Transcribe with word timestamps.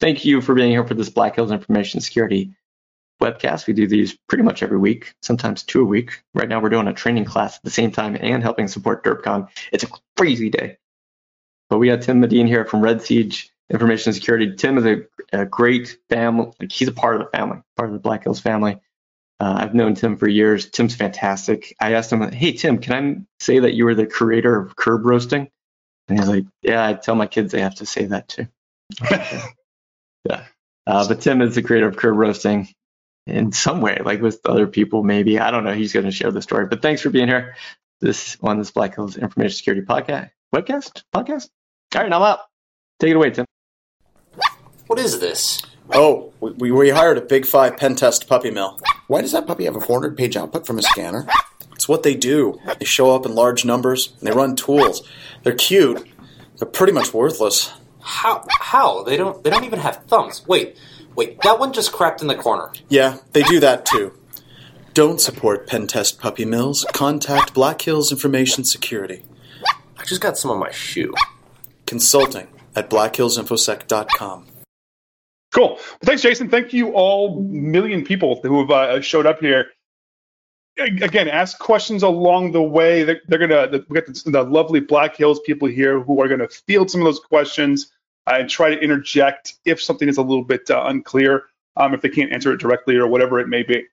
Thank 0.00 0.24
you 0.24 0.40
for 0.40 0.54
being 0.54 0.70
here 0.70 0.86
for 0.86 0.94
this 0.94 1.10
Black 1.10 1.36
Hills 1.36 1.52
Information 1.52 2.00
Security 2.00 2.54
webcast. 3.20 3.66
We 3.66 3.72
do 3.72 3.86
these 3.86 4.16
pretty 4.28 4.44
much 4.44 4.62
every 4.62 4.78
week, 4.78 5.14
sometimes 5.22 5.62
two 5.62 5.82
a 5.82 5.84
week. 5.84 6.22
Right 6.34 6.48
now, 6.48 6.60
we're 6.60 6.68
doing 6.68 6.88
a 6.88 6.92
training 6.92 7.24
class 7.24 7.56
at 7.56 7.62
the 7.62 7.70
same 7.70 7.92
time 7.92 8.16
and 8.20 8.42
helping 8.42 8.68
support 8.68 9.04
DERPCON. 9.04 9.48
It's 9.72 9.84
a 9.84 9.88
crazy 10.16 10.50
day. 10.50 10.76
But 11.70 11.78
we 11.78 11.88
got 11.88 12.02
Tim 12.02 12.20
Medine 12.20 12.46
here 12.46 12.64
from 12.64 12.80
Red 12.80 13.02
Siege 13.02 13.50
Information 13.70 14.12
Security. 14.12 14.54
Tim 14.54 14.78
is 14.78 14.86
a, 14.86 15.02
a 15.32 15.46
great 15.46 15.98
family. 16.08 16.52
Like 16.60 16.70
he's 16.70 16.88
a 16.88 16.92
part 16.92 17.16
of 17.16 17.22
the 17.22 17.36
family, 17.36 17.58
part 17.76 17.88
of 17.88 17.94
the 17.94 18.00
Black 18.00 18.24
Hills 18.24 18.40
family. 18.40 18.78
Uh, 19.40 19.54
I've 19.58 19.74
known 19.74 19.94
Tim 19.94 20.16
for 20.16 20.28
years. 20.28 20.70
Tim's 20.70 20.94
fantastic. 20.94 21.74
I 21.80 21.94
asked 21.94 22.12
him, 22.12 22.30
"Hey 22.32 22.52
Tim, 22.52 22.78
can 22.78 22.92
I 22.94 23.42
say 23.42 23.58
that 23.58 23.74
you 23.74 23.84
were 23.84 23.94
the 23.94 24.06
creator 24.06 24.56
of 24.56 24.76
curb 24.76 25.04
roasting?" 25.04 25.50
And 26.08 26.18
he's 26.18 26.28
like, 26.28 26.44
"Yeah, 26.62 26.86
I 26.86 26.94
tell 26.94 27.16
my 27.16 27.26
kids 27.26 27.52
they 27.52 27.60
have 27.60 27.74
to 27.76 27.86
say 27.86 28.06
that 28.06 28.28
too." 28.28 28.46
yeah. 30.28 30.44
Uh, 30.86 31.06
but 31.08 31.20
Tim 31.20 31.42
is 31.42 31.54
the 31.54 31.62
creator 31.62 31.88
of 31.88 31.96
curb 31.96 32.16
roasting 32.16 32.68
in 33.26 33.52
some 33.52 33.80
way, 33.80 34.00
like 34.04 34.20
with 34.20 34.40
other 34.46 34.66
people, 34.66 35.02
maybe. 35.02 35.38
I 35.38 35.50
don't 35.50 35.64
know. 35.64 35.74
He's 35.74 35.92
going 35.92 36.06
to 36.06 36.12
share 36.12 36.30
the 36.30 36.42
story. 36.42 36.66
But 36.66 36.82
thanks 36.82 37.02
for 37.02 37.10
being 37.10 37.28
here. 37.28 37.56
This 38.00 38.36
on 38.42 38.58
this 38.58 38.70
Black 38.70 38.94
Hills 38.94 39.16
Information 39.16 39.56
Security 39.56 39.84
podcast, 39.84 40.30
webcast, 40.54 41.02
podcast. 41.14 41.48
All 41.94 42.02
right, 42.02 42.12
I'm 42.12 42.22
out. 42.22 42.40
Take 43.00 43.10
it 43.10 43.16
away, 43.16 43.30
Tim. 43.30 43.46
What 44.86 44.98
is 44.98 45.18
this? 45.18 45.62
Oh, 45.92 46.32
we, 46.40 46.70
we 46.70 46.90
hired 46.90 47.18
a 47.18 47.22
Big 47.22 47.46
Five 47.46 47.76
pen 47.76 47.96
test 47.96 48.28
puppy 48.28 48.50
mill. 48.50 48.78
Why 49.06 49.22
does 49.22 49.32
that 49.32 49.46
puppy 49.46 49.64
have 49.64 49.76
a 49.76 49.80
400 49.80 50.16
page 50.16 50.36
output 50.36 50.66
from 50.66 50.78
a 50.78 50.82
scanner? 50.82 51.26
It's 51.72 51.88
what 51.88 52.02
they 52.02 52.14
do. 52.14 52.58
They 52.78 52.84
show 52.84 53.14
up 53.14 53.26
in 53.26 53.34
large 53.34 53.64
numbers 53.64 54.12
and 54.18 54.26
they 54.26 54.32
run 54.32 54.56
tools. 54.56 55.06
They're 55.42 55.54
cute. 55.54 56.06
They're 56.58 56.68
pretty 56.68 56.92
much 56.92 57.12
worthless. 57.14 57.72
How? 58.06 58.44
How? 58.60 59.02
They 59.02 59.16
don't. 59.16 59.42
They 59.42 59.50
don't 59.50 59.64
even 59.64 59.80
have 59.80 60.04
thumbs. 60.04 60.46
Wait, 60.46 60.78
wait. 61.16 61.40
That 61.42 61.58
one 61.58 61.72
just 61.72 61.90
crapped 61.90 62.22
in 62.22 62.28
the 62.28 62.36
corner. 62.36 62.72
Yeah, 62.88 63.18
they 63.32 63.42
do 63.42 63.58
that 63.60 63.84
too. 63.84 64.16
Don't 64.94 65.20
support 65.20 65.66
pen 65.66 65.88
test 65.88 66.20
puppy 66.20 66.44
mills. 66.44 66.86
Contact 66.92 67.52
Black 67.52 67.82
Hills 67.82 68.12
Information 68.12 68.62
Security. 68.62 69.24
I 69.98 70.04
just 70.04 70.20
got 70.20 70.38
some 70.38 70.52
on 70.52 70.60
my 70.60 70.70
shoe. 70.70 71.12
Consulting 71.86 72.46
at 72.76 72.88
blackhillsinfosec.com. 72.88 74.46
Cool. 75.52 75.68
Well, 75.68 75.78
thanks, 76.04 76.22
Jason. 76.22 76.48
Thank 76.48 76.72
you 76.72 76.92
all 76.92 77.42
million 77.42 78.04
people 78.04 78.40
who 78.42 78.60
have 78.60 78.70
uh, 78.70 79.00
showed 79.00 79.26
up 79.26 79.40
here. 79.40 79.66
Again, 80.78 81.28
ask 81.28 81.58
questions 81.58 82.04
along 82.04 82.52
the 82.52 82.62
way. 82.62 83.02
They're, 83.02 83.20
they're 83.26 83.38
gonna 83.40 83.82
we 83.88 84.00
got 84.00 84.06
the, 84.06 84.30
the, 84.30 84.42
lovely 84.44 84.78
Black 84.78 85.16
Hills 85.16 85.40
people 85.40 85.66
here 85.66 86.00
who 86.00 86.22
are 86.22 86.28
gonna 86.28 86.48
field 86.48 86.88
some 86.90 87.00
of 87.00 87.06
those 87.06 87.20
questions 87.20 87.90
and 88.26 88.48
try 88.48 88.74
to 88.74 88.80
interject 88.80 89.54
if 89.64 89.82
something 89.82 90.08
is 90.08 90.18
a 90.18 90.22
little 90.22 90.44
bit 90.44 90.70
uh, 90.70 90.84
unclear, 90.86 91.44
um, 91.76 91.94
if 91.94 92.00
they 92.00 92.08
can't 92.08 92.32
answer 92.32 92.52
it 92.52 92.58
directly 92.58 92.96
or 92.96 93.06
whatever 93.06 93.38
it 93.38 93.48
may 93.48 93.62
be. 93.62 93.84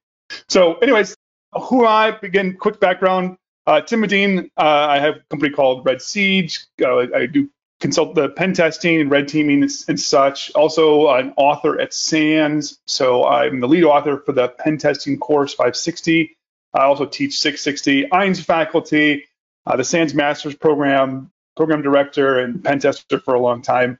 So, 0.49 0.75
anyways, 0.75 1.15
who 1.53 1.85
I 1.85 2.11
begin. 2.11 2.57
Quick 2.57 2.79
background. 2.79 3.37
Uh, 3.65 3.81
Tim 3.81 4.01
Medine. 4.01 4.49
Uh, 4.57 4.87
I 4.89 4.99
have 4.99 5.15
a 5.17 5.19
company 5.29 5.51
called 5.51 5.85
Red 5.85 6.01
Siege. 6.01 6.65
Uh, 6.81 7.05
I 7.15 7.25
do 7.27 7.49
consult 7.79 8.15
the 8.15 8.29
pen 8.29 8.53
testing 8.53 9.01
and 9.01 9.11
red 9.11 9.27
teaming 9.27 9.61
and 9.61 9.99
such. 9.99 10.51
Also, 10.55 11.09
an 11.09 11.33
author 11.37 11.79
at 11.79 11.93
SANS. 11.93 12.79
So 12.87 13.25
I'm 13.25 13.59
the 13.59 13.67
lead 13.67 13.83
author 13.83 14.17
for 14.25 14.31
the 14.31 14.49
pen 14.49 14.77
testing 14.77 15.19
course 15.19 15.53
560. 15.53 16.35
I 16.73 16.83
also 16.83 17.05
teach 17.05 17.37
660 17.39 18.09
EINS 18.11 18.43
faculty, 18.43 19.25
uh, 19.65 19.75
the 19.75 19.83
SANS 19.83 20.15
Masters 20.15 20.55
program, 20.55 21.31
program 21.55 21.81
director 21.81 22.39
and 22.39 22.63
pen 22.63 22.79
tester 22.79 23.19
for 23.19 23.35
a 23.35 23.39
long 23.39 23.61
time. 23.61 23.99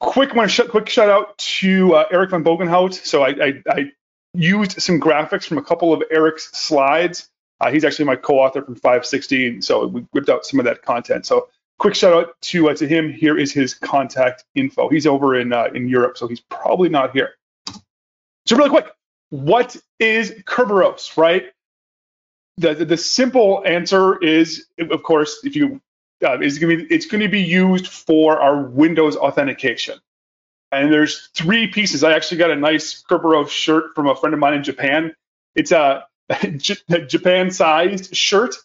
Quick 0.00 0.34
one, 0.34 0.48
sh- 0.48 0.60
quick 0.68 0.88
shout 0.88 1.08
out 1.08 1.36
to 1.38 1.94
uh, 1.94 2.04
Eric 2.10 2.30
van 2.30 2.44
Bogenhout. 2.44 2.92
So 2.92 3.22
I, 3.22 3.28
I, 3.28 3.62
I, 3.68 3.92
used 4.34 4.82
some 4.82 5.00
graphics 5.00 5.46
from 5.46 5.56
a 5.56 5.62
couple 5.62 5.94
of 5.94 6.02
Eric's 6.10 6.50
slides. 6.52 7.30
Uh, 7.58 7.70
he's 7.70 7.84
actually 7.84 8.04
my 8.04 8.16
co-author 8.16 8.62
from 8.62 8.74
560, 8.74 9.62
so 9.62 9.86
we 9.86 10.02
whipped 10.12 10.28
out 10.28 10.44
some 10.44 10.60
of 10.60 10.66
that 10.66 10.82
content. 10.82 11.24
So 11.24 11.48
quick 11.78 11.94
shout 11.94 12.12
out 12.12 12.40
to 12.42 12.68
uh, 12.68 12.74
to 12.74 12.86
him. 12.86 13.10
Here 13.10 13.38
is 13.38 13.52
his 13.52 13.72
contact 13.72 14.44
info. 14.54 14.90
He's 14.90 15.06
over 15.06 15.34
in 15.40 15.54
uh, 15.54 15.68
in 15.74 15.88
Europe, 15.88 16.18
so 16.18 16.26
he's 16.28 16.40
probably 16.40 16.90
not 16.90 17.12
here. 17.12 17.34
So 18.44 18.56
really 18.56 18.70
quick, 18.70 18.90
what 19.30 19.76
is 19.98 20.32
Kerberos, 20.44 21.16
right? 21.16 21.46
The, 22.58 22.74
the, 22.74 22.84
the 22.84 22.96
simple 22.96 23.62
answer 23.66 24.22
is, 24.22 24.66
of 24.78 25.02
course, 25.02 25.40
if 25.44 25.56
you 25.56 25.80
uh, 26.24 26.40
is 26.40 26.58
going 26.58 26.78
to 26.78 26.84
be 26.84 26.94
it's 26.94 27.06
going 27.06 27.22
to 27.22 27.28
be 27.28 27.42
used 27.42 27.88
for 27.88 28.40
our 28.40 28.62
Windows 28.62 29.16
authentication. 29.16 29.98
And 30.72 30.92
there's 30.92 31.28
three 31.34 31.68
pieces. 31.68 32.04
I 32.04 32.12
actually 32.12 32.38
got 32.38 32.50
a 32.50 32.56
nice 32.56 33.02
Kerberos 33.02 33.48
shirt 33.48 33.94
from 33.94 34.08
a 34.08 34.16
friend 34.16 34.34
of 34.34 34.40
mine 34.40 34.54
in 34.54 34.64
Japan. 34.64 35.14
It's 35.54 35.72
a 35.72 36.06
Japan-sized 36.58 38.14
shirt 38.14 38.56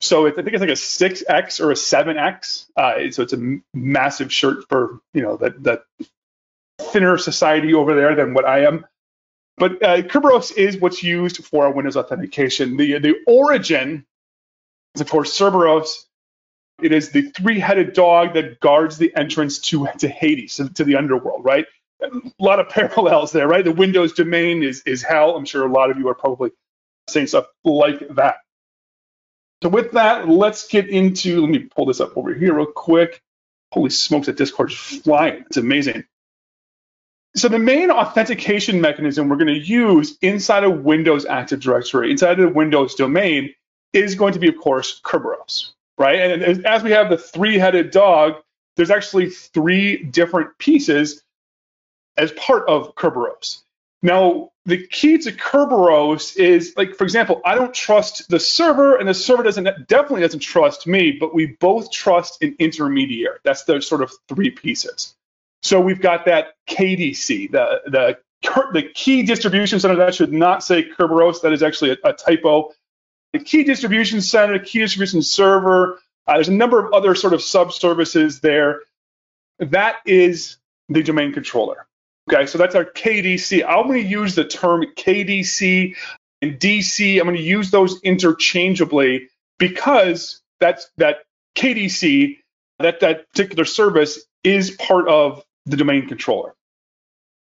so 0.00 0.26
I 0.26 0.30
think 0.30 0.48
it's 0.48 0.60
like 0.60 0.70
a 0.70 0.76
six 0.76 1.22
X 1.28 1.60
or 1.60 1.70
a 1.70 1.76
seven 1.76 2.16
X. 2.16 2.66
Uh, 2.74 3.10
so 3.10 3.22
it's 3.22 3.34
a 3.34 3.58
massive 3.74 4.32
shirt 4.32 4.66
for 4.68 5.00
you 5.12 5.22
know 5.22 5.36
that 5.36 5.62
that 5.64 5.84
thinner 6.80 7.18
society 7.18 7.74
over 7.74 7.94
there 7.94 8.14
than 8.14 8.32
what 8.32 8.46
I 8.46 8.64
am. 8.64 8.86
But 9.58 9.82
uh, 9.82 10.02
Kerberos 10.02 10.56
is 10.56 10.78
what's 10.78 11.02
used 11.02 11.44
for 11.44 11.66
our 11.66 11.72
Windows 11.72 11.98
authentication. 11.98 12.78
The 12.78 12.98
the 12.98 13.16
origin 13.26 14.06
is 14.94 15.02
of 15.02 15.10
course 15.10 15.38
Cerberus. 15.38 16.06
It 16.82 16.92
is 16.92 17.10
the 17.10 17.22
three-headed 17.22 17.92
dog 17.92 18.34
that 18.34 18.60
guards 18.60 18.98
the 18.98 19.14
entrance 19.16 19.58
to 19.70 19.88
to 19.98 20.08
Hades, 20.08 20.56
to, 20.56 20.68
to 20.74 20.84
the 20.84 20.96
underworld, 20.96 21.44
right? 21.44 21.66
A 22.02 22.08
lot 22.38 22.60
of 22.60 22.68
parallels 22.68 23.32
there, 23.32 23.46
right? 23.48 23.64
The 23.64 23.72
Windows 23.72 24.12
domain 24.14 24.62
is 24.62 24.82
is 24.86 25.02
hell. 25.02 25.36
I'm 25.36 25.44
sure 25.44 25.66
a 25.66 25.72
lot 25.72 25.90
of 25.90 25.98
you 25.98 26.08
are 26.08 26.14
probably 26.14 26.50
saying 27.08 27.28
stuff 27.28 27.46
like 27.64 28.06
that. 28.16 28.36
So 29.62 29.68
with 29.68 29.92
that, 29.92 30.28
let's 30.28 30.68
get 30.68 30.88
into, 30.88 31.42
let 31.42 31.50
me 31.50 31.58
pull 31.58 31.86
this 31.86 32.00
up 32.00 32.16
over 32.16 32.32
here 32.32 32.54
real 32.54 32.66
quick. 32.66 33.20
Holy 33.72 33.90
smokes, 33.90 34.26
that 34.26 34.36
Discord's 34.36 34.74
flying. 34.74 35.44
It's 35.46 35.58
amazing. 35.58 36.04
So 37.36 37.48
the 37.48 37.58
main 37.58 37.90
authentication 37.90 38.80
mechanism 38.80 39.28
we're 39.28 39.36
going 39.36 39.48
to 39.48 39.52
use 39.58 40.16
inside 40.22 40.64
of 40.64 40.82
Windows 40.82 41.26
Active 41.26 41.60
Directory, 41.60 42.10
inside 42.10 42.40
of 42.40 42.48
the 42.48 42.54
Windows 42.54 42.94
domain, 42.94 43.54
is 43.92 44.14
going 44.14 44.32
to 44.32 44.38
be, 44.38 44.48
of 44.48 44.56
course, 44.56 45.00
Kerberos, 45.04 45.72
right? 46.00 46.18
And 46.18 46.66
as 46.66 46.82
we 46.82 46.92
have 46.92 47.10
the 47.10 47.18
three-headed 47.18 47.90
dog, 47.90 48.36
there's 48.76 48.90
actually 48.90 49.28
three 49.28 50.02
different 50.02 50.56
pieces 50.58 51.22
as 52.16 52.32
part 52.32 52.66
of 52.68 52.94
Kerberos. 52.94 53.58
Now, 54.02 54.50
the 54.64 54.86
key 54.86 55.18
to 55.18 55.32
Kerberos 55.32 56.36
is 56.38 56.72
like, 56.78 56.94
for 56.94 57.04
example, 57.04 57.42
I 57.44 57.54
don't 57.54 57.74
trust 57.74 58.30
the 58.30 58.40
server, 58.40 58.96
and 58.96 59.06
the 59.06 59.14
server 59.14 59.42
doesn't 59.42 59.64
definitely 59.88 60.22
doesn't 60.22 60.40
trust 60.40 60.86
me, 60.86 61.12
but 61.20 61.34
we 61.34 61.56
both 61.60 61.92
trust 61.92 62.42
an 62.42 62.56
intermediary. 62.58 63.38
That's 63.44 63.64
the 63.64 63.82
sort 63.82 64.02
of 64.02 64.10
three 64.26 64.50
pieces. 64.50 65.14
So 65.62 65.80
we've 65.82 66.00
got 66.00 66.24
that 66.24 66.54
KDC, 66.66 67.50
the 67.50 67.82
the 67.86 68.18
the 68.72 68.82
key 68.94 69.22
distribution 69.22 69.80
center. 69.80 69.96
That 69.96 70.14
should 70.14 70.32
not 70.32 70.64
say 70.64 70.88
Kerberos. 70.88 71.42
That 71.42 71.52
is 71.52 71.62
actually 71.62 71.90
a, 71.90 71.96
a 72.04 72.12
typo. 72.14 72.72
The 73.32 73.38
key 73.38 73.64
distribution 73.64 74.20
center, 74.20 74.58
key 74.58 74.80
distribution 74.80 75.22
server. 75.22 75.98
Uh, 76.26 76.34
there's 76.34 76.48
a 76.48 76.52
number 76.52 76.84
of 76.84 76.92
other 76.92 77.14
sort 77.14 77.32
of 77.32 77.42
sub-services 77.42 78.40
there. 78.40 78.80
That 79.58 79.96
is 80.04 80.56
the 80.88 81.02
domain 81.02 81.32
controller. 81.32 81.86
Okay, 82.30 82.46
so 82.46 82.58
that's 82.58 82.74
our 82.74 82.84
KDC. 82.84 83.64
I'm 83.66 83.86
going 83.86 84.02
to 84.02 84.08
use 84.08 84.34
the 84.34 84.44
term 84.44 84.84
KDC 84.96 85.96
and 86.42 86.58
DC. 86.58 87.18
I'm 87.18 87.24
going 87.24 87.36
to 87.36 87.42
use 87.42 87.70
those 87.70 88.00
interchangeably 88.02 89.28
because 89.58 90.40
that's 90.60 90.90
that 90.98 91.18
KDC, 91.56 92.38
that 92.78 93.00
that 93.00 93.28
particular 93.30 93.64
service 93.64 94.20
is 94.44 94.70
part 94.70 95.08
of 95.08 95.42
the 95.66 95.76
domain 95.76 96.08
controller. 96.08 96.54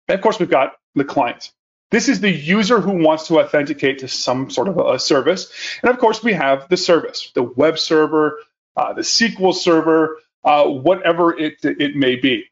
And 0.08 0.16
of 0.16 0.22
course, 0.22 0.38
we've 0.38 0.50
got 0.50 0.74
the 0.94 1.04
client. 1.04 1.52
This 1.92 2.08
is 2.08 2.20
the 2.20 2.30
user 2.30 2.80
who 2.80 3.04
wants 3.04 3.26
to 3.26 3.38
authenticate 3.38 3.98
to 3.98 4.08
some 4.08 4.48
sort 4.48 4.66
of 4.66 4.78
a 4.78 4.98
service. 4.98 5.52
And 5.82 5.90
of 5.90 5.98
course, 5.98 6.24
we 6.24 6.32
have 6.32 6.68
the 6.70 6.78
service, 6.78 7.30
the 7.34 7.42
web 7.42 7.78
server, 7.78 8.38
uh, 8.74 8.94
the 8.94 9.02
SQL 9.02 9.54
server, 9.54 10.18
uh, 10.42 10.64
whatever 10.64 11.38
it, 11.38 11.58
it 11.62 11.94
may 11.94 12.16
be. 12.16 12.46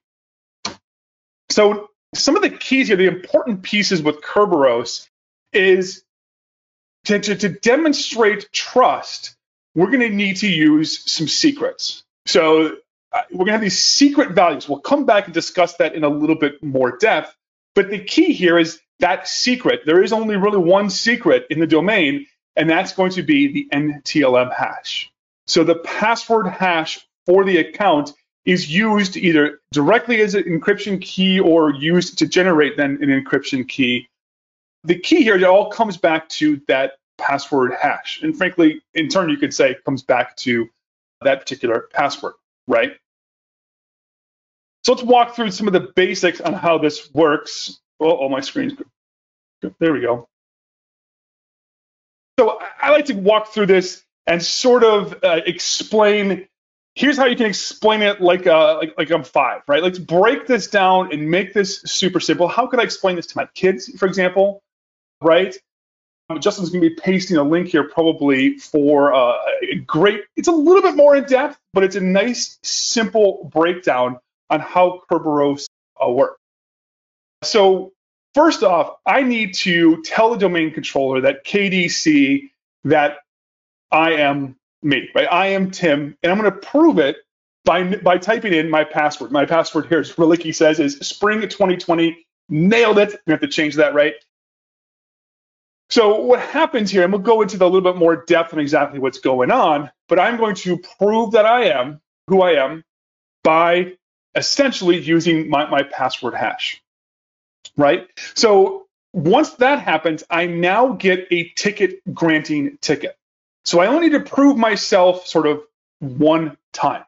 So 1.49 1.89
some 2.15 2.37
of 2.37 2.43
the 2.43 2.51
keys 2.51 2.89
here, 2.89 2.99
the 2.99 3.07
important 3.07 3.63
pieces 3.63 4.03
with 4.03 4.21
Kerberos 4.21 5.09
is 5.55 6.05
to, 7.07 7.19
to, 7.19 7.35
to 7.35 7.49
demonstrate 7.49 8.53
trust, 8.53 9.37
we're 9.75 9.87
going 9.87 10.01
to 10.01 10.11
need 10.11 10.37
to 10.37 10.49
use 10.49 11.11
some 11.11 11.29
secrets. 11.29 12.03
So 12.27 12.77
uh, 13.11 13.23
we're 13.31 13.39
going 13.39 13.47
to 13.47 13.53
have 13.53 13.61
these 13.63 13.83
secret 13.83 14.33
values. 14.33 14.69
We'll 14.69 14.81
come 14.81 15.07
back 15.07 15.25
and 15.25 15.33
discuss 15.33 15.77
that 15.77 15.95
in 15.95 16.05
a 16.05 16.11
little 16.11 16.37
bit 16.37 16.63
more 16.63 16.99
depth. 16.99 17.35
But 17.75 17.89
the 17.89 18.01
key 18.01 18.35
here 18.35 18.59
is 18.59 18.81
that 19.00 19.29
secret. 19.29 19.81
There 19.85 20.02
is 20.02 20.12
only 20.12 20.37
really 20.37 20.58
one 20.58 20.91
secret 20.91 21.47
in 21.50 21.61
the 21.61 21.67
domain, 21.67 22.26
and 22.56 22.69
that's 22.69 22.93
going 22.93 23.12
to 23.12 23.23
be 23.23 23.52
the 23.52 23.69
NTLM 23.73 24.55
hash. 24.55 25.11
So 25.47 25.64
the 25.64 25.76
password 25.76 26.47
hash 26.47 27.06
for 27.26 27.44
the 27.44 27.58
account 27.58 28.12
is 28.44 28.73
used 28.73 29.17
either 29.17 29.61
directly 29.73 30.20
as 30.23 30.35
an 30.35 30.44
encryption 30.44 31.00
key 31.00 31.41
or 31.41 31.70
used 31.70 32.19
to 32.19 32.26
generate 32.26 32.76
then 32.76 32.99
an 33.02 33.08
encryption 33.08 33.69
key. 33.69 34.08
The 34.85 34.99
key 34.99 35.23
here, 35.23 35.37
it 35.37 35.44
all 35.44 35.70
comes 35.70 35.97
back 35.97 36.29
to 36.31 36.61
that 36.69 36.93
password 37.19 37.73
hash. 37.81 38.23
And 38.23 38.37
frankly, 38.37 38.82
in 38.94 39.08
turn, 39.08 39.29
you 39.29 39.37
could 39.37 39.52
say 39.52 39.73
it 39.73 39.85
comes 39.85 40.02
back 40.02 40.37
to 40.38 40.69
that 41.23 41.41
particular 41.41 41.88
password, 41.93 42.35
right? 42.67 42.93
So 44.85 44.93
let's 44.93 45.05
walk 45.05 45.37
through 45.37 45.50
some 45.50 45.67
of 45.67 45.75
the 45.75 45.93
basics 45.94 46.41
on 46.41 46.55
how 46.55 46.79
this 46.79 47.12
works. 47.12 47.79
Oh, 48.00 48.19
oh 48.20 48.29
my 48.29 48.41
screen's. 48.41 48.73
There 49.79 49.93
we 49.93 50.00
go. 50.00 50.26
So 52.38 52.58
I 52.81 52.91
like 52.91 53.06
to 53.06 53.14
walk 53.14 53.49
through 53.49 53.67
this 53.67 54.02
and 54.26 54.43
sort 54.43 54.82
of 54.82 55.23
uh, 55.23 55.41
explain. 55.44 56.47
Here's 56.94 57.17
how 57.17 57.26
you 57.26 57.37
can 57.37 57.47
explain 57.47 58.02
it 58.02 58.20
like 58.20 58.47
uh, 58.47 58.76
like 58.76 58.94
like 58.97 59.11
I'm 59.11 59.23
five, 59.23 59.62
right? 59.69 59.82
Let's 59.82 59.99
break 59.99 60.47
this 60.47 60.69
down 60.69 61.12
and 61.12 61.31
make 61.31 61.52
this 61.52 61.82
super 61.82 62.20
simple. 62.20 62.49
How 62.49 62.67
could 62.67 62.81
I 62.81 62.82
explain 62.85 63.17
this 63.17 63.26
to 63.26 63.37
my 63.37 63.47
kids, 63.55 63.88
for 63.99 64.06
example, 64.06 64.62
right? 65.23 65.55
Um, 66.31 66.41
Justin's 66.41 66.70
going 66.70 66.82
to 66.82 66.88
be 66.88 66.97
pasting 66.97 67.37
a 67.37 67.43
link 67.43 67.69
here 67.69 67.85
probably 67.85 68.58
for 68.58 69.12
uh, 69.12 69.35
a 69.70 69.76
great. 69.87 70.23
It's 70.37 70.49
a 70.49 70.52
little 70.52 70.82
bit 70.82 70.97
more 70.97 71.17
in 71.17 71.25
depth, 71.25 71.58
but 71.75 71.85
it's 71.85 71.97
a 71.97 72.00
nice, 72.00 72.58
simple 72.62 73.50
breakdown 73.52 74.19
on 74.49 74.61
how 74.61 75.02
Kerberos 75.11 75.67
uh, 76.02 76.08
works. 76.08 76.40
So 77.43 77.93
first 78.35 78.63
off, 78.63 78.97
I 79.07 79.23
need 79.23 79.55
to 79.55 80.03
tell 80.03 80.31
the 80.31 80.39
domain 80.39 80.73
controller 80.73 81.23
that 81.23 81.45
KDC 81.45 82.51
that 82.85 83.19
I 83.91 84.13
am 84.15 84.57
me, 84.83 85.09
right? 85.15 85.29
I 85.31 85.49
am 85.49 85.71
Tim, 85.71 86.17
and 86.23 86.33
I'm 86.33 86.39
going 86.39 86.51
to 86.51 86.59
prove 86.59 86.99
it 86.99 87.17
by 87.65 87.97
by 87.97 88.19
typing 88.19 88.53
in 88.53 88.71
my 88.71 88.85
password. 88.85 89.33
My 89.33 89.47
password 89.47 89.87
here, 89.87 90.01
as 90.01 90.11
says, 90.57 90.81
is 90.81 90.99
spring 90.99 91.41
2020. 91.41 92.27
Nailed 92.49 92.99
it. 92.99 93.21
We 93.27 93.31
have 93.33 93.41
to 93.43 93.49
change 93.49 93.77
that, 93.77 93.95
right? 93.95 94.15
So 95.91 96.21
what 96.21 96.41
happens 96.41 96.91
here, 96.91 97.03
and 97.03 97.13
we'll 97.13 97.23
go 97.23 97.43
into 97.43 97.59
the 97.59 97.65
little 97.65 97.81
bit 97.93 97.99
more 97.99 98.25
depth 98.25 98.53
on 98.53 98.61
exactly 98.61 99.01
what's 99.01 99.19
going 99.19 99.51
on, 99.51 99.91
but 100.09 100.21
I'm 100.21 100.37
going 100.37 100.55
to 100.57 100.79
prove 100.99 101.33
that 101.33 101.47
I 101.47 101.67
am 101.67 102.01
who 102.29 102.43
I 102.43 102.53
am 102.65 102.85
by 103.45 103.95
essentially 104.37 105.01
using 105.01 105.51
my, 105.51 105.69
my 105.69 105.83
password 105.83 106.35
hash, 106.35 106.83
right? 107.77 108.09
So 108.35 108.87
once 109.13 109.51
that 109.55 109.81
happens, 109.81 110.25
I 110.31 110.47
now 110.47 110.93
get 110.93 111.27
a 111.31 111.49
ticket 111.51 112.01
granting 112.15 112.79
ticket. 112.81 113.17
So 113.65 113.81
I 113.81 113.87
only 113.87 114.09
need 114.09 114.19
to 114.19 114.21
prove 114.21 114.57
myself 114.57 115.27
sort 115.27 115.47
of 115.47 115.63
one 115.99 116.57
time. 116.73 117.05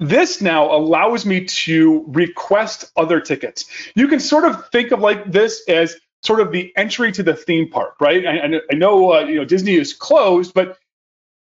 This 0.00 0.40
now 0.40 0.74
allows 0.74 1.24
me 1.24 1.44
to 1.44 2.04
request 2.08 2.90
other 2.96 3.20
tickets. 3.20 3.64
You 3.94 4.08
can 4.08 4.18
sort 4.20 4.44
of 4.44 4.68
think 4.70 4.90
of 4.90 5.00
like 5.00 5.30
this 5.30 5.62
as 5.68 5.96
sort 6.22 6.40
of 6.40 6.50
the 6.50 6.72
entry 6.76 7.12
to 7.12 7.22
the 7.22 7.34
theme 7.34 7.70
park, 7.70 7.94
right? 8.00 8.26
I, 8.26 8.60
I 8.70 8.74
know 8.74 9.12
uh, 9.12 9.20
you 9.20 9.36
know 9.36 9.44
Disney 9.44 9.74
is 9.74 9.94
closed, 9.94 10.52
but 10.52 10.78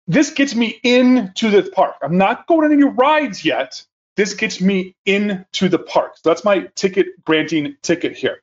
this 0.07 0.31
gets 0.31 0.55
me 0.55 0.79
into 0.83 1.51
the 1.51 1.63
park. 1.71 1.97
I'm 2.03 2.19
not 2.19 2.47
going 2.47 2.65
on 2.65 2.73
any 2.73 2.85
rides 2.85 3.45
yet, 3.45 3.83
this 4.17 4.35
gets 4.35 4.61
me 4.61 4.97
into 5.07 5.69
the 5.69 5.79
park. 5.79 6.17
So 6.17 6.31
that's 6.31 6.45
my 6.45 6.69
ticket 6.75 7.25
granting 7.25 7.77
ticket 7.83 8.17
here. 8.17 8.43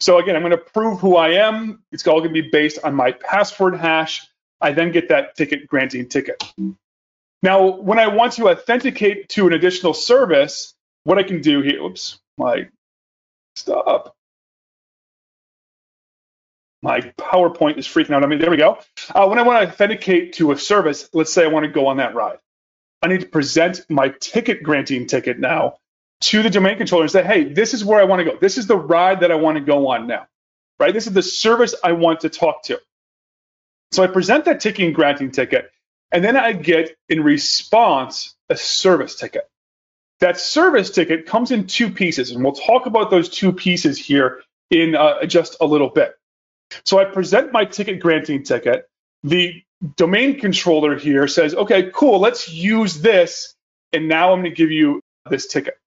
So 0.00 0.18
again, 0.18 0.36
I'm 0.36 0.42
going 0.42 0.52
to 0.52 0.58
prove 0.58 1.00
who 1.00 1.16
I 1.16 1.30
am. 1.46 1.82
It's 1.92 2.06
all 2.06 2.20
going 2.20 2.34
to 2.34 2.42
be 2.42 2.48
based 2.50 2.80
on 2.84 2.94
my 2.94 3.12
password 3.12 3.76
hash. 3.76 4.26
I 4.60 4.72
then 4.72 4.92
get 4.92 5.08
that 5.08 5.36
ticket 5.36 5.68
granting 5.68 6.08
ticket. 6.08 6.42
Now, 7.42 7.66
when 7.68 7.98
I 7.98 8.08
want 8.08 8.34
to 8.34 8.48
authenticate 8.50 9.28
to 9.30 9.46
an 9.46 9.52
additional 9.54 9.94
service, 9.94 10.74
what 11.04 11.18
I 11.18 11.24
can 11.24 11.40
do 11.42 11.62
here, 11.62 11.82
oops, 11.82 12.18
my 12.38 12.68
stop. 13.56 14.14
My 16.82 17.00
PowerPoint 17.18 17.78
is 17.78 17.86
freaking 17.88 18.12
out 18.12 18.22
on 18.22 18.28
me. 18.30 18.36
There 18.36 18.50
we 18.50 18.58
go. 18.58 18.78
Uh, 19.14 19.26
when 19.26 19.38
I 19.38 19.42
want 19.42 19.62
to 19.62 19.72
authenticate 19.72 20.34
to 20.34 20.52
a 20.52 20.58
service, 20.58 21.08
let's 21.14 21.32
say 21.32 21.44
I 21.44 21.48
want 21.48 21.64
to 21.64 21.72
go 21.72 21.88
on 21.88 21.98
that 21.98 22.14
ride. 22.14 22.38
I 23.02 23.08
need 23.08 23.20
to 23.20 23.26
present 23.26 23.82
my 23.88 24.08
ticket 24.08 24.62
granting 24.62 25.06
ticket 25.06 25.38
now 25.38 25.78
to 26.22 26.42
the 26.42 26.50
domain 26.50 26.78
controller 26.78 27.04
and 27.04 27.12
say, 27.12 27.22
hey, 27.22 27.44
this 27.44 27.74
is 27.74 27.84
where 27.84 28.00
I 28.00 28.04
want 28.04 28.20
to 28.20 28.24
go. 28.24 28.38
This 28.40 28.56
is 28.56 28.66
the 28.66 28.76
ride 28.76 29.20
that 29.20 29.30
I 29.30 29.34
want 29.34 29.58
to 29.58 29.64
go 29.64 29.88
on 29.88 30.06
now, 30.06 30.26
right? 30.78 30.92
This 30.94 31.06
is 31.06 31.12
the 31.12 31.22
service 31.22 31.74
I 31.84 31.92
want 31.92 32.20
to 32.20 32.30
talk 32.30 32.62
to. 32.64 32.80
So 33.92 34.02
I 34.02 34.06
present 34.06 34.46
that 34.46 34.60
ticket 34.60 34.94
granting 34.94 35.30
ticket, 35.30 35.70
and 36.10 36.24
then 36.24 36.36
I 36.36 36.52
get 36.52 36.96
in 37.08 37.22
response 37.22 38.34
a 38.48 38.56
service 38.56 39.16
ticket. 39.16 39.48
That 40.20 40.40
service 40.40 40.90
ticket 40.90 41.26
comes 41.26 41.50
in 41.50 41.66
two 41.66 41.90
pieces, 41.90 42.30
and 42.30 42.42
we'll 42.42 42.54
talk 42.54 42.86
about 42.86 43.10
those 43.10 43.28
two 43.28 43.52
pieces 43.52 43.98
here 43.98 44.42
in 44.70 44.94
uh, 44.94 45.26
just 45.26 45.56
a 45.60 45.66
little 45.66 45.90
bit. 45.90 46.14
So 46.84 46.98
I 46.98 47.04
present 47.04 47.52
my 47.52 47.64
ticket 47.64 48.00
granting 48.00 48.42
ticket. 48.42 48.88
The 49.22 49.62
domain 49.96 50.38
controller 50.38 50.96
here 50.96 51.28
says, 51.28 51.54
okay, 51.54 51.90
cool, 51.92 52.18
let's 52.18 52.48
use 52.48 53.00
this. 53.00 53.54
And 53.92 54.08
now 54.08 54.32
I'm 54.32 54.40
going 54.40 54.50
to 54.50 54.56
give 54.56 54.70
you 54.70 55.00
this 55.30 55.46
ticket. 55.46 55.78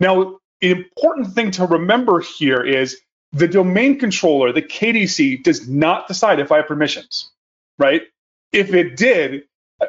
Now, 0.00 0.38
the 0.60 0.70
important 0.70 1.34
thing 1.34 1.50
to 1.52 1.66
remember 1.66 2.20
here 2.20 2.62
is 2.62 3.00
the 3.32 3.48
domain 3.48 3.98
controller, 3.98 4.52
the 4.52 4.62
KDC, 4.62 5.42
does 5.42 5.68
not 5.68 6.06
decide 6.06 6.38
if 6.38 6.52
I 6.52 6.58
have 6.58 6.66
permissions, 6.66 7.30
right? 7.78 8.02
If 8.52 8.74
it 8.74 8.96
did, 8.96 9.44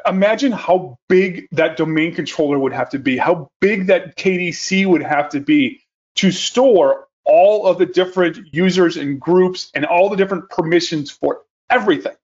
imagine 0.06 0.50
how 0.50 0.98
big 1.08 1.46
that 1.52 1.76
domain 1.76 2.14
controller 2.14 2.58
would 2.58 2.72
have 2.72 2.90
to 2.90 2.98
be, 2.98 3.16
how 3.16 3.48
big 3.60 3.86
that 3.88 4.16
KDC 4.16 4.86
would 4.86 5.02
have 5.02 5.28
to 5.30 5.40
be 5.40 5.80
to 6.16 6.32
store 6.32 7.06
all 7.24 7.66
of 7.66 7.78
the 7.78 7.86
different 7.86 8.52
users 8.52 8.96
and 8.96 9.20
groups 9.20 9.70
and 9.74 9.84
all 9.84 10.08
the 10.08 10.16
different 10.16 10.48
permissions 10.50 11.10
for 11.10 11.42
everything. 11.70 12.14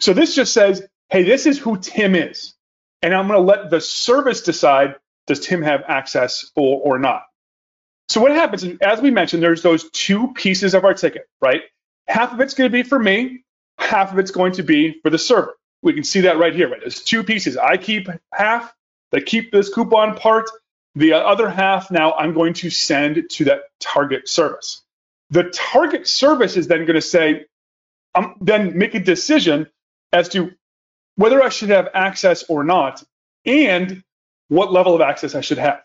So 0.00 0.12
this 0.12 0.34
just 0.34 0.52
says, 0.52 0.82
hey, 1.10 1.22
this 1.22 1.46
is 1.46 1.58
who 1.58 1.78
Tim 1.78 2.14
is. 2.14 2.54
And 3.02 3.14
I'm 3.14 3.28
going 3.28 3.38
to 3.38 3.46
let 3.46 3.70
the 3.70 3.80
service 3.80 4.42
decide 4.42 4.96
does 5.26 5.40
Tim 5.40 5.62
have 5.62 5.84
access 5.86 6.50
or, 6.56 6.80
or 6.80 6.98
not. 6.98 7.22
So 8.08 8.20
what 8.20 8.32
happens, 8.32 8.64
as 8.80 9.00
we 9.00 9.10
mentioned, 9.10 9.42
there's 9.42 9.62
those 9.62 9.88
two 9.90 10.32
pieces 10.32 10.74
of 10.74 10.84
our 10.84 10.94
ticket, 10.94 11.28
right? 11.40 11.62
Half 12.08 12.32
of 12.32 12.40
it's 12.40 12.54
going 12.54 12.68
to 12.68 12.72
be 12.72 12.82
for 12.82 12.98
me, 12.98 13.44
half 13.78 14.12
of 14.12 14.18
it's 14.18 14.32
going 14.32 14.52
to 14.52 14.64
be 14.64 14.98
for 15.02 15.10
the 15.10 15.18
server. 15.18 15.54
We 15.82 15.92
can 15.92 16.02
see 16.02 16.22
that 16.22 16.38
right 16.38 16.54
here, 16.54 16.68
right? 16.68 16.80
There's 16.80 17.02
two 17.02 17.22
pieces. 17.22 17.56
I 17.56 17.76
keep 17.76 18.08
half, 18.32 18.74
they 19.12 19.20
keep 19.20 19.52
this 19.52 19.72
coupon 19.72 20.16
part. 20.16 20.50
The 20.96 21.12
other 21.12 21.48
half 21.48 21.90
now 21.92 22.12
I'm 22.12 22.34
going 22.34 22.54
to 22.54 22.70
send 22.70 23.30
to 23.30 23.44
that 23.44 23.60
target 23.78 24.28
service. 24.28 24.82
The 25.30 25.44
target 25.44 26.08
service 26.08 26.56
is 26.56 26.66
then 26.66 26.86
going 26.86 26.96
to 26.96 27.00
say, 27.00 27.46
um, 28.16 28.34
then 28.40 28.76
make 28.76 28.96
a 28.96 29.00
decision 29.00 29.68
as 30.12 30.28
to 30.30 30.52
whether 31.16 31.42
I 31.42 31.48
should 31.48 31.70
have 31.70 31.88
access 31.94 32.44
or 32.44 32.64
not, 32.64 33.02
and 33.44 34.02
what 34.48 34.72
level 34.72 34.94
of 34.94 35.00
access 35.00 35.34
I 35.34 35.40
should 35.40 35.58
have. 35.58 35.82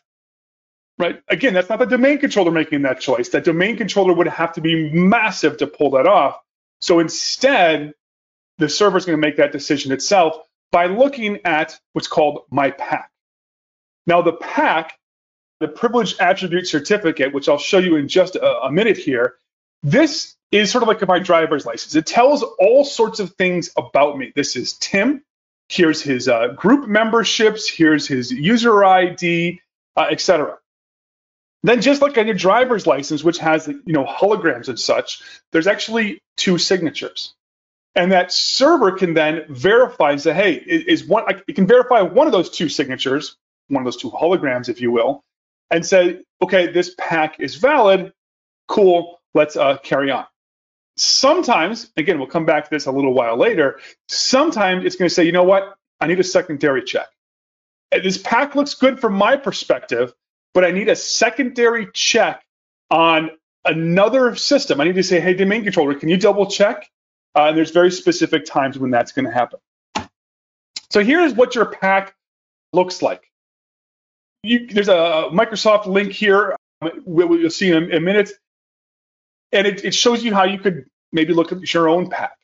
Right? 0.98 1.22
Again, 1.27 1.53
that's 1.53 1.70
not 1.70 1.79
the 1.79 1.86
domain 1.86 2.20
controller 2.20 2.51
making 2.51 2.84
that 2.84 3.01
choice. 3.01 3.29
That 3.29 3.44
domain 3.44 3.77
controller 3.77 4.13
would 4.13 4.27
have 4.27 4.53
to 4.53 4.62
be 4.62 4.91
massive 4.91 5.58
to 5.58 5.67
pull 5.67 5.91
that 5.91 6.08
off. 6.08 6.39
So 6.79 7.00
instead, 7.00 7.94
the 8.58 8.70
server 8.70 8.98
is 8.98 9.05
going 9.05 9.17
to 9.20 9.22
make 9.22 9.38
that 9.38 9.51
decision 9.51 9.91
itself 9.91 10.38
by 10.72 10.88
looking 10.88 11.39
at 11.46 11.79
what's 11.94 12.08
called 12.08 12.44
my 12.50 12.72
PAC. 12.72 13.12
Now, 14.08 14.22
the 14.22 14.34
PAC, 14.34 14.98
the 15.60 15.67
privileged 15.67 16.20
attribute 16.22 16.67
certificate, 16.67 17.34
which 17.34 17.50
I'll 17.50 17.58
show 17.58 17.79
you 17.79 17.96
in 17.98 18.08
just 18.08 18.36
a, 18.36 18.62
a 18.62 18.72
minute 18.72 18.98
here, 18.98 19.36
this 19.84 20.36
is 20.62 20.71
sort 20.71 20.83
of 20.83 20.88
like 20.88 21.05
my 21.07 21.19
driver's 21.19 21.65
license. 21.65 21.95
It 21.95 22.05
tells 22.05 22.43
all 22.43 22.85
sorts 22.85 23.19
of 23.19 23.33
things 23.33 23.69
about 23.77 24.17
me. 24.17 24.31
This 24.35 24.55
is 24.55 24.74
Tim. 24.74 25.24
Here's 25.67 26.01
his 26.01 26.27
uh, 26.27 26.50
group 26.50 26.88
memberships. 26.88 27.69
Here's 27.69 28.07
his 28.07 28.31
user 28.31 28.83
ID, 28.83 29.59
uh, 29.97 30.07
etc. 30.09 30.57
Then, 31.63 31.81
just 31.81 32.01
like 32.01 32.17
on 32.17 32.27
your 32.27 32.35
driver's 32.35 32.85
license, 32.85 33.24
which 33.24 33.39
has 33.39 33.67
you 33.67 33.93
know 33.93 34.05
holograms 34.05 34.69
and 34.69 34.79
such, 34.79 35.21
there's 35.51 35.67
actually 35.67 36.19
two 36.38 36.59
signatures, 36.59 37.33
and 37.95 38.12
that 38.12 38.31
server 38.31 38.91
can 38.91 39.15
then 39.15 39.45
verify 39.50 40.12
and 40.12 40.21
say, 40.21 40.33
hey, 40.33 40.53
is 40.53 41.03
one? 41.03 41.25
It 41.47 41.55
can 41.55 41.65
verify 41.65 42.01
one 42.01 42.27
of 42.27 42.33
those 42.33 42.51
two 42.51 42.69
signatures, 42.69 43.35
one 43.67 43.81
of 43.81 43.85
those 43.85 43.97
two 44.01 44.12
holograms, 44.12 44.69
if 44.69 44.79
you 44.79 44.91
will, 44.91 45.24
and 45.71 45.83
say, 45.83 46.21
okay, 46.41 46.71
this 46.71 46.93
pack 46.97 47.39
is 47.39 47.55
valid. 47.55 48.13
Cool. 48.67 49.19
Let's 49.33 49.57
uh, 49.57 49.77
carry 49.77 50.12
on. 50.12 50.25
Sometimes, 50.97 51.91
again, 51.97 52.17
we'll 52.19 52.27
come 52.27 52.45
back 52.45 52.63
to 52.65 52.69
this 52.69 52.85
a 52.85 52.91
little 52.91 53.13
while 53.13 53.37
later. 53.37 53.79
Sometimes 54.07 54.85
it's 54.85 54.95
going 54.95 55.09
to 55.09 55.13
say, 55.13 55.25
you 55.25 55.31
know 55.31 55.43
what? 55.43 55.77
I 55.99 56.07
need 56.07 56.19
a 56.19 56.23
secondary 56.23 56.83
check. 56.83 57.07
This 57.91 58.17
pack 58.17 58.55
looks 58.55 58.73
good 58.75 58.99
from 58.99 59.13
my 59.13 59.37
perspective, 59.37 60.13
but 60.53 60.63
I 60.63 60.71
need 60.71 60.89
a 60.89 60.95
secondary 60.95 61.87
check 61.93 62.43
on 62.89 63.31
another 63.65 64.35
system. 64.35 64.79
I 64.81 64.85
need 64.85 64.95
to 64.95 65.03
say, 65.03 65.19
hey, 65.19 65.33
domain 65.33 65.63
controller, 65.63 65.95
can 65.95 66.09
you 66.09 66.17
double 66.17 66.49
check? 66.49 66.89
Uh, 67.35 67.47
and 67.47 67.57
there's 67.57 67.71
very 67.71 67.91
specific 67.91 68.45
times 68.45 68.79
when 68.79 68.91
that's 68.91 69.11
going 69.11 69.25
to 69.25 69.31
happen. 69.31 69.59
So 70.89 71.03
here's 71.03 71.33
what 71.33 71.55
your 71.55 71.65
pack 71.65 72.15
looks 72.71 73.01
like. 73.01 73.29
you, 74.43 74.67
there's 74.67 74.87
a 74.87 75.29
Microsoft 75.31 75.87
link 75.87 76.13
here. 76.13 76.55
We'll 77.05 77.49
see 77.49 77.71
in 77.71 77.91
a, 77.93 77.99
minute. 77.99 78.31
And 79.55 79.65
it, 79.65 79.85
it 79.85 79.93
shows 79.95 80.24
you 80.24 80.33
how 80.33 80.43
you 80.43 80.59
could 80.59 80.85
maybe 81.13 81.33
look 81.33 81.51
at 81.53 81.74
your 81.74 81.88
own 81.88 82.09
pack. 82.09 82.38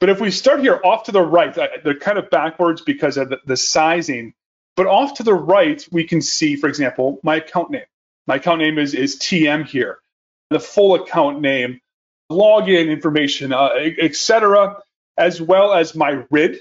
But 0.00 0.10
if 0.10 0.20
we 0.20 0.30
start 0.30 0.60
here 0.60 0.80
off 0.84 1.04
to 1.04 1.12
the 1.12 1.22
right, 1.22 1.54
they're 1.54 1.98
kind 1.98 2.18
of 2.18 2.28
backwards 2.28 2.82
because 2.82 3.16
of 3.16 3.30
the, 3.30 3.38
the 3.46 3.56
sizing. 3.56 4.34
But 4.74 4.86
off 4.86 5.14
to 5.14 5.22
the 5.22 5.32
right, 5.32 5.82
we 5.90 6.04
can 6.04 6.20
see, 6.20 6.56
for 6.56 6.68
example, 6.68 7.20
my 7.22 7.36
account 7.36 7.70
name. 7.70 7.86
My 8.26 8.36
account 8.36 8.60
name 8.60 8.78
is, 8.78 8.94
is 8.94 9.16
TM 9.16 9.66
here. 9.66 9.98
The 10.50 10.60
full 10.60 10.96
account 10.96 11.40
name, 11.40 11.80
login 12.30 12.90
information, 12.90 13.52
uh, 13.52 13.70
etc., 13.98 14.76
as 15.16 15.40
well 15.40 15.72
as 15.72 15.94
my 15.94 16.24
RID. 16.30 16.60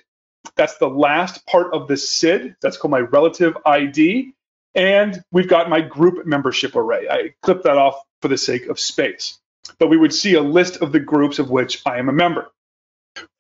That's 0.56 0.78
the 0.78 0.88
last 0.88 1.46
part 1.48 1.74
of 1.74 1.88
the 1.88 1.98
SID. 1.98 2.56
That's 2.62 2.78
called 2.78 2.92
my 2.92 3.00
relative 3.00 3.58
ID. 3.66 4.34
And 4.76 5.22
we've 5.32 5.50
got 5.50 5.70
my 5.70 5.82
group 5.82 6.26
membership 6.26 6.76
array. 6.76 7.08
I 7.10 7.34
clipped 7.42 7.64
that 7.64 7.78
off 7.78 8.00
for 8.22 8.28
the 8.28 8.38
sake 8.38 8.68
of 8.68 8.80
space. 8.80 9.40
But 9.80 9.88
we 9.88 9.98
would 9.98 10.14
see 10.14 10.36
a 10.36 10.42
list 10.42 10.78
of 10.78 10.92
the 10.92 11.00
groups 11.00 11.40
of 11.40 11.50
which 11.50 11.82
I 11.86 11.98
am 11.98 12.10
a 12.10 12.14
member. 12.14 12.52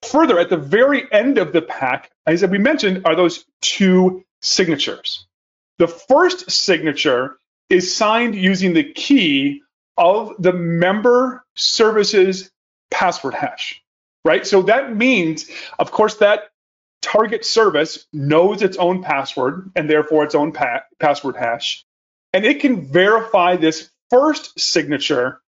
Further, 0.03 0.39
at 0.39 0.49
the 0.49 0.57
very 0.57 1.11
end 1.11 1.37
of 1.37 1.51
the 1.51 1.61
pack, 1.61 2.11
as 2.25 2.45
we 2.45 2.57
mentioned, 2.57 3.05
are 3.05 3.15
those 3.15 3.45
two 3.61 4.23
signatures. 4.41 5.27
The 5.79 5.87
first 5.87 6.49
signature 6.51 7.37
is 7.69 7.95
signed 7.95 8.35
using 8.35 8.73
the 8.73 8.93
key 8.93 9.61
of 9.97 10.33
the 10.39 10.53
member 10.53 11.45
services 11.55 12.51
password 12.91 13.33
hash, 13.33 13.81
right? 14.23 14.45
So 14.45 14.63
that 14.63 14.95
means, 14.95 15.49
of 15.79 15.91
course, 15.91 16.15
that 16.15 16.51
target 17.01 17.45
service 17.45 18.05
knows 18.13 18.61
its 18.61 18.77
own 18.77 19.03
password 19.03 19.71
and 19.75 19.89
therefore 19.89 20.23
its 20.23 20.35
own 20.35 20.51
pa- 20.51 20.83
password 20.99 21.35
hash. 21.35 21.85
And 22.33 22.45
it 22.45 22.59
can 22.59 22.87
verify 22.87 23.55
this 23.55 23.89
first 24.09 24.59
signature 24.59 25.41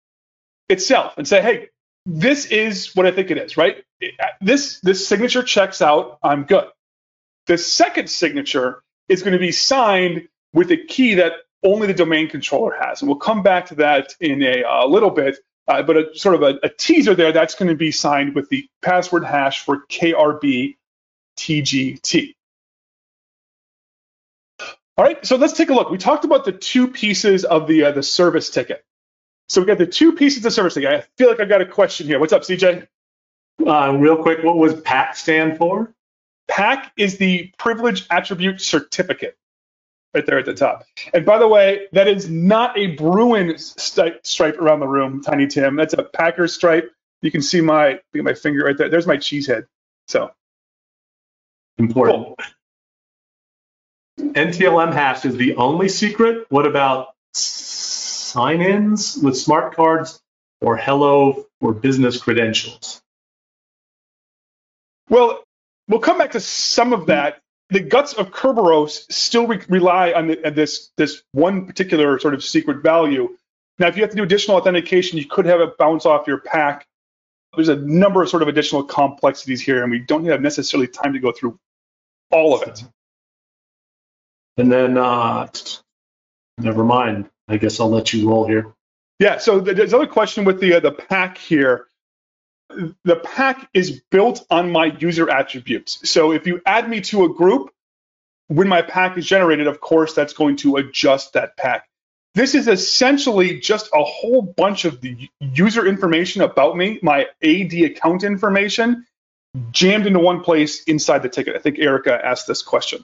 itself 0.69 1.13
and 1.17 1.27
say, 1.27 1.41
hey, 1.41 1.69
this 2.05 2.45
is 2.45 2.95
what 2.95 3.05
I 3.05 3.11
think 3.11 3.31
it 3.31 3.37
is, 3.37 3.57
right? 3.57 3.83
This, 4.41 4.79
this 4.81 5.07
signature 5.07 5.43
checks 5.43 5.81
out, 5.81 6.19
I'm 6.23 6.43
good. 6.43 6.67
The 7.47 7.57
second 7.57 8.09
signature 8.09 8.83
is 9.09 9.23
going 9.23 9.33
to 9.33 9.39
be 9.39 9.51
signed 9.51 10.27
with 10.53 10.71
a 10.71 10.77
key 10.77 11.15
that 11.15 11.33
only 11.63 11.87
the 11.87 11.93
domain 11.93 12.29
controller 12.29 12.75
has. 12.79 13.01
And 13.01 13.09
we'll 13.09 13.19
come 13.19 13.43
back 13.43 13.67
to 13.67 13.75
that 13.75 14.13
in 14.19 14.43
a, 14.43 14.63
a 14.63 14.87
little 14.87 15.09
bit, 15.09 15.37
uh, 15.67 15.81
but 15.83 15.97
a, 15.97 16.17
sort 16.17 16.35
of 16.35 16.43
a, 16.43 16.59
a, 16.63 16.69
teaser 16.69 17.15
there, 17.15 17.31
that's 17.31 17.55
going 17.55 17.69
to 17.69 17.75
be 17.75 17.91
signed 17.91 18.35
with 18.35 18.49
the 18.49 18.69
password 18.81 19.23
hash 19.23 19.63
for 19.63 19.85
KRB 19.89 20.75
TGT. 21.37 22.33
All 24.97 25.05
right, 25.05 25.23
so 25.25 25.35
let's 25.35 25.53
take 25.53 25.69
a 25.69 25.73
look. 25.73 25.91
We 25.91 25.99
talked 25.99 26.25
about 26.25 26.45
the 26.45 26.51
two 26.51 26.87
pieces 26.87 27.45
of 27.45 27.67
the 27.67 27.85
uh, 27.85 27.91
the 27.91 28.01
service 28.01 28.49
ticket. 28.49 28.83
So 29.49 29.61
we 29.61 29.67
got 29.67 29.77
the 29.77 29.87
two 29.87 30.13
pieces 30.13 30.45
of 30.45 30.53
service. 30.53 30.77
I 30.77 31.03
feel 31.17 31.29
like 31.29 31.39
I've 31.39 31.49
got 31.49 31.61
a 31.61 31.65
question 31.65 32.07
here. 32.07 32.19
What's 32.19 32.33
up, 32.33 32.43
CJ? 32.43 32.87
Uh, 33.65 33.97
real 33.97 34.17
quick, 34.17 34.43
what 34.43 34.57
was 34.57 34.79
PAC 34.81 35.15
stand 35.15 35.57
for? 35.57 35.93
PAC 36.47 36.91
is 36.97 37.17
the 37.17 37.51
Privilege 37.57 38.05
Attribute 38.09 38.61
Certificate 38.61 39.37
right 40.13 40.25
there 40.25 40.39
at 40.39 40.45
the 40.45 40.53
top. 40.53 40.85
And 41.13 41.25
by 41.25 41.37
the 41.37 41.47
way, 41.47 41.87
that 41.93 42.07
is 42.07 42.29
not 42.29 42.77
a 42.77 42.87
Bruin 42.87 43.57
st- 43.57 44.25
stripe 44.25 44.57
around 44.59 44.79
the 44.79 44.87
room, 44.87 45.21
Tiny 45.21 45.47
Tim. 45.47 45.75
That's 45.75 45.93
a 45.93 46.03
Packers 46.03 46.53
stripe. 46.53 46.91
You 47.21 47.31
can 47.31 47.41
see 47.41 47.61
my 47.61 47.99
my 48.13 48.33
finger 48.33 48.63
right 48.65 48.77
there. 48.77 48.89
There's 48.89 49.07
my 49.07 49.17
cheesehead. 49.17 49.65
So 50.07 50.31
important. 51.77 52.35
Cool. 52.37 52.37
NTLM 54.33 54.93
hash 54.93 55.25
is 55.25 55.35
the 55.35 55.55
only 55.55 55.89
secret. 55.89 56.45
What 56.49 56.65
about 56.65 57.09
sign-ins 58.27 59.17
with 59.17 59.37
smart 59.37 59.75
cards 59.75 60.19
or 60.61 60.77
hello 60.77 61.45
or 61.61 61.73
business 61.73 62.21
credentials? 62.21 63.01
Well, 65.09 65.43
we'll 65.87 65.99
come 65.99 66.17
back 66.17 66.31
to 66.31 66.39
some 66.39 66.93
of 66.93 67.07
that 67.07 67.39
the 67.69 67.79
guts 67.79 68.13
of 68.13 68.31
Kerberos 68.31 69.11
still 69.11 69.47
re- 69.47 69.61
rely 69.67 70.13
on, 70.13 70.27
the, 70.27 70.47
on, 70.47 70.53
this 70.53 70.89
this 70.97 71.23
one 71.33 71.65
particular 71.65 72.19
sort 72.19 72.33
of 72.33 72.43
secret 72.43 72.81
value. 72.81 73.35
Now, 73.79 73.87
if 73.87 73.95
you 73.95 74.03
have 74.03 74.11
to 74.11 74.15
do 74.15 74.23
additional 74.23 74.57
authentication, 74.57 75.17
you 75.17 75.25
could 75.25 75.45
have 75.45 75.61
it 75.61 75.77
bounce 75.77 76.05
off 76.05 76.27
your 76.27 76.39
pack. 76.39 76.87
There's 77.55 77.69
a 77.69 77.75
number 77.75 78.21
of 78.21 78.29
sort 78.29 78.41
of 78.41 78.47
additional 78.47 78.83
complexities 78.83 79.61
here, 79.61 79.83
and 79.83 79.91
we 79.91 79.99
don't 79.99 80.25
have 80.25 80.41
necessarily 80.41 80.87
time 80.87 81.13
to 81.13 81.19
go 81.19 81.31
through 81.31 81.59
all 82.31 82.55
of 82.55 82.67
it. 82.67 82.83
And 84.57 84.71
then, 84.71 84.97
uh, 84.97 85.47
never 86.57 86.83
mind. 86.83 87.29
I 87.47 87.57
guess 87.57 87.79
I'll 87.79 87.89
let 87.89 88.13
you 88.13 88.29
roll 88.29 88.47
here. 88.47 88.73
Yeah. 89.19 89.37
So 89.37 89.59
there's 89.59 89.93
another 89.93 90.07
question 90.07 90.45
with 90.45 90.59
the 90.59 90.75
uh, 90.75 90.79
the 90.79 90.91
pack 90.91 91.37
here 91.37 91.87
the 93.03 93.15
pack 93.15 93.69
is 93.73 94.01
built 94.11 94.45
on 94.49 94.71
my 94.71 94.85
user 94.85 95.29
attributes. 95.29 96.09
So 96.09 96.31
if 96.31 96.47
you 96.47 96.61
add 96.65 96.89
me 96.89 97.01
to 97.01 97.25
a 97.25 97.33
group, 97.33 97.71
when 98.47 98.67
my 98.67 98.81
pack 98.81 99.17
is 99.17 99.25
generated, 99.25 99.67
of 99.67 99.79
course, 99.79 100.13
that's 100.13 100.33
going 100.33 100.57
to 100.57 100.77
adjust 100.77 101.33
that 101.33 101.57
pack. 101.57 101.87
This 102.33 102.55
is 102.55 102.67
essentially 102.67 103.59
just 103.59 103.89
a 103.93 104.03
whole 104.03 104.41
bunch 104.41 104.85
of 104.85 105.01
the 105.01 105.29
user 105.39 105.85
information 105.85 106.41
about 106.43 106.77
me, 106.77 106.99
my 107.01 107.27
AD 107.41 107.73
account 107.73 108.23
information, 108.23 109.05
jammed 109.71 110.05
into 110.05 110.19
one 110.19 110.41
place 110.41 110.83
inside 110.83 111.23
the 111.23 111.29
ticket. 111.29 111.55
I 111.55 111.59
think 111.59 111.79
Erica 111.79 112.23
asked 112.23 112.47
this 112.47 112.61
question. 112.61 113.03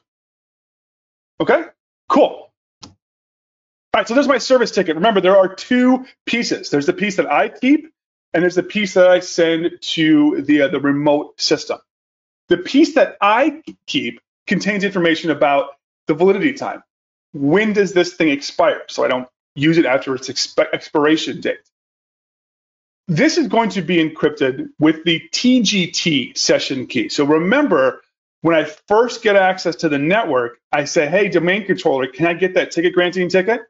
Okay, 1.42 1.64
cool. 2.10 2.53
All 3.94 4.00
right, 4.00 4.08
so 4.08 4.16
there's 4.16 4.28
my 4.28 4.40
service 4.40 4.72
ticket. 4.72 4.96
Remember, 4.96 5.22
there 5.22 5.38
are 5.38 5.54
two 5.54 6.06
pieces. 6.26 6.72
There's 6.72 6.88
the 6.88 6.94
piece 6.94 7.18
that 7.18 7.32
I 7.32 7.50
keep, 7.50 7.94
and 8.34 8.42
there's 8.42 8.56
the 8.56 8.64
piece 8.64 8.96
that 8.96 9.08
I 9.08 9.20
send 9.20 9.70
to 9.82 10.42
the 10.42 10.64
uh, 10.64 10.68
the 10.70 10.80
remote 10.80 11.40
system. 11.40 11.78
The 12.50 12.58
piece 12.58 12.96
that 12.96 13.18
I 13.22 13.62
keep 13.86 14.20
contains 14.48 14.84
information 14.84 15.30
about 15.30 15.76
the 16.08 16.16
validity 16.16 16.54
time. 16.54 16.82
When 17.34 17.74
does 17.74 17.94
this 17.94 18.16
thing 18.16 18.30
expire? 18.30 18.82
So 18.88 19.06
I 19.06 19.10
don't 19.10 19.28
use 19.56 19.78
it 19.78 19.86
after 19.86 20.16
its 20.16 20.28
exp- 20.28 20.74
expiration 20.74 21.40
date. 21.40 21.60
This 23.08 23.38
is 23.38 23.48
going 23.48 23.70
to 23.72 23.84
be 23.84 23.98
encrypted 23.98 24.70
with 24.80 25.04
the 25.04 25.22
TGT 25.32 26.36
session 26.36 26.88
key. 26.88 27.10
So 27.10 27.26
remember, 27.26 28.02
when 28.42 28.56
I 28.56 28.64
first 28.88 29.22
get 29.22 29.36
access 29.36 29.76
to 29.78 29.90
the 29.90 30.00
network, 30.00 30.58
I 30.72 30.86
say, 30.86 31.08
hey, 31.08 31.30
domain 31.30 31.66
controller, 31.66 32.08
can 32.08 32.26
I 32.26 32.34
get 32.34 32.56
that 32.56 32.72
ticket 32.72 32.94
granting 32.94 33.30
ticket? 33.30 33.62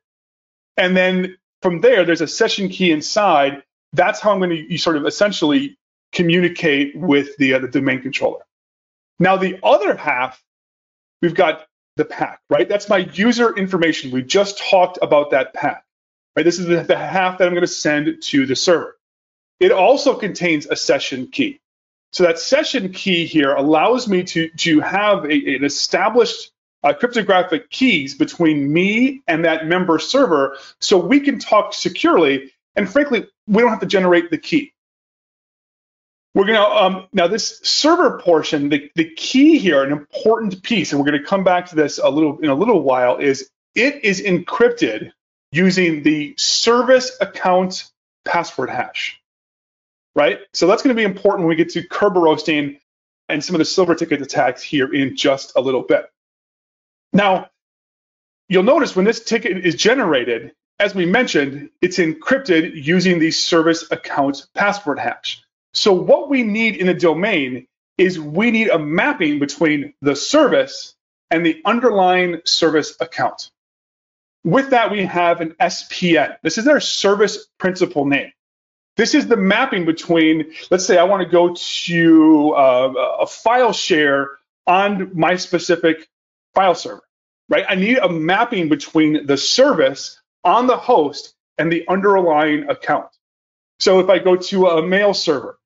And 0.77 0.96
then 0.96 1.38
from 1.62 1.82
there, 1.82 2.06
there's 2.06 2.22
a 2.22 2.27
session 2.27 2.70
key 2.70 2.92
inside 2.92 3.63
that's 3.94 4.20
how 4.20 4.32
I'm 4.32 4.39
going 4.39 4.50
to 4.50 4.72
you 4.72 4.77
sort 4.77 4.98
of 4.98 5.06
essentially 5.06 5.77
communicate 6.12 6.96
with 6.96 7.38
the, 7.38 7.53
uh, 7.53 7.60
the 7.60 7.68
domain 7.68 8.01
controller. 8.01 8.42
Now, 9.20 9.38
the 9.38 9.60
other 9.63 9.96
half, 9.96 10.44
we've 11.22 11.36
got 11.36 11.65
the 11.96 12.06
pack, 12.06 12.42
right? 12.50 12.68
That's 12.68 12.89
my 12.89 12.98
user 12.98 13.56
information. 13.56 14.12
We 14.12 14.24
just 14.24 14.58
talked 14.58 14.98
about 15.01 15.32
that 15.32 15.53
pack, 15.53 15.86
right? 16.36 16.44
This 16.44 16.60
is 16.60 16.65
the, 16.65 16.84
the 16.84 16.98
half 16.98 17.38
that 17.38 17.48
I'm 17.48 17.53
going 17.53 17.62
to 17.62 17.68
send 17.68 18.22
to 18.22 18.46
the 18.46 18.56
server. 18.56 18.98
It 19.60 19.72
also 19.72 20.15
contains 20.15 20.65
a 20.65 20.75
session 20.75 21.27
key. 21.27 21.62
So 22.12 22.24
that 22.24 22.39
session 22.39 22.92
key 22.92 23.25
here 23.25 23.53
allows 23.53 24.08
me 24.08 24.24
to, 24.24 24.50
to 24.50 24.80
have 24.82 25.25
a, 25.25 25.56
an 25.56 25.63
established 25.63 26.51
uh, 26.83 26.93
cryptographic 26.93 27.69
keys 27.69 28.15
between 28.15 28.71
me 28.71 29.21
and 29.27 29.45
that 29.45 29.67
member 29.67 29.99
server 29.99 30.57
so 30.79 30.97
we 30.97 31.19
can 31.19 31.39
talk 31.39 31.73
securely 31.73 32.51
and 32.75 32.91
frankly, 32.91 33.27
we 33.47 33.61
don't 33.61 33.69
have 33.69 33.81
to 33.81 33.85
generate 33.85 34.31
the 34.31 34.37
key. 34.37 34.73
We're 36.33 36.45
going 36.45 36.59
to, 36.59 36.67
um, 36.67 37.07
now 37.13 37.27
this 37.27 37.59
server 37.59 38.19
portion, 38.19 38.69
the, 38.69 38.89
the 38.95 39.13
key 39.13 39.59
here, 39.59 39.83
an 39.83 39.91
important 39.91 40.63
piece, 40.63 40.91
and 40.91 40.99
we're 40.99 41.09
going 41.09 41.21
to 41.21 41.27
come 41.27 41.43
back 41.43 41.67
to 41.67 41.75
this 41.75 41.99
a 41.99 42.09
little 42.09 42.39
in 42.39 42.49
a 42.49 42.55
little 42.55 42.81
while, 42.81 43.17
is 43.17 43.49
it 43.75 44.03
is 44.03 44.21
encrypted 44.21 45.11
using 45.51 46.01
the 46.01 46.33
service 46.37 47.15
account 47.21 47.91
password 48.25 48.71
hash, 48.71 49.21
right? 50.15 50.39
So 50.53 50.65
that's 50.65 50.81
going 50.81 50.95
to 50.95 50.99
be 50.99 51.05
important 51.05 51.41
when 51.41 51.49
we 51.49 51.55
get 51.55 51.69
to 51.73 51.87
Kerberoasting 51.87 52.79
and 53.29 53.43
some 53.43 53.53
of 53.53 53.59
the 53.59 53.65
silver 53.65 53.93
ticket 53.93 54.21
attacks 54.21 54.63
here 54.63 54.91
in 54.91 55.15
just 55.15 55.53
a 55.55 55.61
little 55.61 55.83
bit. 55.83 56.09
Now, 57.13 57.50
you'll 58.50 58.63
notice 58.63 58.96
when 58.96 59.05
this 59.05 59.24
ticket 59.24 59.65
is 59.65 59.75
generated, 59.75 60.53
as 60.79 60.96
we 60.96 61.05
mentioned, 61.05 61.70
it's 61.82 62.00
encrypted 62.00 62.72
using 62.74 63.20
the 63.20 63.32
service 63.32 63.89
account 63.91 64.48
password 64.55 65.00
hash. 65.00 65.43
So 65.74 65.93
what 65.93 66.29
we 66.29 66.43
need 66.43 66.75
in 66.75 66.89
a 66.89 66.93
domain 66.93 67.67
is 67.98 68.20
we 68.20 68.51
need 68.51 68.70
a 68.70 68.79
mapping 68.79 69.39
between 69.39 69.93
the 70.01 70.15
service 70.15 70.96
and 71.29 71.46
the 71.46 71.62
underlying 71.65 72.41
service 72.46 72.96
account. 73.00 73.51
With 74.43 74.72
that, 74.72 74.91
we 74.91 75.05
have 75.05 75.41
an 75.41 75.55
SPN. 75.60 76.36
This 76.41 76.58
is 76.58 76.67
our 76.67 76.79
service 76.79 77.48
principal 77.60 78.05
name. 78.05 78.32
This 78.98 79.15
is 79.15 79.27
the 79.27 79.38
mapping 79.38 79.86
between, 79.86 80.53
let's 80.70 80.86
say 80.86 80.98
I 80.98 81.03
want 81.03 81.24
to 81.24 81.29
go 81.29 81.55
to 81.55 82.51
uh, 82.51 82.93
a 83.22 83.27
file 83.27 83.74
share 83.74 84.32
on 84.67 85.17
my 85.17 85.36
specific 85.38 86.08
file 86.53 86.75
server 86.75 87.03
right? 87.50 87.65
I 87.67 87.75
need 87.75 87.98
a 87.98 88.10
mapping 88.10 88.69
between 88.69 89.25
the 89.25 89.38
service 89.38 90.19
on 90.43 90.67
the 90.67 90.77
host 90.77 91.36
and 91.57 91.72
the 91.72 91.88
underlying 91.88 92.69
account. 92.69 93.07
So 93.79 94.00
if 94.00 94.10
I 94.10 94.19
go 94.19 94.36
to 94.36 94.67
a 94.67 94.86
mail 94.86 95.13
server 95.13 95.60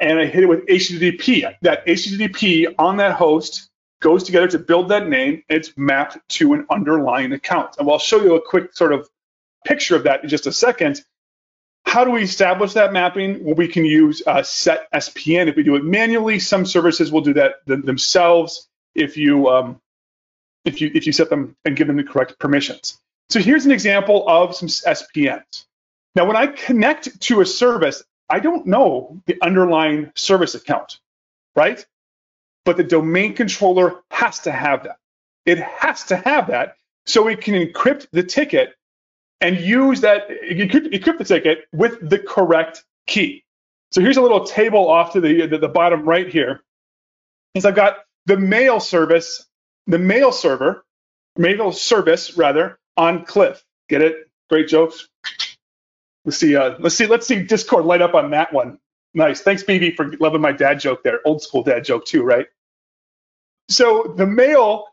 and 0.00 0.18
I 0.18 0.26
hit 0.26 0.44
it 0.44 0.46
with 0.46 0.66
HTTP, 0.66 1.56
that 1.62 1.86
HTTP 1.86 2.74
on 2.78 2.98
that 2.98 3.16
host 3.16 3.70
goes 4.00 4.22
together 4.22 4.48
to 4.48 4.58
build 4.58 4.90
that 4.90 5.08
name. 5.08 5.42
It's 5.48 5.72
mapped 5.76 6.18
to 6.36 6.52
an 6.52 6.66
underlying 6.70 7.32
account. 7.32 7.76
And 7.78 7.90
I'll 7.90 7.98
show 7.98 8.22
you 8.22 8.36
a 8.36 8.40
quick 8.40 8.74
sort 8.74 8.92
of 8.92 9.08
picture 9.66 9.96
of 9.96 10.04
that 10.04 10.22
in 10.22 10.28
just 10.28 10.46
a 10.46 10.52
second. 10.52 11.02
How 11.84 12.04
do 12.04 12.10
we 12.10 12.22
establish 12.22 12.74
that 12.74 12.92
mapping? 12.92 13.42
Well, 13.42 13.54
we 13.54 13.66
can 13.66 13.84
use 13.84 14.22
uh, 14.26 14.42
set 14.42 14.92
SPN 14.92 15.48
if 15.48 15.56
we 15.56 15.62
do 15.62 15.74
it 15.74 15.84
manually. 15.84 16.38
Some 16.38 16.66
services 16.66 17.10
will 17.10 17.22
do 17.22 17.34
that 17.34 17.66
th- 17.66 17.84
themselves 17.84 18.68
if 18.94 19.16
you 19.16 19.48
um, 19.48 19.80
if 20.68 20.80
you 20.80 20.90
if 20.94 21.06
you 21.06 21.12
set 21.12 21.30
them 21.30 21.56
and 21.64 21.76
give 21.76 21.86
them 21.86 21.96
the 21.96 22.04
correct 22.04 22.38
permissions. 22.38 22.98
So 23.30 23.40
here's 23.40 23.66
an 23.66 23.72
example 23.72 24.24
of 24.28 24.54
some 24.54 24.68
SPNs. 24.68 25.64
Now, 26.14 26.24
when 26.26 26.36
I 26.36 26.46
connect 26.46 27.20
to 27.22 27.40
a 27.40 27.46
service, 27.46 28.02
I 28.30 28.40
don't 28.40 28.66
know 28.66 29.20
the 29.26 29.36
underlying 29.42 30.12
service 30.14 30.54
account, 30.54 30.98
right? 31.54 31.84
But 32.64 32.76
the 32.76 32.84
domain 32.84 33.34
controller 33.34 34.00
has 34.10 34.40
to 34.40 34.52
have 34.52 34.84
that. 34.84 34.98
It 35.46 35.58
has 35.58 36.04
to 36.04 36.16
have 36.16 36.48
that 36.48 36.76
so 37.06 37.28
it 37.28 37.40
can 37.40 37.54
encrypt 37.54 38.08
the 38.12 38.22
ticket 38.22 38.74
and 39.40 39.58
use 39.58 40.00
that, 40.02 40.28
encrypt, 40.28 41.18
the 41.18 41.24
ticket 41.24 41.66
with 41.72 42.08
the 42.08 42.18
correct 42.18 42.84
key. 43.06 43.44
So 43.92 44.00
here's 44.00 44.18
a 44.18 44.22
little 44.22 44.44
table 44.44 44.90
off 44.90 45.12
to 45.14 45.20
the, 45.20 45.46
the, 45.46 45.58
the 45.58 45.68
bottom 45.68 46.06
right 46.06 46.28
here. 46.28 46.60
Is 47.54 47.64
I've 47.64 47.74
got 47.74 47.98
the 48.26 48.36
mail 48.36 48.80
service, 48.80 49.46
the 49.88 49.98
mail 49.98 50.32
server, 50.32 50.84
mail 51.36 51.72
service 51.72 52.36
rather, 52.36 52.78
on 52.96 53.24
Cliff. 53.24 53.64
Get 53.88 54.02
it? 54.02 54.30
Great 54.50 54.68
jokes. 54.68 55.08
Let's 56.24 56.38
see. 56.38 56.56
Uh, 56.56 56.76
let's 56.78 56.94
see. 56.94 57.06
Let's 57.06 57.26
see 57.26 57.42
Discord 57.42 57.86
light 57.86 58.02
up 58.02 58.14
on 58.14 58.30
that 58.30 58.52
one. 58.52 58.78
Nice. 59.14 59.40
Thanks, 59.40 59.64
BB, 59.64 59.96
for 59.96 60.12
loving 60.20 60.40
my 60.42 60.52
dad 60.52 60.80
joke 60.80 61.02
there. 61.02 61.20
Old 61.26 61.42
school 61.42 61.64
dad 61.64 61.84
joke 61.84 62.06
too, 62.06 62.22
right? 62.22 62.46
So 63.68 64.14
the 64.16 64.26
mail, 64.26 64.86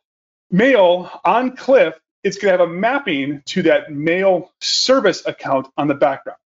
mail 0.52 1.12
on 1.24 1.56
Cliff 1.56 1.96
it's 2.26 2.38
going 2.40 2.52
to 2.52 2.58
have 2.60 2.68
a 2.68 2.74
mapping 2.74 3.44
to 3.46 3.62
that 3.64 3.94
mail 3.94 4.52
service 4.60 5.26
account 5.28 5.68
on 5.78 5.88
the 5.88 5.94
background, 5.94 6.40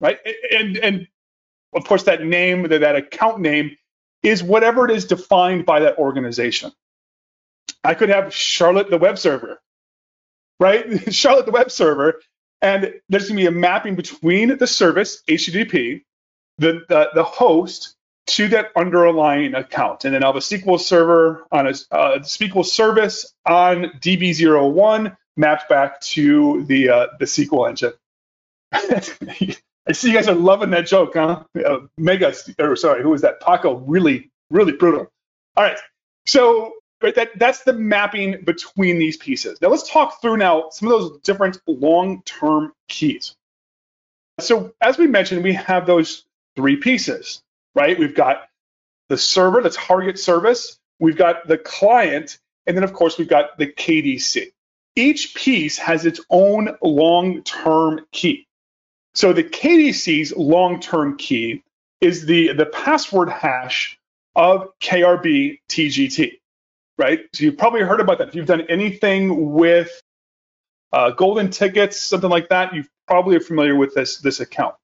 right? 0.00 0.18
And 0.50 0.78
and 0.78 1.06
of 1.74 1.84
course 1.84 2.04
that 2.04 2.24
name, 2.24 2.62
that, 2.68 2.80
that 2.80 2.96
account 2.96 3.40
name, 3.40 3.76
is 4.22 4.42
whatever 4.42 4.86
it 4.86 4.90
is 4.90 5.04
defined 5.04 5.66
by 5.66 5.80
that 5.80 5.98
organization. 5.98 6.72
I 7.88 7.94
could 7.94 8.10
have 8.10 8.34
Charlotte 8.34 8.90
the 8.90 8.98
web 8.98 9.18
server, 9.18 9.58
right? 10.60 11.10
Charlotte 11.14 11.46
the 11.46 11.52
web 11.52 11.70
server, 11.70 12.20
and 12.60 12.92
there's 13.08 13.28
to 13.28 13.34
be 13.34 13.46
a 13.46 13.50
mapping 13.50 13.94
between 13.94 14.58
the 14.58 14.66
service 14.66 15.22
HTTP, 15.26 16.02
the, 16.58 16.84
the 16.86 17.08
the 17.14 17.24
host 17.24 17.96
to 18.26 18.48
that 18.48 18.72
underlying 18.76 19.54
account. 19.54 20.04
And 20.04 20.12
then 20.12 20.22
I'll 20.22 20.34
have 20.34 20.42
a 20.42 20.44
SQL 20.44 20.78
server 20.78 21.46
on 21.50 21.66
a 21.66 21.70
uh, 21.90 22.18
SQL 22.18 22.66
service 22.66 23.32
on 23.46 23.84
DB01 24.00 25.16
mapped 25.38 25.70
back 25.70 25.98
to 26.02 26.64
the 26.64 26.90
uh, 26.90 27.06
the 27.18 27.24
SQL 27.24 27.70
engine. 27.70 27.94
I 29.88 29.92
see 29.92 30.08
you 30.08 30.14
guys 30.14 30.28
are 30.28 30.34
loving 30.34 30.68
that 30.70 30.86
joke, 30.86 31.14
huh? 31.14 31.42
Uh, 31.56 31.78
Mega, 31.96 32.34
or 32.58 32.76
sorry, 32.76 33.02
who 33.02 33.08
was 33.08 33.22
that? 33.22 33.40
Paco, 33.40 33.76
really, 33.76 34.30
really 34.50 34.72
brutal. 34.72 35.10
All 35.56 35.64
right, 35.64 35.78
so 36.26 36.74
right, 37.02 37.14
that 37.14 37.38
that's 37.38 37.64
the 37.64 37.72
mapping 37.72 38.42
between 38.44 38.98
these 38.98 39.16
pieces. 39.16 39.60
Now 39.60 39.68
let's 39.68 39.88
talk 39.88 40.20
through 40.20 40.38
now 40.38 40.70
some 40.70 40.90
of 40.90 41.00
those 41.00 41.20
different 41.20 41.58
long-term 41.66 42.72
keys. 42.88 43.34
So 44.40 44.72
as 44.80 44.98
we 44.98 45.06
mentioned, 45.06 45.42
we 45.42 45.54
have 45.54 45.86
those 45.86 46.24
three 46.56 46.76
pieces 46.76 47.42
right? 47.78 47.98
We've 47.98 48.14
got 48.14 48.48
the 49.08 49.16
server, 49.16 49.62
the 49.62 49.70
target 49.70 50.18
service, 50.18 50.78
we've 50.98 51.16
got 51.16 51.46
the 51.46 51.58
client, 51.58 52.38
and 52.66 52.76
then 52.76 52.84
of 52.84 52.92
course 52.92 53.16
we've 53.18 53.28
got 53.28 53.56
the 53.56 53.66
KDC. 53.66 54.52
Each 54.96 55.34
piece 55.34 55.78
has 55.78 56.04
its 56.04 56.20
own 56.28 56.76
long-term 56.82 58.06
key. 58.10 58.46
So 59.14 59.32
the 59.32 59.44
KDC's 59.44 60.36
long-term 60.36 61.18
key 61.18 61.62
is 62.00 62.26
the, 62.26 62.52
the 62.52 62.66
password 62.66 63.28
hash 63.28 63.98
of 64.34 64.76
KRB 64.80 65.60
TGT, 65.68 66.37
right? 66.98 67.20
So 67.32 67.44
you've 67.44 67.56
probably 67.56 67.82
heard 67.82 68.00
about 68.00 68.18
that. 68.18 68.28
If 68.28 68.34
you've 68.34 68.46
done 68.46 68.66
anything 68.68 69.52
with 69.52 70.02
uh, 70.92 71.10
golden 71.10 71.50
tickets, 71.50 71.98
something 72.00 72.30
like 72.30 72.48
that, 72.48 72.74
you 72.74 72.84
probably 73.06 73.36
are 73.36 73.40
familiar 73.40 73.76
with 73.76 73.94
this, 73.94 74.18
this 74.18 74.40
account. 74.40 74.74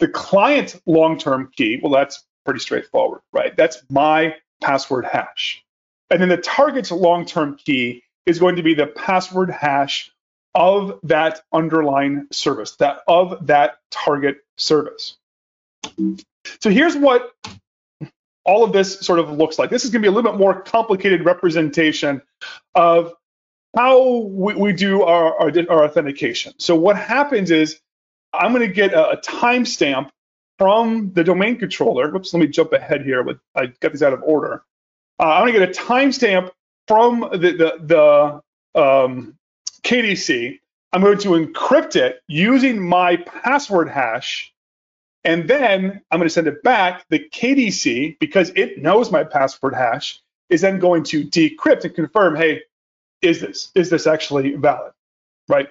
The 0.00 0.08
client 0.08 0.80
long-term 0.84 1.50
key, 1.56 1.78
well, 1.82 1.92
that's 1.92 2.24
pretty 2.44 2.60
straightforward, 2.60 3.20
right? 3.32 3.56
That's 3.56 3.82
my 3.88 4.34
password 4.60 5.04
hash. 5.04 5.64
And 6.10 6.20
then 6.20 6.28
the 6.28 6.38
target's 6.38 6.90
long-term 6.90 7.56
key 7.64 8.02
is 8.26 8.38
going 8.38 8.56
to 8.56 8.62
be 8.62 8.74
the 8.74 8.86
password 8.86 9.50
hash 9.50 10.10
of 10.54 10.98
that 11.04 11.40
underlying 11.52 12.26
service, 12.30 12.76
that 12.76 13.00
of 13.08 13.46
that 13.46 13.76
target 13.90 14.38
service. 14.56 15.16
So 16.60 16.70
here's 16.70 16.96
what 16.96 17.32
all 18.44 18.64
of 18.64 18.72
this 18.72 19.00
sort 19.00 19.18
of 19.18 19.30
looks 19.30 19.58
like. 19.58 19.70
This 19.70 19.84
is 19.84 19.90
going 19.90 20.02
to 20.02 20.08
be 20.08 20.12
a 20.12 20.14
little 20.14 20.30
bit 20.30 20.38
more 20.38 20.60
complicated 20.62 21.24
representation 21.24 22.22
of 22.74 23.14
how 23.76 24.18
we, 24.18 24.54
we 24.54 24.72
do 24.72 25.02
our, 25.02 25.38
our, 25.40 25.52
our 25.70 25.84
authentication. 25.84 26.52
So 26.58 26.76
what 26.76 26.96
happens 26.96 27.50
is 27.50 27.80
I'm 28.32 28.52
going 28.52 28.66
to 28.66 28.72
get 28.72 28.92
a, 28.92 29.10
a 29.10 29.16
timestamp 29.18 30.10
from 30.58 31.12
the 31.12 31.24
domain 31.24 31.58
controller. 31.58 32.10
Whoops, 32.10 32.32
let 32.34 32.40
me 32.40 32.46
jump 32.46 32.72
ahead 32.72 33.02
here. 33.02 33.22
But 33.24 33.38
I 33.54 33.66
got 33.80 33.92
these 33.92 34.02
out 34.02 34.12
of 34.12 34.22
order. 34.22 34.62
Uh, 35.18 35.26
I'm 35.26 35.42
going 35.42 35.54
to 35.54 35.58
get 35.58 35.76
a 35.76 35.80
timestamp 35.80 36.50
from 36.86 37.20
the 37.32 37.38
the, 37.38 38.42
the 38.74 38.80
um, 38.80 39.36
KDC. 39.82 40.58
I'm 40.92 41.00
going 41.00 41.18
to 41.18 41.30
encrypt 41.30 41.96
it 41.96 42.20
using 42.28 42.86
my 42.86 43.16
password 43.16 43.88
hash, 43.88 44.51
and 45.24 45.48
then 45.48 46.02
I'm 46.10 46.18
going 46.18 46.28
to 46.28 46.32
send 46.34 46.48
it 46.48 46.62
back. 46.62 47.04
The 47.08 47.20
KDC, 47.20 48.18
because 48.18 48.50
it 48.56 48.78
knows 48.78 49.10
my 49.10 49.24
password 49.24 49.74
hash, 49.74 50.20
is 50.50 50.60
then 50.60 50.78
going 50.78 51.04
to 51.04 51.24
decrypt 51.24 51.84
and 51.84 51.94
confirm, 51.94 52.36
hey, 52.36 52.62
is 53.20 53.40
this 53.40 53.70
is 53.74 53.88
this 53.88 54.06
actually 54.06 54.54
valid, 54.54 54.92
right? 55.48 55.68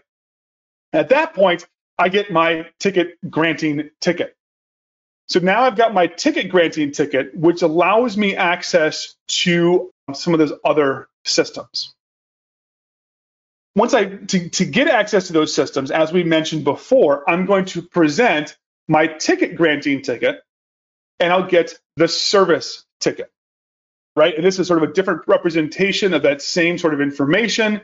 At 0.93 1.09
that 1.09 1.33
point, 1.33 1.67
I 1.97 2.09
get 2.09 2.31
my 2.31 2.67
ticket 2.79 3.17
granting 3.29 3.89
ticket. 3.99 4.35
So 5.27 5.39
now 5.39 5.63
I've 5.63 5.77
got 5.77 5.93
my 5.93 6.07
ticket 6.07 6.49
granting 6.49 6.91
ticket, 6.91 7.35
which 7.35 7.61
allows 7.61 8.17
me 8.17 8.35
access 8.35 9.15
to 9.29 9.91
some 10.13 10.33
of 10.33 10.39
those 10.39 10.53
other 10.65 11.07
systems. 11.25 11.93
Once 13.75 13.93
I, 13.93 14.05
to, 14.05 14.49
to 14.49 14.65
get 14.65 14.89
access 14.89 15.27
to 15.27 15.33
those 15.33 15.53
systems, 15.53 15.91
as 15.91 16.11
we 16.11 16.23
mentioned 16.23 16.65
before, 16.65 17.29
I'm 17.29 17.45
going 17.45 17.65
to 17.65 17.81
present 17.81 18.57
my 18.91 19.07
ticket 19.07 19.55
granting 19.55 20.01
ticket 20.01 20.41
and 21.21 21.31
I'll 21.31 21.47
get 21.47 21.73
the 21.95 22.09
service 22.09 22.83
ticket, 22.99 23.31
right? 24.17 24.35
And 24.35 24.43
this 24.45 24.59
is 24.59 24.67
sort 24.67 24.83
of 24.83 24.89
a 24.89 24.91
different 24.91 25.21
representation 25.27 26.13
of 26.13 26.23
that 26.23 26.41
same 26.41 26.77
sort 26.77 26.93
of 26.93 26.99
information. 26.99 27.79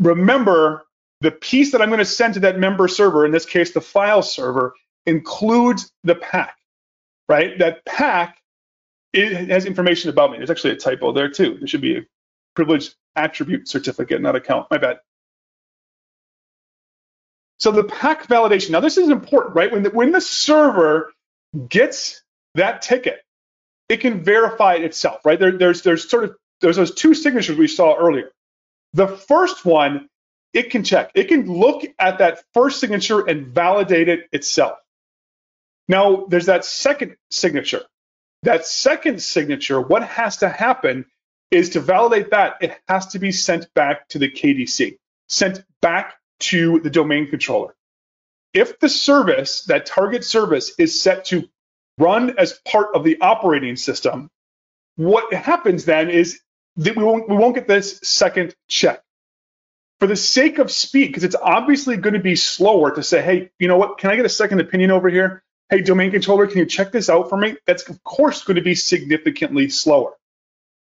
Remember, 0.00 0.84
the 1.20 1.30
piece 1.30 1.70
that 1.70 1.80
I'm 1.80 1.88
going 1.88 2.00
to 2.00 2.04
send 2.04 2.34
to 2.34 2.40
that 2.40 2.58
member 2.58 2.88
server, 2.88 3.26
in 3.26 3.30
this 3.30 3.46
case, 3.46 3.70
the 3.70 3.80
file 3.80 4.22
server, 4.22 4.74
includes 5.06 5.92
the 6.02 6.16
pack, 6.16 6.56
right? 7.28 7.56
That 7.60 7.84
pack 7.84 8.38
it 9.12 9.48
has 9.48 9.66
information 9.66 10.10
about 10.10 10.32
me. 10.32 10.38
There's 10.38 10.50
actually 10.50 10.72
a 10.72 10.76
typo 10.76 11.12
there 11.12 11.30
too. 11.30 11.58
There 11.58 11.68
should 11.68 11.80
be 11.80 11.96
a 11.96 12.02
privileged 12.56 12.96
attribute 13.14 13.68
certificate, 13.68 14.20
not 14.20 14.34
account. 14.34 14.66
My 14.68 14.78
bad. 14.78 14.98
So 17.58 17.72
the 17.72 17.84
PAC 17.84 18.28
validation. 18.28 18.70
Now 18.70 18.80
this 18.80 18.98
is 18.98 19.08
important, 19.08 19.56
right? 19.56 19.70
When 19.70 19.82
the, 19.82 19.90
when 19.90 20.12
the 20.12 20.20
server 20.20 21.12
gets 21.68 22.22
that 22.54 22.82
ticket, 22.82 23.20
it 23.88 23.98
can 23.98 24.22
verify 24.22 24.74
it 24.74 24.84
itself, 24.84 25.20
right? 25.24 25.38
There, 25.38 25.52
there's 25.52 25.82
there's 25.82 26.08
sort 26.08 26.24
of 26.24 26.36
there's 26.60 26.76
those 26.76 26.94
two 26.94 27.14
signatures 27.14 27.56
we 27.56 27.68
saw 27.68 27.96
earlier. 27.96 28.30
The 28.92 29.08
first 29.08 29.64
one 29.64 30.08
it 30.52 30.70
can 30.70 30.82
check. 30.82 31.10
It 31.14 31.24
can 31.28 31.46
look 31.46 31.84
at 31.98 32.18
that 32.18 32.42
first 32.54 32.80
signature 32.80 33.20
and 33.20 33.48
validate 33.48 34.08
it 34.08 34.28
itself. 34.32 34.78
Now, 35.88 36.26
there's 36.28 36.46
that 36.46 36.64
second 36.64 37.16
signature. 37.30 37.82
That 38.42 38.66
second 38.66 39.22
signature, 39.22 39.80
what 39.80 40.02
has 40.02 40.38
to 40.38 40.48
happen 40.48 41.06
is 41.50 41.70
to 41.70 41.80
validate 41.80 42.30
that, 42.30 42.56
it 42.60 42.78
has 42.88 43.08
to 43.08 43.18
be 43.18 43.32
sent 43.32 43.72
back 43.74 44.08
to 44.08 44.18
the 44.18 44.30
KDC, 44.30 44.98
sent 45.28 45.64
back 45.80 46.17
to 46.40 46.80
the 46.80 46.90
domain 46.90 47.28
controller. 47.28 47.74
If 48.54 48.80
the 48.80 48.88
service, 48.88 49.64
that 49.64 49.86
target 49.86 50.24
service, 50.24 50.72
is 50.78 51.00
set 51.00 51.26
to 51.26 51.48
run 51.98 52.38
as 52.38 52.60
part 52.64 52.94
of 52.94 53.04
the 53.04 53.20
operating 53.20 53.76
system, 53.76 54.30
what 54.96 55.32
happens 55.32 55.84
then 55.84 56.10
is 56.10 56.40
that 56.76 56.96
we 56.96 57.04
won't 57.04 57.28
we 57.28 57.36
won't 57.36 57.54
get 57.54 57.68
this 57.68 58.00
second 58.02 58.54
check. 58.68 59.02
For 60.00 60.06
the 60.06 60.16
sake 60.16 60.58
of 60.58 60.70
speed, 60.70 61.08
because 61.08 61.24
it's 61.24 61.36
obviously 61.40 61.96
going 61.96 62.14
to 62.14 62.20
be 62.20 62.36
slower 62.36 62.94
to 62.94 63.02
say, 63.02 63.20
hey, 63.20 63.50
you 63.58 63.66
know 63.66 63.76
what? 63.76 63.98
Can 63.98 64.10
I 64.10 64.16
get 64.16 64.24
a 64.24 64.30
second 64.30 64.60
opinion 64.60 64.92
over 64.92 65.08
here? 65.08 65.42
Hey, 65.70 65.82
domain 65.82 66.12
controller, 66.12 66.46
can 66.46 66.58
you 66.58 66.66
check 66.66 66.92
this 66.92 67.10
out 67.10 67.28
for 67.28 67.36
me? 67.36 67.56
That's 67.66 67.88
of 67.88 68.02
course 68.04 68.44
going 68.44 68.56
to 68.56 68.62
be 68.62 68.74
significantly 68.74 69.68
slower. 69.68 70.12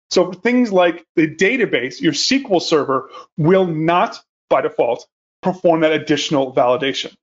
So 0.10 0.32
things 0.32 0.72
like 0.72 1.06
the 1.16 1.28
database, 1.28 2.02
your 2.02 2.14
SQL 2.14 2.62
server 2.62 3.10
will 3.38 3.66
not 3.66 4.20
by 4.50 4.62
default 4.62 5.08
perform 5.44 5.82
that 5.82 5.92
additional 5.92 6.54
validation. 6.54 7.14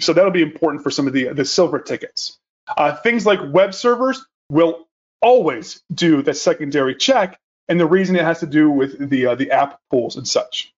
So 0.00 0.12
that'll 0.12 0.30
be 0.30 0.42
important 0.42 0.82
for 0.82 0.90
some 0.90 1.06
of 1.06 1.12
the, 1.12 1.28
the 1.28 1.44
silver 1.44 1.78
tickets. 1.78 2.38
Uh, 2.76 2.94
things 2.96 3.26
like 3.26 3.40
web 3.52 3.74
servers 3.74 4.24
will 4.50 4.88
always 5.20 5.82
do 5.92 6.22
the 6.22 6.34
secondary 6.34 6.94
check, 6.94 7.38
and 7.68 7.78
the 7.78 7.86
reason 7.86 8.16
it 8.16 8.24
has 8.24 8.40
to 8.40 8.46
do 8.46 8.70
with 8.70 9.10
the 9.10 9.26
uh, 9.26 9.34
the 9.34 9.50
app 9.50 9.80
pools 9.90 10.16
and 10.16 10.26
such. 10.26 10.72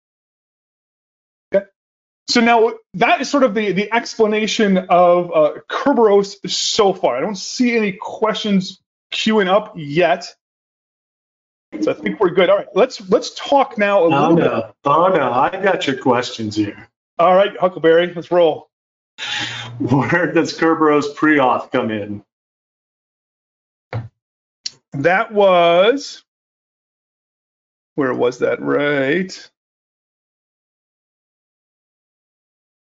Okay, 1.55 1.67
so 2.29 2.41
now 2.41 2.73
that 2.95 3.21
is 3.21 3.31
sort 3.31 3.45
of 3.45 3.55
the 3.55 3.73
the 3.73 3.93
explanation 3.93 4.79
of 4.79 5.31
uh, 5.33 5.53
Kerberos 5.71 6.49
so 6.51 6.93
far. 6.93 7.17
I 7.17 7.21
don't 7.21 7.39
see 7.39 7.77
any 7.77 7.93
questions 7.93 8.81
queuing 9.13 9.49
up 9.49 9.75
yet. 9.77 10.35
So 11.81 11.91
I 11.91 11.95
think 11.95 12.21
we're 12.21 12.31
good. 12.31 12.49
All 12.51 12.57
right, 12.59 12.69
let's 12.75 13.01
let's 13.11 13.31
talk 13.35 13.77
now 13.79 14.05
a 14.05 14.11
Oh 14.11 14.29
little 14.31 14.37
bit. 14.37 14.75
oh 14.85 15.09
no, 15.09 15.33
I 15.33 15.51
got 15.51 15.87
your 15.87 15.97
questions 15.99 16.57
here. 16.57 16.89
All 17.19 17.35
right, 17.35 17.57
Huckleberry, 17.59 18.13
let's 18.15 18.31
roll. 18.31 18.69
Where 19.79 20.33
does 20.33 20.59
Kerberos 20.59 21.15
pre-auth 21.15 21.71
come 21.73 21.91
in? 21.91 22.23
That 24.93 25.33
was 25.33 26.23
where 27.95 28.15
was 28.15 28.39
that? 28.39 28.61
Right 28.63 29.51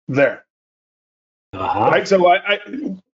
there. 0.09 0.45
Uh-huh. 1.53 1.91
Right. 1.91 2.07
So 2.09 2.27
I, 2.29 2.37
I 2.55 2.59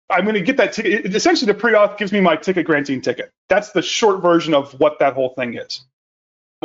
I'm 0.09 0.23
going 0.25 0.35
to 0.35 0.41
get 0.41 0.57
that 0.57 0.73
ticket. 0.73 1.15
Essentially, 1.15 1.51
the 1.51 1.57
pre-auth 1.57 1.97
gives 1.97 2.11
me 2.11 2.19
my 2.19 2.35
ticket 2.35 2.65
granting 2.65 3.01
ticket. 3.01 3.31
That's 3.49 3.71
the 3.71 3.81
short 3.81 4.21
version 4.21 4.53
of 4.53 4.79
what 4.79 4.99
that 4.99 5.13
whole 5.13 5.29
thing 5.29 5.55
is. 5.55 5.81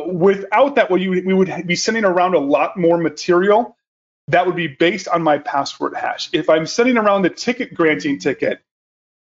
Without 0.07 0.77
that, 0.77 0.91
you 1.01 1.11
we 1.11 1.35
would 1.35 1.67
be 1.67 1.77
sending 1.77 2.05
around 2.05 2.35
a 2.35 2.39
lot 2.39 2.77
more 2.77 2.99
material 2.99 3.77
that 4.29 4.47
would 4.47 4.57
be 4.57 4.67
based 4.67 5.09
on 5.09 5.23
my 5.23 5.39
password 5.39 5.97
hash. 5.97 6.29
If 6.33 6.49
I'm 6.51 6.67
sending 6.67 6.99
around 6.99 7.23
the 7.23 7.31
ticket 7.31 7.75
granting 7.75 8.19
ticket, 8.19 8.61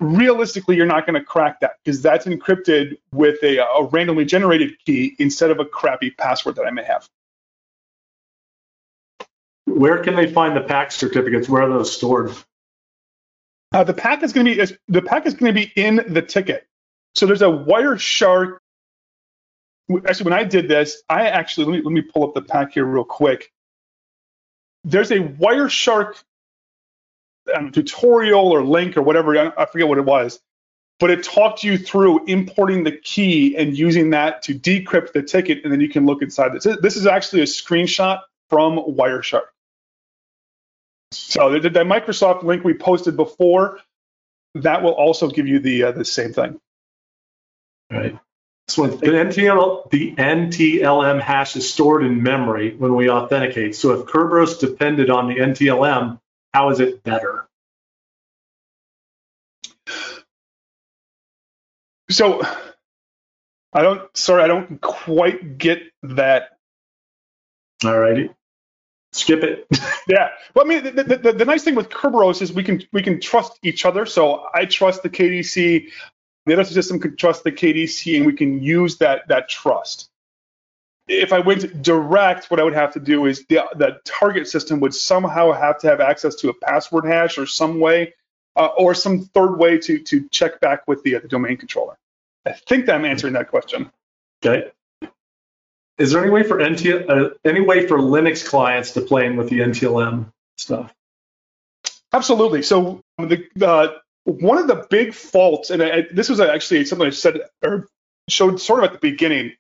realistically, 0.01 0.77
you're 0.77 0.87
not 0.87 1.07
going 1.07 1.19
to 1.19 1.25
crack 1.25 1.61
that 1.61 1.77
because 1.83 2.03
that's 2.03 2.27
encrypted 2.27 2.99
with 3.13 3.43
a, 3.43 3.59
a 3.59 3.85
randomly 3.85 4.25
generated 4.25 4.73
key 4.85 5.15
instead 5.19 5.51
of 5.51 5.61
a 5.61 5.65
crappy 5.65 6.11
password 6.11 6.57
that 6.57 6.67
I 6.67 6.71
may 6.71 6.85
have. 6.85 7.09
Where 9.67 10.03
can 10.03 10.17
they 10.17 10.31
find 10.31 10.57
the 10.57 10.63
PAC 10.63 10.91
certificates? 10.91 11.49
Where 11.49 11.63
are 11.63 11.69
those 11.69 11.95
stored? 11.95 12.35
Uh, 13.73 13.85
the 13.85 13.95
pack 13.95 14.23
is 14.23 14.33
going 14.33 14.47
to 14.47 14.67
be 14.67 14.77
the 14.89 15.03
pack 15.03 15.27
is 15.27 15.35
going 15.35 15.55
to 15.55 15.61
be 15.61 15.73
in 15.77 16.05
the 16.09 16.23
ticket. 16.23 16.67
So 17.15 17.27
there's 17.27 17.43
a 17.43 17.47
Wireshark. 17.47 18.59
Actually, 20.07 20.25
when 20.25 20.39
I 20.39 20.45
did 20.45 20.69
this, 20.69 21.03
I 21.09 21.29
actually 21.29 21.67
let 21.67 21.73
me 21.73 21.83
let 21.83 21.93
me 21.93 22.03
pull 22.03 22.25
up 22.25 22.35
the 22.35 22.43
pack 22.43 22.73
here 22.73 22.85
real 22.85 23.05
quick. 23.05 23.53
There's 24.85 25.11
a 25.11 25.19
Wireshark 25.19 26.23
um, 27.55 27.71
tutorial 27.73 28.53
or 28.53 28.65
link 28.65 28.97
or 28.97 29.03
whatever 29.03 29.37
I, 29.37 29.53
I 29.57 29.67
forget 29.67 29.89
what 29.89 29.99
it 29.99 30.05
was, 30.05 30.41
but 30.99 31.11
it 31.11 31.23
talked 31.23 31.63
you 31.63 31.79
through 31.79 32.27
importing 32.27 32.85
the 32.85 32.93
key 32.93 33.57
and 33.57 33.77
using 33.77 34.11
that 34.11 34.43
to 34.43 34.55
decrypt 34.55 35.13
the 35.13 35.23
ticket, 35.23 35.63
and 35.65 35.73
then 35.73 35.81
you 35.81 35.89
can 35.89 36.07
look 36.07 36.23
inside 36.23 36.53
this. 36.53 36.65
This 36.81 36.97
is 36.97 37.07
actually 37.07 37.43
a 37.43 37.47
screenshot 37.47 38.21
from 38.49 38.79
Wireshark. 38.79 39.47
So 41.13 41.59
the, 41.59 41.71
the 41.71 41.81
Microsoft 41.81 42.43
link 42.43 42.65
we 42.65 42.75
posted 42.75 43.17
before, 43.17 43.79
that 44.55 44.83
will 44.83 44.93
also 44.93 45.29
give 45.29 45.47
you 45.47 45.59
the 45.59 45.85
uh, 45.85 45.93
the 45.93 46.05
same 46.05 46.33
thing. 46.33 46.61
Right. 47.91 48.19
So 48.69 48.87
the 48.87 49.07
NTL, 49.07 49.91
the 49.91 50.15
NTLM 50.15 51.21
hash 51.21 51.57
is 51.57 51.73
stored 51.73 52.05
in 52.05 52.23
memory 52.23 52.77
when 52.77 52.95
we 52.95 53.11
authenticate. 53.11 53.75
So 53.75 53.93
if 53.95 54.07
Kerberos 54.07 54.61
depended 54.61 55.11
on 55.11 55.27
the 55.27 55.37
NTLM, 55.37 56.21
how 56.55 56.71
is 56.71 56.79
it 56.79 57.03
better? 57.03 57.49
So 62.11 62.43
I 63.73 63.83
don't, 63.83 64.17
sorry, 64.17 64.45
I 64.45 64.47
don't 64.47 64.81
quite 64.81 65.59
get 65.59 65.83
that. 66.03 66.51
All 67.85 67.99
righty. 67.99 68.31
Skip 69.13 69.43
it. 69.43 69.67
Yeah. 70.09 70.31
Well, 70.55 70.65
I 70.65 70.69
mean, 70.69 70.83
the, 70.83 71.05
the, 71.05 71.33
the, 71.35 71.45
nice 71.45 71.63
thing 71.63 71.77
with 71.77 71.89
Kerberos 71.89 72.43
is 72.43 72.53
we 72.53 72.65
can 72.65 72.83
we 72.93 73.01
can 73.01 73.21
trust 73.21 73.61
each 73.63 73.85
other. 73.85 74.07
So 74.07 74.47
I 74.53 74.65
trust 74.65 75.05
the 75.05 75.11
KDC, 75.11 75.87
the 76.47 76.53
other 76.53 76.65
system 76.65 76.99
can 76.99 77.17
trust 77.17 77.45
the 77.45 77.53
KDC, 77.53 78.17
and 78.17 78.27
we 78.27 78.33
can 78.33 78.61
use 78.61 78.97
that 78.97 79.29
that 79.29 79.49
trust. 79.49 80.09
If 81.07 81.33
I 81.33 81.39
went 81.39 81.83
direct, 81.83 82.51
what 82.51 82.59
I 82.59 82.65
would 82.65 82.75
have 82.75 82.95
to 82.95 83.01
do 83.01 83.27
is 83.27 83.47
the 83.47 83.63
the 83.77 84.01
target 84.05 84.49
system 84.49 84.81
would 84.81 84.95
somehow 84.95 85.53
have 85.53 85.79
to 85.81 85.87
have 85.87 86.01
access 86.01 86.35
to 86.37 86.49
a 86.49 86.55
password 86.55 87.05
hash 87.05 87.39
or 87.39 87.47
some 87.47 87.79
way, 87.79 88.15
uh, 88.57 88.71
or 88.77 88.95
some 88.95 89.21
third 89.21 89.57
way 89.57 89.79
to 89.79 90.01
to 90.01 90.29
check 90.31 90.61
back 90.61 90.89
with 90.89 91.05
the, 91.05 91.17
uh, 91.17 91.21
the 91.21 91.29
domain 91.29 91.57
controller. 91.57 91.97
I 92.47 92.53
think 92.53 92.87
that 92.87 92.97
I'm 92.97 93.05
answering 93.05 93.35
that 93.35 93.49
question. 93.49 93.93
Okay. 94.45 94.73
Is 95.99 96.13
there 96.13 96.23
any 96.23 96.31
way 96.31 96.43
for 96.43 96.61
uh, 96.61 97.31
any 97.45 97.61
way 97.61 97.87
for 97.87 97.99
Linux 97.99 98.45
clients 98.45 98.93
to 98.93 99.03
play 99.03 99.27
in 99.27 99.37
with 99.37 99.51
the 99.51 99.61
NTLM 99.61 100.33
stuff? 100.57 100.95
Absolutely. 102.13 102.63
So 102.63 103.03
the 103.19 103.47
uh, 103.63 103.89
one 104.25 104.59
of 104.59 104.67
the 104.67 104.87
big 104.91 105.15
faults, 105.15 105.71
and 105.71 105.83
I, 105.83 106.07
this 106.13 106.29
was 106.29 106.41
actually 106.41 106.85
something 106.85 107.07
I 107.07 107.11
said 107.11 107.41
or 107.65 107.89
showed 108.29 108.61
sort 108.61 108.81
of 108.81 108.87
at 108.87 108.93
the 108.93 109.11
beginning. 109.11 109.53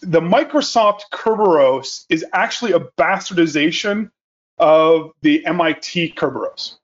The 0.00 0.20
Microsoft 0.20 1.02
Kerberos 1.12 2.04
is 2.08 2.24
actually 2.32 2.72
a 2.72 2.80
bastardization 2.80 4.10
of 4.58 5.12
the 5.22 5.44
MIT 5.46 6.14
Kerberos. 6.16 6.76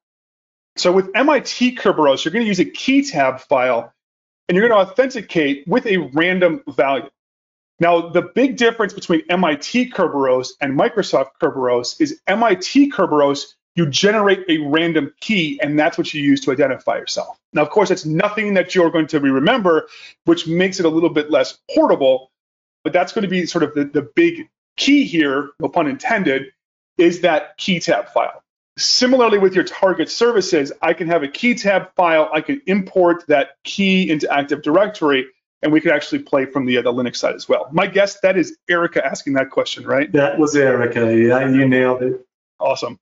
So 0.77 0.93
with 0.93 1.11
MIT 1.15 1.77
Kerberos, 1.77 2.25
you're 2.25 2.33
going 2.33 2.45
to 2.45 2.49
use 2.49 2.61
a 2.61 2.65
key 2.65 3.03
tab 3.03 3.41
file, 3.41 3.93
and 4.49 4.57
you're 4.57 4.69
going 4.69 4.85
to 4.85 4.91
authenticate 4.91 5.67
with 5.67 5.87
a 5.87 5.99
random 6.15 6.63
value. 6.69 7.11
Now, 7.81 8.11
the 8.11 8.21
big 8.21 8.59
difference 8.59 8.93
between 8.93 9.23
MIT 9.31 9.91
Kerberos 9.91 10.51
and 10.61 10.79
Microsoft 10.79 11.31
Kerberos 11.41 11.99
is 11.99 12.21
MIT 12.27 12.91
Kerberos, 12.91 13.55
you 13.75 13.87
generate 13.89 14.45
a 14.51 14.59
random 14.59 15.15
key, 15.21 15.59
and 15.63 15.79
that's 15.79 15.97
what 15.97 16.13
you 16.13 16.23
use 16.23 16.43
to 16.43 16.53
identify 16.53 16.99
yourself. 16.99 17.39
Now, 17.55 17.63
of 17.63 17.71
course, 17.71 17.91
it's 17.91 18.05
nothing 18.05 18.55
that 18.55 18.75
you're 18.75 18.91
going 18.91 19.07
to 19.09 19.21
remember, 19.21 19.89
which 20.27 20.47
makes 20.47 20.79
it 20.79 20.85
a 20.85 20.91
little 20.91 21.09
bit 21.09 21.31
less 21.31 21.59
portable, 21.75 22.31
but 22.85 22.93
that's 22.93 23.13
going 23.15 23.23
to 23.23 23.29
be 23.29 23.47
sort 23.47 23.65
of 23.65 23.75
the, 23.75 23.85
the 23.85 24.03
big 24.03 24.49
key 24.77 25.05
here, 25.05 25.51
no 25.59 25.69
pun 25.69 25.87
intended, 25.87 26.53
is 26.99 27.23
that 27.23 27.57
key 27.57 27.81
tab 27.81 28.09
file. 28.09 28.43
Similarly, 28.77 29.39
with 29.39 29.55
your 29.55 29.65
target 29.65 30.11
services, 30.11 30.73
I 30.83 30.93
can 30.93 31.07
have 31.09 31.23
a 31.23 31.29
key 31.29 31.55
tab 31.55 31.95
file, 31.95 32.29
I 32.33 32.43
can 32.43 32.61
import 32.67 33.25
that 33.29 33.57
key 33.65 34.11
into 34.11 34.31
Active 34.31 34.63
Directory, 34.63 35.27
and 35.63 35.73
we 35.73 35.81
could 35.81 35.93
actually 35.93 36.21
play 36.21 36.47
from 36.47 36.67
the, 36.67 36.79
uh, 36.79 36.83
the 36.83 36.93
Linux 36.93 37.17
side 37.17 37.35
as 37.35 37.49
well. 37.49 37.69
My 37.71 37.87
guess 37.87 38.21
that 38.21 38.37
is 38.37 38.57
Erica 38.69 39.05
asking 39.05 39.35
that 39.35 39.51
question, 39.51 39.85
right? 39.85 40.11
That 40.13 40.39
was 40.39 40.57
Erica. 40.57 41.15
Yeah, 41.17 41.49
you 41.49 41.69
nailed 41.69 42.03
it. 42.03 42.27
Awesome. 42.59 42.99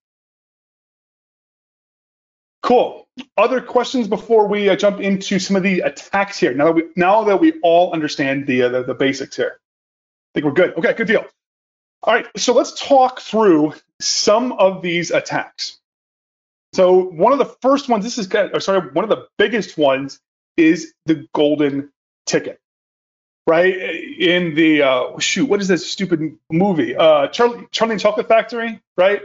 Cool. 2.62 3.06
Other 3.36 3.60
questions 3.60 4.08
before 4.08 4.46
we 4.46 4.68
uh, 4.68 4.76
jump 4.76 5.00
into 5.00 5.38
some 5.38 5.56
of 5.56 5.62
the 5.62 5.80
attacks 5.80 6.38
here? 6.38 6.54
Now 6.54 6.66
that 6.66 6.74
we 6.74 6.84
now 6.96 7.24
that 7.24 7.40
we 7.40 7.54
all 7.62 7.92
understand 7.92 8.46
the, 8.46 8.62
uh, 8.62 8.68
the 8.68 8.82
the 8.84 8.94
basics 8.94 9.36
here, 9.36 9.58
I 9.58 10.28
think 10.34 10.46
we're 10.46 10.52
good. 10.52 10.76
Okay, 10.76 10.92
good 10.92 11.06
deal. 11.06 11.24
All 12.02 12.14
right, 12.14 12.26
so 12.36 12.52
let's 12.54 12.80
talk 12.80 13.20
through 13.20 13.74
some 14.00 14.52
of 14.52 14.82
these 14.82 15.10
attacks. 15.10 15.78
So 16.74 17.04
one 17.04 17.32
of 17.32 17.38
the 17.38 17.56
first 17.62 17.88
ones, 17.88 18.04
this 18.04 18.18
is 18.18 18.28
kind 18.28 18.46
of- 18.48 18.54
or 18.54 18.60
sorry, 18.60 18.90
one 18.92 19.02
of 19.02 19.08
the 19.10 19.26
biggest 19.36 19.76
ones 19.76 20.20
is 20.56 20.92
the 21.06 21.26
golden 21.34 21.90
ticket, 22.28 22.60
right? 23.46 23.74
In 23.74 24.54
the 24.54 24.82
uh, 24.82 25.18
shoot, 25.18 25.46
what 25.48 25.60
is 25.60 25.68
this 25.68 25.90
stupid 25.90 26.38
movie? 26.50 26.96
Uh, 26.96 27.28
Charlie 27.28 27.66
Charlie 27.72 27.94
and 27.94 28.00
Chocolate 28.00 28.28
Factory, 28.28 28.80
right? 28.96 29.22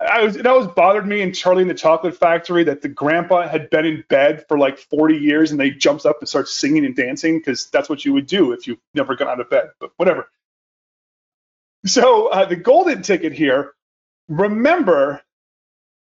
I 0.00 0.22
was, 0.24 0.36
it 0.36 0.46
always 0.46 0.68
bothered 0.68 1.06
me 1.06 1.22
in 1.22 1.32
Charlie 1.32 1.62
and 1.62 1.70
the 1.70 1.74
Chocolate 1.74 2.16
Factory 2.16 2.64
that 2.64 2.82
the 2.82 2.88
grandpa 2.88 3.48
had 3.48 3.70
been 3.70 3.86
in 3.86 4.04
bed 4.08 4.44
for 4.48 4.58
like 4.58 4.78
40 4.78 5.16
years 5.16 5.50
and 5.50 5.58
they 5.58 5.70
jumps 5.70 6.04
up 6.04 6.18
and 6.20 6.28
starts 6.28 6.52
singing 6.52 6.84
and 6.84 6.96
dancing 6.96 7.38
because 7.38 7.70
that's 7.70 7.88
what 7.88 8.04
you 8.04 8.12
would 8.12 8.26
do 8.26 8.52
if 8.52 8.66
you 8.66 8.78
never 8.94 9.14
got 9.14 9.28
out 9.28 9.40
of 9.40 9.48
bed. 9.48 9.70
But 9.80 9.92
whatever. 9.96 10.28
So 11.86 12.28
uh, 12.28 12.46
the 12.46 12.56
golden 12.56 13.02
ticket 13.02 13.32
here, 13.32 13.72
remember 14.28 15.22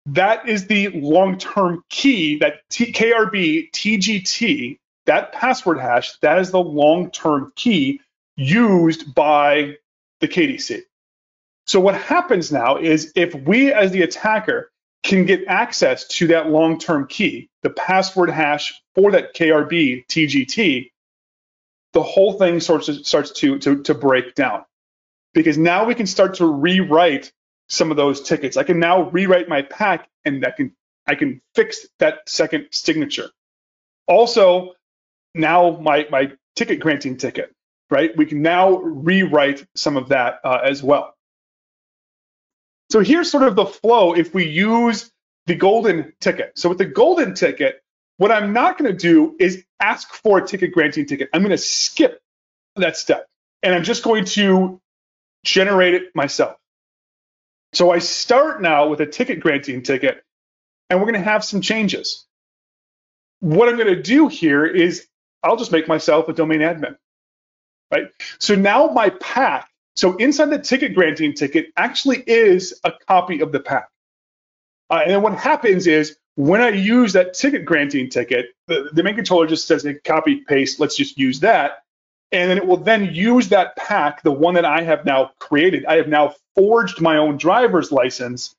that 0.07 0.49
is 0.49 0.67
the 0.67 0.89
long-term 0.89 1.85
key 1.89 2.39
that 2.39 2.69
T- 2.71 2.93
KRB 2.93 3.71
TGT 3.73 4.79
that 5.07 5.33
password 5.33 5.79
hash, 5.79 6.17
that 6.19 6.39
is 6.39 6.51
the 6.51 6.63
long-term 6.63 7.53
key 7.57 8.01
used 8.37 9.15
by 9.15 9.77
the 10.21 10.29
KDC. 10.29 10.83
So 11.67 11.81
what 11.81 11.95
happens 11.95 12.51
now 12.53 12.77
is 12.77 13.13
if 13.15 13.35
we 13.35 13.73
as 13.73 13.91
the 13.91 14.03
attacker 14.03 14.71
can 15.03 15.27
get 15.27 15.45
access 15.47 16.07
to 16.07 16.29
that 16.29 16.51
long-term 16.51 17.07
key, 17.09 17.51
the 17.63 17.71
password 17.71 18.31
hash 18.31 18.81
for 18.95 19.13
that 19.13 19.35
KRB 19.35 20.07
TGT, 20.07 20.91
the 21.93 22.03
whole 22.03 22.35
thing 22.35 22.61
starts 22.61 22.87
to, 22.87 23.05
starts 23.05 23.33
to, 23.33 23.59
to, 23.59 23.83
to 23.83 23.95
break 23.95 24.35
down. 24.35 24.65
Because 25.35 25.59
now 25.59 25.85
we 25.85 25.95
can 25.95 26.07
start 26.07 26.35
to 26.35 26.47
rewrite 26.47 27.33
some 27.69 27.91
of 27.91 27.97
those 27.97 28.23
tickets. 28.23 28.57
I 28.57 28.65
can 28.65 28.79
now 28.79 29.11
rewrite 29.11 29.49
my 29.49 29.63
pack 29.63 30.09
and 30.25 30.43
that 30.43 30.57
can 30.57 30.75
I 31.07 31.17
can 31.17 31.41
fix 31.55 31.87
that 31.99 32.29
second 32.29 32.69
signature. 32.71 33.31
Also, 34.07 34.75
now 35.35 35.79
my 35.81 36.07
my 36.11 36.33
ticket 36.57 36.81
granting 36.81 37.17
ticket, 37.19 37.53
right? 37.91 38.17
We 38.17 38.27
can 38.27 38.43
now 38.43 38.77
rewrite 38.79 39.67
some 39.77 39.97
of 39.97 40.11
that 40.11 40.41
uh, 40.45 40.61
as 40.65 40.83
well. 40.83 41.15
So 42.91 43.01
here's 43.01 43.31
sort 43.31 43.45
of 43.45 43.57
the 43.57 43.67
flow 43.67 44.15
if 44.15 44.35
we 44.35 44.47
use 44.47 45.11
the 45.47 45.55
golden 45.57 46.13
ticket. 46.21 46.53
So 46.57 46.69
with 46.69 46.79
the 46.79 46.87
golden 46.87 47.35
ticket, 47.35 47.83
what 48.19 48.33
I'm 48.33 48.53
not 48.53 48.79
going 48.79 48.93
to 48.93 48.99
do 48.99 49.37
is 49.41 49.65
ask 49.81 50.13
for 50.15 50.39
a 50.39 50.47
ticket 50.47 50.73
granting 50.73 51.07
ticket. 51.07 51.31
I'm 51.33 51.43
going 51.43 51.51
to 51.51 51.59
skip 51.59 52.21
that 52.77 52.97
step 52.97 53.27
and 53.63 53.75
I'm 53.75 53.85
just 53.85 54.03
going 54.05 54.25
to 54.27 54.81
generate 55.45 55.95
it 55.95 56.15
myself. 56.15 56.57
So 57.75 57.91
I 57.91 57.99
start 58.01 58.63
now 58.63 58.89
with 58.89 59.01
a 59.01 59.07
ticket 59.07 59.41
granting 59.41 59.83
ticket 59.83 60.23
and 60.91 61.01
we're 61.01 61.07
going 61.07 61.23
to 61.23 61.31
have 61.31 61.45
some 61.45 61.61
changes. 61.63 62.27
What 63.41 63.69
I'm 63.69 63.77
going 63.77 63.95
to 63.95 64.03
do 64.03 64.29
here 64.29 64.67
is 64.67 65.07
I'll 65.43 65.57
just 65.57 65.73
make 65.73 65.89
myself 65.89 66.29
a 66.29 66.33
domain 66.33 66.61
admin, 66.61 66.97
right? 67.93 68.09
So 68.39 68.55
now 68.55 68.89
my 68.89 69.11
pack, 69.11 69.69
so 69.97 70.17
inside 70.17 70.51
the 70.51 70.59
ticket 70.59 70.95
granting 70.95 71.35
ticket 71.35 71.67
actually 71.77 72.23
is 72.27 72.79
a 72.85 72.93
copy 73.09 73.41
of 73.41 73.53
the 73.53 73.61
pack. 73.61 73.89
Uh, 74.91 75.01
and 75.03 75.11
then 75.11 75.23
what 75.23 75.35
happens 75.35 75.87
is 75.87 76.17
when 76.37 76.61
I 76.61 76.71
use 76.71 77.13
that 77.15 77.35
ticket 77.35 77.65
granting 77.65 78.09
ticket, 78.09 78.47
the, 78.69 78.91
the 78.93 79.03
main 79.03 79.15
controller 79.17 79.47
just 79.47 79.67
says 79.67 79.87
copy 80.05 80.37
paste, 80.37 80.81
let's 80.81 80.97
just 80.97 81.19
use 81.19 81.41
that. 81.41 81.83
And 82.31 82.51
then 82.51 82.57
it 82.57 82.67
will 82.67 82.79
then 82.79 83.15
use 83.15 83.51
that 83.51 83.77
pack, 83.77 84.23
the 84.23 84.33
one 84.33 84.55
that 84.55 84.65
I 84.65 84.83
have 84.83 85.05
now 85.05 85.33
created. 85.39 85.85
I 85.85 85.97
have 85.97 86.09
now 86.09 86.35
forged 86.55 87.01
my 87.01 87.19
own 87.19 87.37
driver's 87.37 87.93
license 87.93 88.55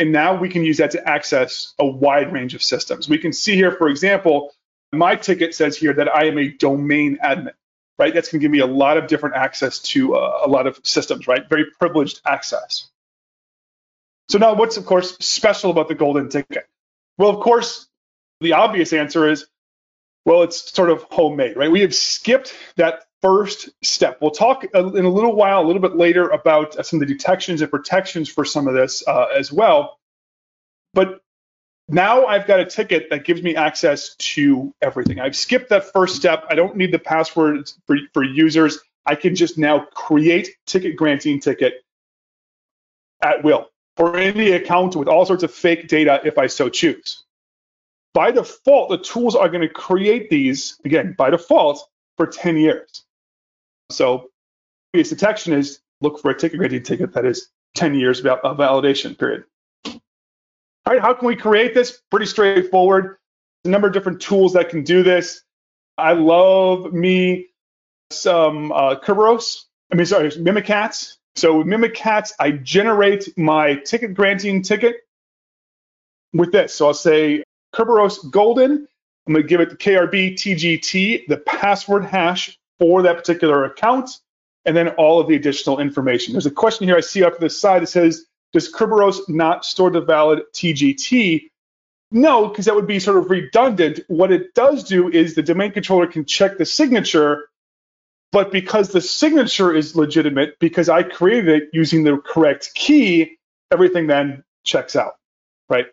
and 0.00 0.12
now 0.12 0.34
we 0.34 0.48
can 0.48 0.64
use 0.64 0.78
that 0.78 0.92
to 0.92 1.08
access 1.08 1.74
a 1.78 1.86
wide 1.86 2.32
range 2.32 2.54
of 2.54 2.62
systems. 2.62 3.08
We 3.08 3.18
can 3.18 3.34
see 3.34 3.54
here, 3.54 3.70
for 3.70 3.88
example, 3.88 4.52
my 4.92 5.16
ticket 5.16 5.54
says 5.54 5.76
here 5.76 5.92
that 5.92 6.14
I 6.14 6.26
am 6.26 6.38
a 6.38 6.48
domain 6.48 7.18
admin, 7.24 7.52
right? 7.98 8.12
That's 8.12 8.30
going 8.30 8.40
to 8.40 8.44
give 8.44 8.50
me 8.50 8.60
a 8.60 8.66
lot 8.66 8.96
of 8.96 9.06
different 9.06 9.36
access 9.36 9.78
to 9.80 10.16
uh, 10.16 10.40
a 10.44 10.48
lot 10.48 10.66
of 10.66 10.80
systems, 10.82 11.26
right? 11.26 11.48
Very 11.48 11.66
privileged 11.78 12.20
access. 12.26 12.88
So 14.28 14.38
now 14.38 14.54
what's, 14.54 14.76
of 14.76 14.86
course, 14.86 15.16
special 15.18 15.70
about 15.70 15.88
the 15.88 15.94
golden 15.94 16.28
ticket? 16.28 16.68
Well, 17.18 17.30
of 17.30 17.40
course, 17.40 17.88
the 18.40 18.54
obvious 18.54 18.92
answer 18.92 19.28
is, 19.28 19.46
well, 20.24 20.42
it's 20.42 20.72
sort 20.72 20.90
of 20.90 21.02
homemade, 21.10 21.56
right? 21.56 21.70
We 21.70 21.80
have 21.80 21.94
skipped 21.94 22.54
that 22.76 23.04
first 23.22 23.70
step. 23.82 24.18
We'll 24.20 24.30
talk 24.30 24.64
in 24.64 25.04
a 25.04 25.10
little 25.10 25.34
while, 25.34 25.62
a 25.62 25.66
little 25.66 25.82
bit 25.82 25.96
later, 25.96 26.28
about 26.28 26.86
some 26.86 27.00
of 27.02 27.08
the 27.08 27.12
detections 27.12 27.60
and 27.60 27.70
protections 27.70 28.28
for 28.28 28.44
some 28.44 28.68
of 28.68 28.74
this 28.74 29.06
uh, 29.06 29.26
as 29.36 29.52
well. 29.52 29.98
But 30.94 31.20
now 31.92 32.26
I've 32.26 32.46
got 32.46 32.60
a 32.60 32.64
ticket 32.64 33.10
that 33.10 33.24
gives 33.24 33.42
me 33.42 33.56
access 33.56 34.14
to 34.16 34.74
everything. 34.80 35.20
I've 35.20 35.36
skipped 35.36 35.70
that 35.70 35.92
first 35.92 36.16
step. 36.16 36.44
I 36.48 36.54
don't 36.54 36.76
need 36.76 36.92
the 36.92 36.98
passwords 36.98 37.78
for, 37.86 37.96
for 38.12 38.22
users. 38.22 38.78
I 39.06 39.14
can 39.14 39.34
just 39.34 39.58
now 39.58 39.86
create 39.94 40.50
ticket 40.66 40.96
granting 40.96 41.40
ticket 41.40 41.84
at 43.22 43.42
will 43.42 43.68
for 43.96 44.16
any 44.16 44.52
account 44.52 44.96
with 44.96 45.08
all 45.08 45.26
sorts 45.26 45.42
of 45.42 45.52
fake 45.52 45.88
data 45.88 46.20
if 46.24 46.38
I 46.38 46.46
so 46.46 46.68
choose. 46.68 47.24
By 48.14 48.30
default, 48.30 48.90
the 48.90 48.98
tools 48.98 49.36
are 49.36 49.48
going 49.48 49.62
to 49.62 49.68
create 49.68 50.30
these, 50.30 50.78
again, 50.84 51.14
by 51.16 51.30
default, 51.30 51.86
for 52.16 52.26
10 52.26 52.56
years. 52.56 53.04
So 53.90 54.30
previous 54.92 55.10
detection 55.10 55.52
is 55.52 55.80
look 56.00 56.20
for 56.20 56.30
a 56.30 56.38
ticket 56.38 56.58
granting 56.58 56.82
ticket 56.82 57.12
that 57.14 57.24
is 57.24 57.48
10 57.74 57.94
years 57.94 58.20
of 58.20 58.24
validation 58.24 59.18
period. 59.18 59.44
All 60.86 60.94
right, 60.94 61.02
how 61.02 61.14
can 61.14 61.28
we 61.28 61.36
create 61.36 61.74
this? 61.74 62.00
Pretty 62.10 62.26
straightforward. 62.26 63.16
There's 63.62 63.70
a 63.70 63.72
number 63.72 63.86
of 63.86 63.92
different 63.92 64.20
tools 64.20 64.54
that 64.54 64.70
can 64.70 64.82
do 64.82 65.02
this. 65.02 65.42
I 65.98 66.12
love 66.12 66.92
me 66.92 67.48
some 68.10 68.72
uh, 68.72 68.96
Kerberos. 68.96 69.64
I 69.92 69.96
mean, 69.96 70.06
sorry, 70.06 70.30
Mimikatz. 70.30 71.16
So 71.36 71.58
with 71.58 71.66
Mimikatz, 71.66 72.32
I 72.40 72.52
generate 72.52 73.36
my 73.36 73.74
ticket 73.76 74.14
granting 74.14 74.62
ticket 74.62 74.96
with 76.32 76.52
this. 76.52 76.74
So 76.74 76.88
I'll 76.88 76.94
say 76.94 77.44
Kerberos 77.74 78.30
Golden. 78.30 78.86
I'm 79.26 79.34
going 79.34 79.42
to 79.44 79.48
give 79.48 79.60
it 79.60 79.70
the 79.70 79.76
KRB 79.76 80.34
TGT, 80.34 81.26
the 81.28 81.36
password 81.36 82.04
hash 82.04 82.58
for 82.78 83.02
that 83.02 83.16
particular 83.16 83.64
account, 83.64 84.10
and 84.64 84.76
then 84.76 84.88
all 84.90 85.20
of 85.20 85.28
the 85.28 85.36
additional 85.36 85.78
information. 85.78 86.32
There's 86.32 86.46
a 86.46 86.50
question 86.50 86.88
here 86.88 86.96
I 86.96 87.00
see 87.00 87.22
up 87.22 87.34
to 87.34 87.40
the 87.40 87.50
side 87.50 87.82
that 87.82 87.88
says, 87.88 88.24
does 88.52 88.72
Kerberos 88.72 89.28
not 89.28 89.64
store 89.64 89.90
the 89.90 90.00
valid 90.00 90.42
TGT? 90.54 91.50
No, 92.10 92.48
because 92.48 92.64
that 92.64 92.74
would 92.74 92.88
be 92.88 92.98
sort 92.98 93.18
of 93.18 93.30
redundant. 93.30 94.00
What 94.08 94.32
it 94.32 94.54
does 94.54 94.84
do 94.84 95.08
is 95.08 95.34
the 95.34 95.42
domain 95.42 95.70
controller 95.70 96.06
can 96.06 96.24
check 96.24 96.58
the 96.58 96.66
signature, 96.66 97.48
but 98.32 98.50
because 98.50 98.88
the 98.90 99.00
signature 99.00 99.74
is 99.74 99.94
legitimate, 99.94 100.58
because 100.58 100.88
I 100.88 101.04
created 101.04 101.48
it 101.48 101.68
using 101.72 102.02
the 102.02 102.18
correct 102.18 102.70
key, 102.74 103.38
everything 103.70 104.08
then 104.08 104.42
checks 104.64 104.96
out, 104.96 105.14
right? 105.68 105.86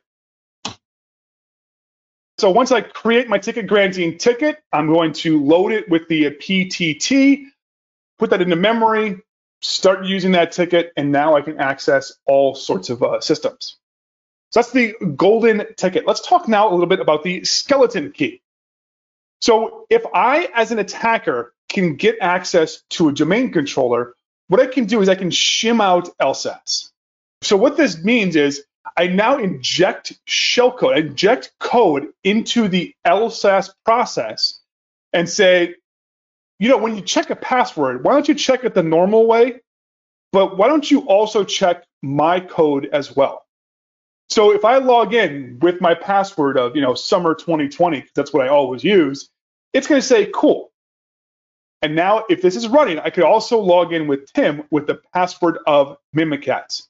So 2.39 2.51
once 2.51 2.71
I 2.71 2.81
create 2.81 3.29
my 3.29 3.39
ticket 3.39 3.67
granting 3.67 4.17
ticket, 4.17 4.57
I'm 4.71 4.87
going 4.87 5.13
to 5.13 5.43
load 5.43 5.71
it 5.71 5.89
with 5.89 6.07
the 6.07 6.31
PTT, 6.31 7.45
put 8.19 8.29
that 8.31 8.41
into 8.41 8.55
memory, 8.55 9.21
start 9.61 10.05
using 10.05 10.31
that 10.33 10.51
ticket, 10.51 10.91
and 10.95 11.11
now 11.11 11.35
I 11.35 11.41
can 11.41 11.59
access 11.59 12.13
all 12.25 12.55
sorts 12.55 12.89
of 12.89 13.03
uh, 13.03 13.19
systems. 13.21 13.77
So 14.51 14.61
that's 14.61 14.71
the 14.71 14.95
golden 15.15 15.65
ticket. 15.75 16.07
Let's 16.07 16.25
talk 16.25 16.47
now 16.47 16.69
a 16.69 16.71
little 16.71 16.87
bit 16.87 16.99
about 16.99 17.23
the 17.23 17.43
skeleton 17.43 18.11
key. 18.11 18.41
So 19.41 19.85
if 19.89 20.03
I, 20.13 20.49
as 20.53 20.71
an 20.71 20.79
attacker, 20.79 21.53
can 21.69 21.95
get 21.95 22.17
access 22.21 22.81
to 22.91 23.09
a 23.09 23.13
domain 23.13 23.51
controller, 23.51 24.15
what 24.47 24.61
I 24.61 24.67
can 24.67 24.85
do 24.85 25.01
is 25.01 25.09
I 25.09 25.15
can 25.15 25.29
shim 25.29 25.81
out 25.81 26.09
LSAS. 26.19 26.91
So 27.41 27.57
what 27.57 27.77
this 27.77 28.03
means 28.03 28.35
is 28.35 28.63
I 28.95 29.07
now 29.07 29.37
inject 29.37 30.17
shellcode, 30.25 30.97
inject 30.97 31.51
code 31.59 32.07
into 32.23 32.67
the 32.67 32.95
LSAS 33.05 33.69
process 33.85 34.61
and 35.13 35.29
say, 35.29 35.75
you 36.59 36.69
know, 36.69 36.77
when 36.77 36.95
you 36.95 37.01
check 37.01 37.29
a 37.29 37.35
password, 37.35 38.03
why 38.03 38.13
don't 38.13 38.27
you 38.27 38.35
check 38.35 38.63
it 38.63 38.73
the 38.73 38.83
normal 38.83 39.27
way? 39.27 39.61
But 40.31 40.57
why 40.57 40.67
don't 40.67 40.89
you 40.89 41.01
also 41.01 41.43
check 41.43 41.83
my 42.01 42.39
code 42.39 42.89
as 42.91 43.15
well? 43.15 43.45
So 44.29 44.53
if 44.53 44.65
I 44.65 44.77
log 44.77 45.13
in 45.13 45.59
with 45.61 45.79
my 45.79 45.93
password 45.93 46.57
of, 46.57 46.75
you 46.75 46.81
know, 46.81 46.95
summer 46.95 47.33
2020, 47.33 48.05
that's 48.13 48.33
what 48.33 48.45
I 48.45 48.49
always 48.49 48.83
use, 48.83 49.29
it's 49.73 49.87
going 49.87 50.01
to 50.01 50.05
say, 50.05 50.29
cool. 50.33 50.71
And 51.81 51.95
now 51.95 52.25
if 52.29 52.41
this 52.41 52.55
is 52.55 52.67
running, 52.67 52.99
I 52.99 53.09
could 53.09 53.23
also 53.23 53.59
log 53.59 53.93
in 53.93 54.07
with 54.07 54.31
Tim 54.33 54.63
with 54.71 54.87
the 54.87 54.99
password 55.13 55.59
of 55.65 55.97
Mimikatz. 56.15 56.83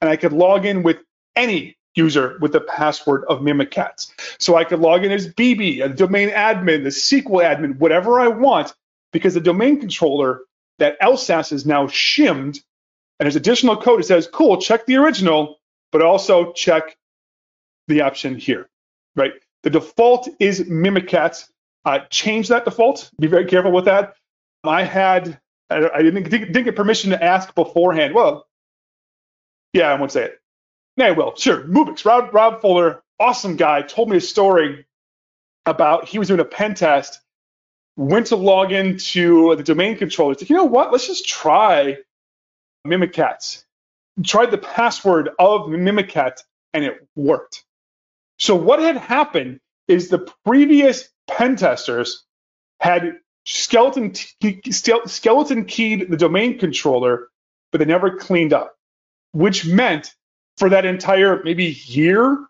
And 0.00 0.10
I 0.10 0.16
could 0.16 0.32
log 0.32 0.66
in 0.66 0.82
with 0.82 0.98
any 1.34 1.76
user 1.94 2.36
with 2.40 2.52
the 2.52 2.60
password 2.60 3.24
of 3.28 3.40
Mimikatz. 3.40 4.12
So 4.38 4.56
I 4.56 4.64
could 4.64 4.80
log 4.80 5.04
in 5.04 5.10
as 5.10 5.32
BB, 5.32 5.82
a 5.82 5.88
domain 5.88 6.28
admin, 6.28 6.84
the 6.84 6.90
SQL 6.90 7.42
admin, 7.42 7.78
whatever 7.78 8.20
I 8.20 8.28
want, 8.28 8.74
because 9.16 9.32
the 9.32 9.40
domain 9.40 9.80
controller 9.80 10.42
that 10.78 11.00
LSAS 11.00 11.50
is 11.50 11.64
now 11.64 11.88
shimmed, 11.88 12.60
and 13.18 13.24
there's 13.24 13.34
additional 13.34 13.78
code 13.78 14.00
that 14.00 14.04
says, 14.04 14.28
cool, 14.30 14.60
check 14.60 14.84
the 14.84 14.96
original, 14.96 15.56
but 15.90 16.02
also 16.02 16.52
check 16.52 16.98
the 17.88 18.02
option 18.02 18.36
here, 18.36 18.68
right? 19.14 19.32
The 19.62 19.70
default 19.70 20.28
is 20.38 20.60
Mimikatz. 20.60 21.48
Uh, 21.86 22.00
change 22.10 22.48
that 22.48 22.66
default. 22.66 23.10
Be 23.18 23.26
very 23.26 23.46
careful 23.46 23.72
with 23.72 23.86
that. 23.86 24.16
I 24.64 24.82
had, 24.84 25.40
I 25.70 26.02
didn't, 26.02 26.28
didn't 26.28 26.64
get 26.64 26.76
permission 26.76 27.12
to 27.12 27.24
ask 27.24 27.54
beforehand. 27.54 28.12
Well, 28.14 28.46
yeah, 29.72 29.90
I 29.90 29.94
won't 29.94 30.12
say 30.12 30.24
it. 30.24 30.40
Yeah, 30.98 31.12
well, 31.12 31.34
sure. 31.36 31.62
Mubix, 31.62 32.04
Rob, 32.04 32.34
Rob 32.34 32.60
Fuller, 32.60 33.02
awesome 33.18 33.56
guy, 33.56 33.80
told 33.80 34.10
me 34.10 34.18
a 34.18 34.20
story 34.20 34.84
about 35.64 36.06
he 36.06 36.18
was 36.18 36.28
doing 36.28 36.40
a 36.40 36.44
pen 36.44 36.74
test, 36.74 37.20
went 37.96 38.26
to 38.28 38.36
log 38.36 38.72
into 38.72 39.54
the 39.56 39.62
domain 39.62 39.96
controller. 39.96 40.34
You 40.38 40.56
know 40.56 40.64
what? 40.64 40.92
Let's 40.92 41.06
just 41.06 41.26
try 41.26 41.96
Mimikatz. 42.86 43.64
Tried 44.24 44.50
the 44.50 44.58
password 44.58 45.30
of 45.38 45.62
Mimikatz 45.62 46.42
and 46.72 46.84
it 46.84 47.06
worked. 47.14 47.64
So 48.38 48.54
what 48.54 48.80
had 48.80 48.96
happened 48.96 49.60
is 49.88 50.08
the 50.08 50.30
previous 50.44 51.08
pen 51.26 51.56
testers 51.56 52.24
had 52.80 53.14
skeleton 53.44 54.14
skeleton 54.66 55.64
keyed 55.64 56.10
the 56.10 56.16
domain 56.16 56.58
controller, 56.58 57.28
but 57.72 57.78
they 57.78 57.84
never 57.84 58.16
cleaned 58.16 58.52
up, 58.52 58.76
which 59.32 59.66
meant 59.66 60.14
for 60.58 60.70
that 60.70 60.84
entire 60.84 61.42
maybe 61.42 61.78
year, 61.86 62.46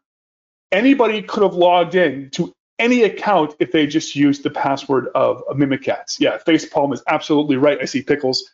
anybody 0.73 1.23
could 1.23 1.43
have 1.43 1.55
logged 1.55 1.95
in 1.95 2.31
to 2.31 2.53
any 2.79 3.03
account 3.03 3.55
if 3.59 3.73
they 3.73 3.87
just 3.87 4.15
use 4.17 4.41
the 4.41 4.51
password 4.51 5.09
of, 5.15 5.43
of 5.49 5.57
Mimikatz. 5.57 6.21
Yeah, 6.21 6.39
Facepalm 6.39 6.93
is 6.93 7.03
absolutely 7.07 7.57
right. 7.57 7.79
I 7.81 7.87
see 7.87 8.03
pickles. 8.03 8.51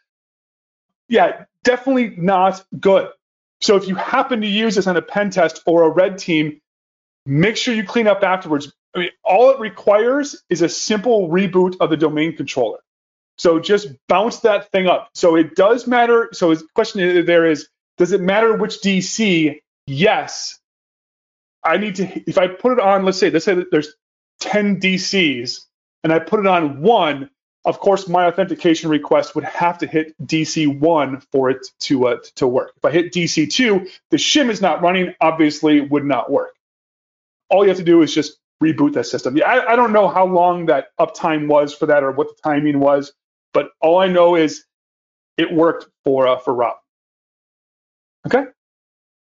Yeah, 1.09 1.45
definitely 1.65 2.15
not 2.17 2.65
good. 2.79 3.09
So 3.61 3.77
if 3.77 3.87
you 3.87 3.95
happen 3.95 4.41
to 4.41 4.47
use 4.47 4.75
this 4.75 4.87
on 4.87 4.97
a 4.97 5.03
pen 5.03 5.31
test 5.31 5.63
or 5.67 5.85
a 5.85 5.89
red 5.89 6.19
team, 6.19 6.61
make 7.27 7.57
sure 7.57 7.75
you 7.75 7.85
clean 7.85 8.07
up 8.07 8.23
afterwards. 8.23 8.73
I 8.95 8.99
mean, 9.01 9.11
all 9.25 9.51
it 9.51 9.61
requires 9.61 10.43
is 10.49 10.63
a 10.63 10.69
simple 10.69 11.29
reboot 11.29 11.77
of 11.81 11.91
the 11.91 11.97
domain 11.97 12.37
controller. 12.37 12.79
So 13.39 13.59
just 13.59 13.89
bounce 14.09 14.41
that 14.41 14.71
thing 14.71 14.87
up. 14.87 15.11
So 15.15 15.37
it 15.37 15.55
does 15.55 15.87
matter. 15.87 16.29
So 16.33 16.55
the 16.55 16.67
question 16.75 17.25
there 17.25 17.47
is, 17.47 17.69
does 17.99 18.13
it 18.13 18.21
matter 18.21 18.57
which 18.57 18.81
DC? 18.81 19.61
Yes. 19.87 20.59
I 21.65 21.79
need 21.79 21.97
to, 21.97 22.29
if 22.29 22.39
I 22.39 22.49
put 22.49 22.73
it 22.73 22.81
on, 22.81 23.05
let's 23.05 23.19
say, 23.19 23.31
let's 23.31 23.45
say 23.45 23.65
there's 23.71 23.95
10 24.43 24.81
DCs 24.81 25.61
and 26.05 26.13
I 26.13 26.19
put 26.19 26.41
it 26.41 26.47
on 26.47 26.83
one, 26.83 27.31
of 27.65 27.79
course, 27.79 28.09
my 28.09 28.27
authentication 28.27 28.91
request 28.91 29.35
would 29.35 29.45
have 29.45 29.79
to 29.79 29.87
hit 29.87 30.15
DC1 30.27 31.25
for 31.31 31.51
it 31.51 31.67
to, 31.81 32.09
uh, 32.09 32.17
to 32.37 32.47
work. 32.47 32.73
If 32.77 32.85
I 32.85 32.91
hit 32.91 33.13
DC2, 33.13 33.89
the 34.11 34.17
shim 34.17 34.51
is 34.51 34.61
not 34.61 34.83
running, 34.83 35.15
obviously 35.21 35.81
would 35.81 36.05
not 36.05 36.31
work. 36.31 36.55
All 37.51 37.63
you 37.63 37.69
have 37.69 37.79
to 37.79 37.85
do 37.85 38.03
is 38.03 38.13
just 38.13 38.39
reboot 38.63 38.95
that 38.95 39.07
system. 39.07 39.37
Yeah, 39.37 39.47
I, 39.49 39.73
I 39.73 39.77
don't 39.77 39.93
know 39.93 40.09
how 40.09 40.27
long 40.27 40.67
that 40.67 40.89
uptime 40.99 41.49
was 41.49 41.75
for 41.75 41.87
that 41.87 42.03
or 42.03 42.13
what 42.13 42.29
the 42.29 42.37
timing 42.43 42.81
was, 42.81 43.13
but 43.53 43.71
all 43.81 43.99
I 43.99 44.09
know 44.09 44.37
is 44.37 44.65
it 45.37 45.53
worked 45.53 45.87
for 46.05 46.27
uh, 46.29 46.39
for 46.39 46.55
Rob. 46.55 46.77
Okay, 48.27 48.45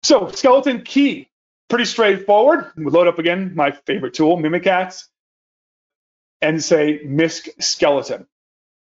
so 0.03 0.29
skeleton 0.29 0.83
key, 0.83 1.29
pretty 1.69 1.85
straightforward. 1.85 2.71
We 2.77 2.85
load 2.85 3.07
up 3.07 3.19
again 3.19 3.53
my 3.55 3.71
favorite 3.71 4.13
tool, 4.13 4.37
Mimikatz, 4.37 5.07
and 6.41 6.63
say 6.63 7.01
misc 7.05 7.47
skeleton. 7.59 8.27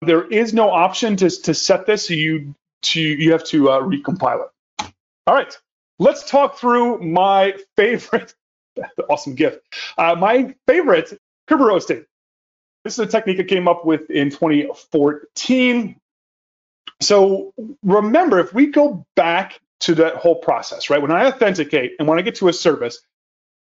There 0.01 0.25
is 0.25 0.53
no 0.53 0.69
option 0.69 1.15
to, 1.17 1.29
to 1.29 1.53
set 1.53 1.85
this, 1.85 2.07
so 2.07 2.13
you 2.13 2.55
to 2.83 3.01
you 3.01 3.31
have 3.31 3.43
to 3.45 3.69
uh, 3.69 3.81
recompile 3.81 4.45
it. 4.45 4.93
All 5.25 5.33
right, 5.33 5.57
let's 5.99 6.29
talk 6.29 6.57
through 6.57 6.99
my 6.99 7.55
favorite 7.75 8.33
awesome 9.09 9.35
gift. 9.35 9.59
Uh, 9.97 10.15
my 10.15 10.55
favorite 10.67 11.19
Kerber 11.47 11.65
roasting. 11.65 12.05
This 12.83 12.93
is 12.93 12.99
a 12.99 13.07
technique 13.07 13.39
I 13.39 13.43
came 13.43 13.67
up 13.67 13.85
with 13.85 14.09
in 14.09 14.29
2014. 14.29 15.99
So 17.01 17.53
remember, 17.83 18.39
if 18.39 18.53
we 18.53 18.67
go 18.67 19.05
back 19.15 19.59
to 19.81 19.95
that 19.95 20.15
whole 20.15 20.35
process, 20.35 20.89
right? 20.89 21.01
When 21.01 21.11
I 21.11 21.25
authenticate 21.25 21.93
and 21.99 22.07
when 22.07 22.17
I 22.17 22.21
get 22.21 22.35
to 22.35 22.47
a 22.47 22.53
service, 22.53 22.99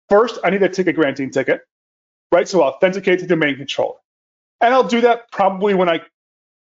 first 0.09 0.38
I 0.44 0.50
need 0.50 0.61
to 0.61 0.68
take 0.68 0.87
a 0.87 0.92
granting 0.92 1.30
ticket, 1.30 1.62
right? 2.32 2.48
So 2.48 2.62
I'll 2.62 2.74
authenticate 2.74 3.20
to 3.20 3.26
the 3.26 3.30
domain 3.37 3.56
controller. 3.56 3.98
And 4.60 4.74
I'll 4.74 4.88
do 4.88 5.02
that 5.02 5.30
probably 5.32 5.74
when 5.74 5.88
I 5.88 6.02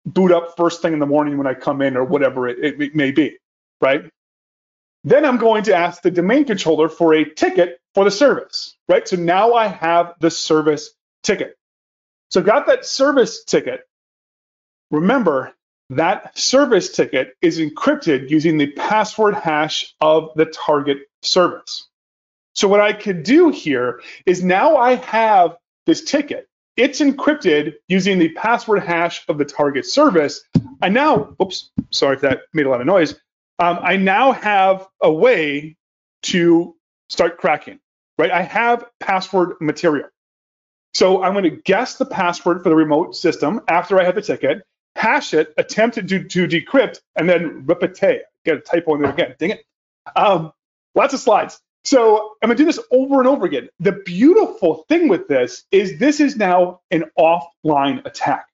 boot 0.06 0.32
up 0.32 0.56
first 0.58 0.82
thing 0.82 0.94
in 0.94 1.00
the 1.00 1.06
morning 1.06 1.38
when 1.38 1.48
I 1.48 1.54
come 1.54 1.82
in 1.82 1.98
or 1.98 2.04
whatever 2.06 2.48
it, 2.48 2.60
it, 2.64 2.82
it 2.82 2.96
may 2.96 3.12
be, 3.12 3.38
right? 3.82 4.04
Then 5.04 5.26
I'm 5.26 5.38
going 5.38 5.64
to 5.64 5.76
ask 5.76 6.02
the 6.02 6.12
domain 6.12 6.46
controller 6.46 6.90
for 6.90 7.14
a 7.14 7.26
ticket 7.26 7.80
for 7.96 8.04
the 8.06 8.12
service, 8.12 8.76
right? 8.90 9.08
So 9.08 9.18
now 9.18 9.54
I 9.54 9.68
have 9.68 10.14
the 10.20 10.32
service 10.32 10.92
ticket. 11.24 11.58
So 12.30 12.42
got 12.42 12.68
that 12.68 12.86
service 12.86 13.44
ticket. 13.44 13.82
Remember, 14.92 15.54
that 15.92 16.38
service 16.38 16.92
ticket 16.92 17.34
is 17.42 17.60
encrypted 17.60 18.30
using 18.30 18.58
the 18.58 18.72
password 18.74 19.36
hash 19.36 19.94
of 20.02 20.32
the 20.36 20.46
target 20.46 21.00
service. 21.22 21.88
So 22.54 22.68
what 22.68 22.82
I 22.82 22.94
could 22.94 23.24
do 23.24 23.50
here 23.50 24.02
is 24.26 24.44
now 24.44 24.78
I 24.78 24.96
have 24.96 25.58
this 25.86 26.04
ticket. 26.04 26.48
It's 26.78 27.02
encrypted 27.02 27.74
using 27.88 28.20
the 28.20 28.30
password 28.30 28.84
hash 28.84 29.24
of 29.28 29.38
the 29.38 29.46
target 29.46 29.86
service. 29.86 30.42
I 30.82 30.90
now, 30.90 31.36
oops, 31.42 31.72
sorry 31.92 32.16
if 32.16 32.22
that 32.22 32.42
made 32.54 32.66
a 32.66 32.70
lot 32.70 32.82
of 32.82 32.88
noise. 32.88 33.16
Um, 33.60 33.80
I 33.82 33.98
now 33.98 34.32
have 34.32 34.88
a 35.02 35.12
way 35.12 35.78
to 36.24 36.76
start 37.10 37.38
cracking, 37.38 37.80
right? 38.18 38.32
I 38.32 38.42
have 38.44 38.86
password 39.00 39.56
material. 39.62 40.08
So 40.94 41.24
I'm 41.24 41.34
going 41.34 41.46
to 41.46 41.52
guess 41.52 41.98
the 41.98 42.06
password 42.06 42.64
for 42.64 42.70
the 42.70 42.76
remote 42.76 43.16
system 43.16 43.62
after 43.68 44.00
I 44.00 44.04
have 44.06 44.16
the 44.16 44.22
ticket, 44.22 44.64
hash 44.96 45.34
it, 45.34 45.54
attempt 45.58 45.96
to, 45.96 46.04
to 46.24 46.48
decrypt, 46.48 47.00
and 47.16 47.30
then 47.30 47.66
repeat. 47.66 48.24
Get 48.46 48.58
a 48.58 48.62
typo 48.62 48.96
in 48.96 49.02
there 49.04 49.12
again. 49.12 49.36
Dang 49.40 49.52
it. 49.52 49.66
Um, 50.16 50.52
lots 50.96 51.14
of 51.14 51.20
slides. 51.20 51.60
So 51.86 52.36
I'm 52.44 52.50
to 52.50 52.56
do 52.56 52.66
this 52.66 52.80
over 52.92 53.20
and 53.20 53.28
over 53.28 53.46
again. 53.46 53.70
The 53.80 53.94
beautiful 53.94 54.86
thing 54.90 55.08
with 55.10 55.28
this 55.28 55.66
is 55.72 56.00
this 56.00 56.20
is 56.20 56.38
now 56.38 56.82
an 56.92 57.06
offline 57.20 58.06
attack, 58.06 58.48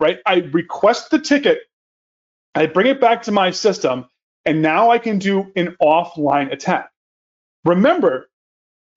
right? 0.00 0.18
I 0.26 0.36
request 0.52 1.10
the 1.10 1.20
ticket, 1.20 1.60
I 2.54 2.66
bring 2.66 2.88
it 2.88 3.00
back 3.00 3.22
to 3.24 3.32
my 3.32 3.52
system, 3.52 4.06
and 4.46 4.62
now 4.62 4.90
I 4.90 4.98
can 4.98 5.18
do 5.18 5.52
an 5.56 5.76
offline 5.82 6.52
attack. 6.52 6.90
Remember 7.64 8.28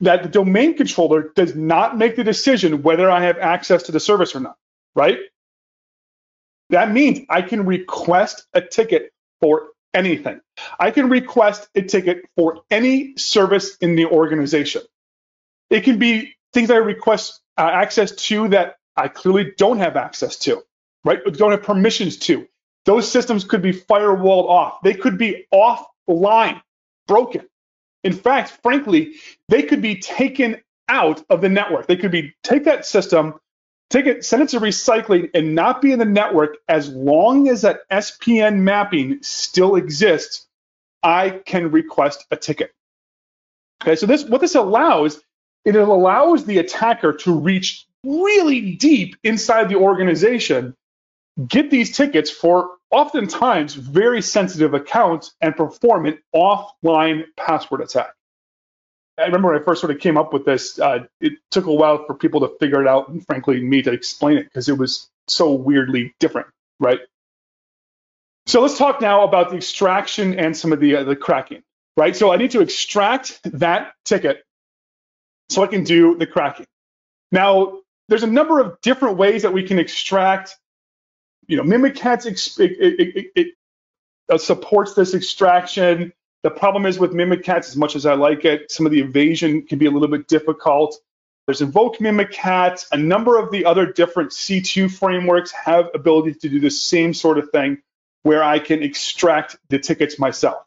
that 0.02 0.24
the 0.24 0.30
domain 0.30 0.78
controller 0.78 1.32
does 1.36 1.56
not 1.56 1.98
make 1.98 2.16
the 2.18 2.24
decision 2.24 2.84
whether 2.84 3.10
I 3.12 3.22
have 3.24 3.38
access 3.40 3.84
to 3.84 3.94
the 3.94 4.00
service 4.00 4.36
or 4.36 4.42
not, 4.42 4.58
right? 4.96 5.20
That 6.72 6.92
means 6.92 7.22
I 7.30 7.44
can 7.44 7.66
request 7.66 8.46
a 8.54 8.62
ticket 8.62 9.12
for 9.42 9.70
anything. 9.98 10.42
I 10.80 10.92
can 10.92 11.10
request 11.10 11.70
a 11.76 11.84
ticket 11.84 12.26
for 12.38 12.62
any 12.72 13.18
service 13.18 13.78
in 13.78 13.98
the 13.98 14.06
organization. 14.08 14.84
It 15.70 15.82
can 15.84 16.00
be 16.00 16.36
things 16.54 16.72
I 16.72 16.78
request 16.78 17.42
uh, 17.58 17.70
access 17.74 18.12
to 18.28 18.50
that 18.50 18.78
I 18.96 19.10
clearly 19.10 19.54
don't 19.58 19.80
have 19.80 19.98
access 19.98 20.38
to, 20.40 20.64
right? 21.06 21.20
Don't 21.26 21.52
have 21.52 21.64
permissions 21.64 22.18
to. 22.20 22.48
Those 22.86 23.12
systems 23.12 23.46
could 23.46 23.64
be 23.64 23.74
firewalled 23.74 24.50
off. 24.50 24.82
They 24.84 24.96
could 24.96 25.18
be 25.18 25.48
offline, 25.54 26.62
broken. 27.08 27.48
In 28.04 28.14
fact, 28.14 28.60
frankly, 28.64 29.16
they 29.50 29.64
could 29.64 29.82
be 29.82 30.00
taken 30.00 30.62
out 30.90 31.24
of 31.30 31.42
the 31.42 31.50
network. 31.50 31.88
They 31.88 31.98
could 31.98 32.12
be 32.12 32.34
take 32.44 32.66
that 32.66 32.86
system, 32.86 33.36
take 33.90 34.06
it, 34.06 34.26
send 34.26 34.44
it 34.44 34.50
to 34.50 34.60
recycling, 34.60 35.30
and 35.34 35.56
not 35.56 35.82
be 35.82 35.92
in 35.92 36.00
the 36.00 36.06
network 36.06 36.58
as 36.68 36.90
long 36.90 37.48
as 37.48 37.62
that 37.62 37.82
SPN 37.92 38.58
mapping 38.58 39.20
still 39.22 39.76
exists. 39.76 40.48
I 41.04 41.42
can 41.46 41.72
request 41.72 42.26
a 42.32 42.36
ticket. 42.36 42.74
Okay, 43.84 43.96
so 43.96 44.06
this 44.06 44.26
what 44.26 44.42
this 44.42 44.56
allows, 44.56 45.22
it 45.64 45.76
allows 45.76 46.46
the 46.46 46.58
attacker 46.58 47.14
to 47.14 47.40
reach 47.40 47.86
really 48.04 48.76
deep 48.76 49.16
inside 49.24 49.70
the 49.70 49.76
organization, 49.76 50.76
get 51.48 51.70
these 51.70 51.96
tickets 51.96 52.32
for 52.32 52.70
oftentimes 52.90 53.76
very 53.76 54.22
sensitive 54.22 54.74
accounts 54.74 55.34
and 55.42 55.56
perform 55.56 56.06
an 56.06 56.18
offline 56.34 57.26
password 57.36 57.82
attack. 57.82 58.17
I 59.18 59.26
remember 59.26 59.52
when 59.52 59.62
I 59.62 59.64
first 59.64 59.82
sort 59.82 59.92
of 59.92 60.00
came 60.00 60.18
up 60.18 60.34
with 60.34 60.46
this, 60.46 60.80
uh, 60.80 61.06
it 61.20 61.34
took 61.50 61.66
a 61.66 61.74
while 61.74 62.06
for 62.06 62.14
people 62.14 62.42
to 62.42 62.50
figure 62.60 62.82
it 62.82 62.88
out, 62.88 63.10
and 63.10 63.26
frankly, 63.26 63.62
me 63.62 63.82
to 63.82 63.92
explain 63.92 64.38
it 64.38 64.44
because 64.44 64.70
it 64.70 64.78
was 64.78 65.10
so 65.28 65.54
weirdly 65.54 66.14
different, 66.20 66.48
right? 66.80 67.00
So 68.46 68.62
let's 68.62 68.78
talk 68.78 69.02
now 69.02 69.24
about 69.24 69.50
the 69.50 69.58
extraction 69.58 70.40
and 70.40 70.56
some 70.56 70.72
of 70.72 70.80
the 70.80 70.98
uh, 70.98 71.04
the 71.04 71.16
cracking, 71.16 71.64
right? 71.98 72.16
So 72.16 72.32
I 72.32 72.38
need 72.38 72.52
to 72.52 72.62
extract 72.62 73.42
that 73.44 73.94
ticket 74.06 74.44
so 75.50 75.64
I 75.64 75.68
can 75.68 75.84
do 75.84 76.18
the 76.18 76.28
cracking. 76.28 76.68
Now, 77.32 77.80
there's 78.08 78.24
a 78.24 78.28
number 78.28 78.60
of 78.62 78.80
different 78.82 79.18
ways 79.18 79.42
that 79.42 79.52
we 79.52 79.64
can 79.64 79.80
extract 79.80 80.56
you 81.48 81.58
know, 81.58 81.64
Mimikatz 81.64 82.26
it, 82.60 82.72
it, 82.80 83.32
it, 83.36 83.48
it 84.30 84.42
supports 84.42 84.94
this 84.94 85.14
extraction. 85.14 86.14
The 86.48 86.52
problem 86.52 86.86
is 86.86 86.98
with 86.98 87.12
Mimikatz, 87.12 87.68
as 87.68 87.76
much 87.76 87.98
as 87.98 88.06
I 88.06 88.14
like 88.14 88.46
it, 88.46 88.72
some 88.72 88.86
of 88.86 88.94
the 88.94 89.02
evasion 89.02 89.64
can 89.64 89.80
be 89.80 89.86
a 89.86 89.92
little 89.92 90.08
bit 90.08 90.30
difficult. 90.30 90.98
There's 91.46 91.60
Invoke 91.60 91.98
Mimikatz. 91.98 92.86
A 92.94 92.96
number 92.96 93.38
of 93.38 93.52
the 93.52 93.66
other 93.66 93.92
different 93.92 94.32
C2 94.32 94.90
frameworks 94.90 95.52
have 95.52 95.90
ability 95.94 96.36
to 96.36 96.48
do 96.48 96.62
the 96.62 96.70
same 96.70 97.14
sort 97.14 97.38
of 97.38 97.50
thing 97.52 97.80
where 98.24 98.42
I 98.42 98.60
can 98.60 98.82
extract 98.82 99.58
the 99.68 99.78
tickets 99.78 100.20
myself. 100.20 100.64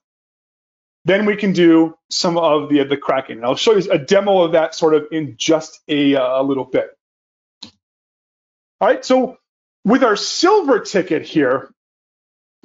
Then 1.07 1.25
we 1.25 1.35
can 1.35 1.55
do 1.55 1.97
some 2.11 2.37
of 2.37 2.69
the, 2.69 2.85
the 2.85 2.99
cracking. 2.99 3.39
And 3.39 3.47
I'll 3.47 3.57
show 3.57 3.75
you 3.75 3.91
a 3.91 3.97
demo 3.97 4.43
of 4.43 4.53
that 4.53 4.75
sort 4.75 4.93
of 4.93 5.07
in 5.11 5.37
just 5.39 5.81
a, 5.89 6.15
uh, 6.15 6.43
a 6.43 6.45
little 6.45 6.67
bit. 6.67 6.91
All 7.63 7.71
right, 8.89 9.03
so 9.03 9.39
with 9.87 10.05
our 10.05 10.17
silver 10.17 10.81
ticket 10.81 11.23
here, 11.23 11.73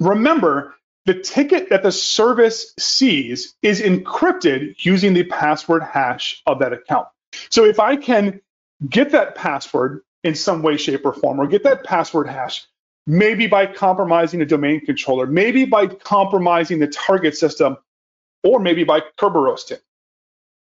remember 0.00 0.75
the 1.06 1.14
ticket 1.14 1.70
that 1.70 1.82
the 1.82 1.92
service 1.92 2.74
sees 2.78 3.54
is 3.62 3.80
encrypted 3.80 4.74
using 4.84 5.14
the 5.14 5.24
password 5.24 5.82
hash 5.82 6.42
of 6.46 6.58
that 6.58 6.72
account. 6.72 7.06
So 7.48 7.64
if 7.64 7.80
I 7.80 7.96
can 7.96 8.40
get 8.86 9.12
that 9.12 9.36
password, 9.36 10.02
in 10.24 10.34
some 10.34 10.62
way, 10.62 10.76
shape, 10.76 11.06
or 11.06 11.12
form, 11.12 11.40
or 11.40 11.46
get 11.46 11.62
that 11.62 11.84
password 11.84 12.28
hash, 12.28 12.66
maybe 13.06 13.46
by 13.46 13.66
compromising 13.66 14.42
a 14.42 14.46
domain 14.46 14.84
controller, 14.84 15.26
maybe 15.26 15.64
by 15.64 15.86
compromising 15.86 16.80
the 16.80 16.88
target 16.88 17.36
system, 17.36 17.76
or 18.42 18.58
maybe 18.58 18.82
by 18.82 19.00
Kerberos. 19.16 19.72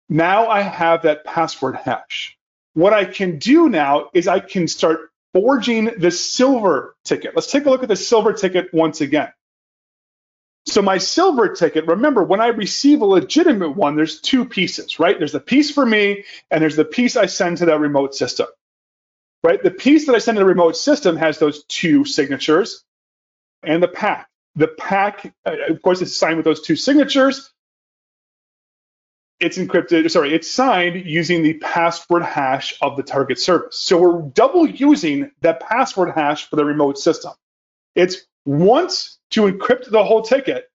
Now 0.09 0.47
I 0.49 0.61
have 0.61 1.03
that 1.03 1.23
password 1.23 1.77
hash. 1.77 2.37
What 2.73 2.93
I 2.93 3.05
can 3.05 3.39
do 3.39 3.69
now 3.69 4.09
is 4.13 4.27
I 4.27 4.41
can 4.41 4.67
start 4.67 5.11
forging 5.33 5.85
the 5.97 6.11
silver 6.11 6.95
ticket. 7.05 7.33
Let's 7.35 7.49
take 7.49 7.65
a 7.65 7.69
look 7.69 7.83
at 7.83 7.89
the 7.89 7.95
silver 7.95 8.33
ticket 8.33 8.73
once 8.73 8.99
again. 8.99 9.31
So 10.67 10.81
my 10.81 10.97
silver 10.97 11.49
ticket, 11.49 11.87
remember 11.87 12.23
when 12.23 12.41
I 12.41 12.47
receive 12.47 13.01
a 13.01 13.05
legitimate 13.05 13.71
one, 13.71 13.95
there's 13.95 14.19
two 14.21 14.45
pieces, 14.45 14.99
right? 14.99 15.17
There's 15.17 15.31
the 15.31 15.39
piece 15.39 15.71
for 15.71 15.85
me 15.85 16.25
and 16.49 16.61
there's 16.61 16.75
the 16.75 16.85
piece 16.85 17.15
I 17.15 17.27
send 17.27 17.57
to 17.57 17.65
that 17.67 17.79
remote 17.79 18.15
system, 18.15 18.47
right? 19.43 19.61
The 19.61 19.71
piece 19.71 20.07
that 20.07 20.15
I 20.15 20.19
send 20.19 20.37
to 20.37 20.39
the 20.39 20.47
remote 20.47 20.75
system 20.75 21.17
has 21.17 21.37
those 21.37 21.63
two 21.65 22.03
signatures 22.05 22.83
and 23.63 23.83
the 23.83 23.87
pack. 23.87 24.27
The 24.55 24.69
pack, 24.69 25.33
uh, 25.45 25.55
of 25.69 25.81
course, 25.81 26.01
is 26.01 26.17
signed 26.17 26.37
with 26.37 26.45
those 26.45 26.61
two 26.61 26.75
signatures. 26.75 27.51
It's 29.39 29.57
encrypted, 29.57 30.09
sorry, 30.11 30.33
it's 30.33 30.49
signed 30.49 31.05
using 31.05 31.43
the 31.43 31.55
password 31.55 32.23
hash 32.23 32.75
of 32.81 32.97
the 32.97 33.03
target 33.03 33.39
service. 33.39 33.77
So 33.77 33.99
we're 33.99 34.21
double 34.29 34.67
using 34.67 35.31
that 35.41 35.59
password 35.59 36.11
hash 36.15 36.49
for 36.49 36.55
the 36.55 36.65
remote 36.65 36.97
system. 36.97 37.33
It's 37.95 38.17
once 38.45 39.14
to 39.31 39.51
encrypt 39.51 39.89
the 39.89 40.03
whole 40.03 40.21
ticket 40.21 40.69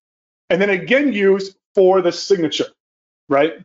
and 0.49 0.61
then 0.61 0.71
again 0.71 1.13
use 1.13 1.57
for 1.75 2.03
the 2.03 2.13
signature, 2.13 2.67
right? 3.29 3.65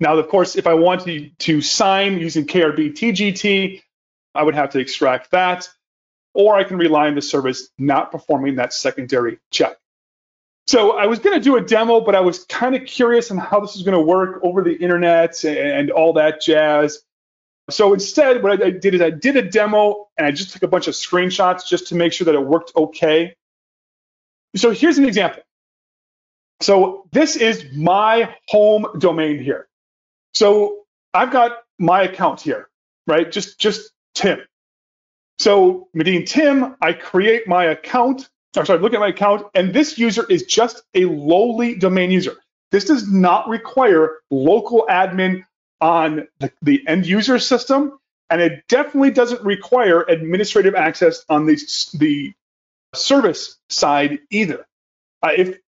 Now, 0.00 0.16
of 0.16 0.28
course, 0.28 0.56
if 0.56 0.66
I 0.66 0.74
want 0.74 1.02
to, 1.02 1.28
to 1.28 1.60
sign 1.60 2.18
using 2.18 2.46
KRB 2.46 2.92
TGT, 2.92 3.82
I 4.34 4.42
would 4.42 4.54
have 4.54 4.70
to 4.70 4.78
extract 4.78 5.32
that, 5.32 5.68
or 6.34 6.56
I 6.56 6.64
can 6.64 6.78
rely 6.78 7.08
on 7.08 7.14
the 7.14 7.22
service 7.22 7.68
not 7.78 8.12
performing 8.12 8.56
that 8.56 8.72
secondary 8.72 9.38
check. 9.50 9.76
So 10.68 10.98
I 10.98 11.06
was 11.06 11.18
going 11.18 11.36
to 11.36 11.42
do 11.42 11.56
a 11.56 11.62
demo, 11.62 12.00
but 12.00 12.14
I 12.14 12.20
was 12.20 12.44
kind 12.44 12.76
of 12.76 12.84
curious 12.84 13.30
on 13.30 13.38
how 13.38 13.60
this 13.60 13.74
is 13.74 13.82
going 13.82 13.96
to 13.96 14.04
work 14.04 14.40
over 14.42 14.62
the 14.62 14.74
internet 14.74 15.42
and 15.44 15.90
all 15.90 16.12
that 16.12 16.42
jazz. 16.42 17.00
So 17.70 17.94
instead, 17.94 18.42
what 18.42 18.62
I 18.62 18.70
did 18.70 18.94
is 18.94 19.00
I 19.00 19.10
did 19.10 19.36
a 19.36 19.42
demo 19.42 20.08
and 20.16 20.26
I 20.26 20.30
just 20.30 20.52
took 20.52 20.62
a 20.62 20.68
bunch 20.68 20.86
of 20.86 20.94
screenshots 20.94 21.66
just 21.66 21.88
to 21.88 21.94
make 21.94 22.12
sure 22.12 22.26
that 22.26 22.34
it 22.34 22.44
worked 22.44 22.72
okay. 22.76 23.34
So 24.56 24.70
here's 24.70 24.98
an 24.98 25.04
example. 25.04 25.42
So 26.60 27.06
this 27.12 27.36
is 27.36 27.64
my 27.74 28.34
home 28.48 28.86
domain 28.98 29.42
here. 29.42 29.68
So 30.34 30.84
I've 31.14 31.30
got 31.30 31.58
my 31.78 32.02
account 32.02 32.40
here, 32.40 32.68
right? 33.06 33.30
Just 33.30 33.60
just 33.60 33.92
Tim. 34.14 34.40
So 35.38 35.88
Medine 35.94 36.24
Tim, 36.24 36.76
I 36.80 36.92
create 36.92 37.46
my 37.46 37.64
account. 37.64 38.28
Or 38.56 38.64
sorry, 38.64 38.80
look 38.80 38.94
at 38.94 39.00
my 39.00 39.08
account, 39.08 39.46
and 39.54 39.72
this 39.72 39.98
user 39.98 40.24
is 40.28 40.44
just 40.44 40.82
a 40.94 41.04
lowly 41.04 41.76
domain 41.76 42.10
user. 42.10 42.36
This 42.72 42.84
does 42.84 43.10
not 43.10 43.48
require 43.48 44.16
local 44.30 44.86
admin 44.90 45.44
on 45.80 46.26
the, 46.40 46.50
the 46.62 46.82
end 46.88 47.06
user 47.06 47.38
system, 47.38 47.98
and 48.30 48.40
it 48.40 48.64
definitely 48.68 49.10
doesn't 49.10 49.42
require 49.44 50.02
administrative 50.02 50.74
access 50.74 51.24
on 51.28 51.46
the, 51.46 51.56
the 51.94 52.32
service 52.94 53.58
side 53.70 54.20
either. 54.30 54.66
Uh, 55.22 55.30
if 55.36 55.58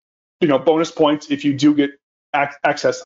you 0.40 0.48
know 0.48 0.58
bonus 0.58 0.90
points 0.92 1.30
if 1.30 1.44
you 1.44 1.54
do 1.54 1.74
get 1.74 1.90
ac- 2.34 2.56
access. 2.64 3.04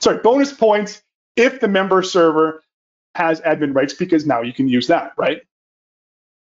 Sorry, 0.00 0.18
bonus 0.18 0.52
points 0.52 1.02
if 1.36 1.60
the 1.60 1.68
member 1.68 2.02
server 2.02 2.62
has 3.16 3.40
admin 3.42 3.74
rights 3.74 3.94
because 3.94 4.26
now 4.26 4.42
you 4.42 4.52
can 4.54 4.68
use 4.68 4.88
that, 4.88 5.12
right? 5.18 5.42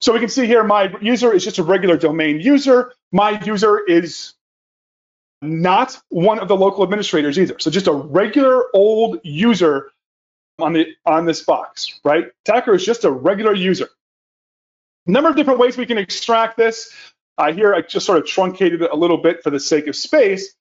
So 0.00 0.12
we 0.12 0.20
can 0.20 0.28
see 0.28 0.46
here 0.46 0.64
my 0.64 0.94
user 1.00 1.32
is 1.32 1.44
just 1.44 1.58
a 1.58 1.62
regular 1.62 1.96
domain 1.96 2.40
user. 2.40 2.92
My 3.12 3.42
user 3.44 3.80
is 3.86 4.34
not 5.42 5.98
one 6.10 6.40
of 6.40 6.48
the 6.48 6.56
local 6.56 6.84
administrators 6.84 7.38
either. 7.38 7.58
So 7.60 7.70
just 7.70 7.86
a 7.88 7.92
regular 7.92 8.64
old 8.74 9.20
user 9.24 9.90
on 10.60 10.74
the 10.74 10.88
on 11.06 11.26
this 11.26 11.42
box, 11.42 12.00
right? 12.04 12.26
Attacker 12.46 12.74
is 12.74 12.84
just 12.86 13.04
a 13.04 13.10
regular 13.12 13.54
user. 13.54 13.88
Number 15.06 15.30
of 15.30 15.36
different 15.36 15.58
ways 15.58 15.76
we 15.76 15.86
can 15.86 15.98
extract 15.98 16.56
this. 16.56 16.92
Uh, 17.38 17.52
here 17.52 17.74
I 17.74 17.80
just 17.82 18.06
sort 18.06 18.18
of 18.18 18.26
truncated 18.26 18.82
it 18.82 18.90
a 18.92 18.96
little 18.96 19.18
bit 19.18 19.42
for 19.42 19.50
the 19.50 19.60
sake 19.60 19.86
of 19.86 19.96
space. 19.96 20.54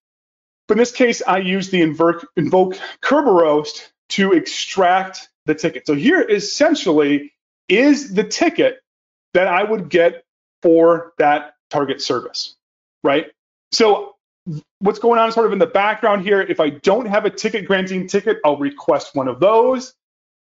But 0.67 0.75
in 0.75 0.79
this 0.79 0.91
case, 0.91 1.21
I 1.25 1.39
use 1.39 1.69
the 1.69 1.81
invoke, 1.81 2.25
invoke 2.37 2.75
Kerberos 3.01 3.81
to 4.09 4.33
extract 4.33 5.29
the 5.45 5.55
ticket. 5.55 5.87
So 5.87 5.93
here 5.93 6.21
essentially 6.21 7.33
is 7.67 8.13
the 8.13 8.23
ticket 8.23 8.79
that 9.33 9.47
I 9.47 9.63
would 9.63 9.89
get 9.89 10.23
for 10.61 11.13
that 11.17 11.55
target 11.69 12.01
service, 12.01 12.55
right? 13.03 13.27
So 13.71 14.15
what's 14.79 14.99
going 14.99 15.19
on 15.19 15.31
sort 15.31 15.47
of 15.47 15.53
in 15.53 15.59
the 15.59 15.67
background 15.67 16.23
here, 16.23 16.41
if 16.41 16.59
I 16.59 16.69
don't 16.69 17.05
have 17.07 17.25
a 17.25 17.29
ticket 17.29 17.65
granting 17.65 18.07
ticket, 18.07 18.37
I'll 18.45 18.57
request 18.57 19.15
one 19.15 19.27
of 19.27 19.39
those. 19.39 19.93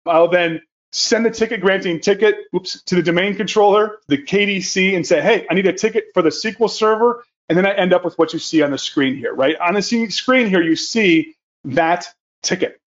I'll 0.05 0.27
then 0.27 0.61
send 0.93 1.25
the 1.25 1.31
ticket 1.31 1.59
granting 1.59 1.99
ticket 1.99 2.35
oops, 2.55 2.81
to 2.83 2.95
the 2.95 3.01
domain 3.01 3.35
controller, 3.35 3.97
the 4.07 4.17
KDC, 4.17 4.95
and 4.95 5.05
say, 5.05 5.21
hey, 5.21 5.45
I 5.49 5.55
need 5.55 5.65
a 5.65 5.73
ticket 5.73 6.05
for 6.13 6.21
the 6.21 6.29
SQL 6.29 6.69
server. 6.69 7.25
And 7.49 7.57
then 7.57 7.65
I 7.65 7.73
end 7.73 7.93
up 7.93 8.05
with 8.05 8.17
what 8.17 8.31
you 8.31 8.39
see 8.39 8.61
on 8.61 8.71
the 8.71 8.77
screen 8.77 9.17
here, 9.17 9.33
right? 9.33 9.57
On 9.59 9.73
the 9.73 9.81
screen 9.81 10.47
here, 10.47 10.61
you 10.61 10.75
see 10.75 11.35
that 11.65 12.07
ticket. 12.41 12.79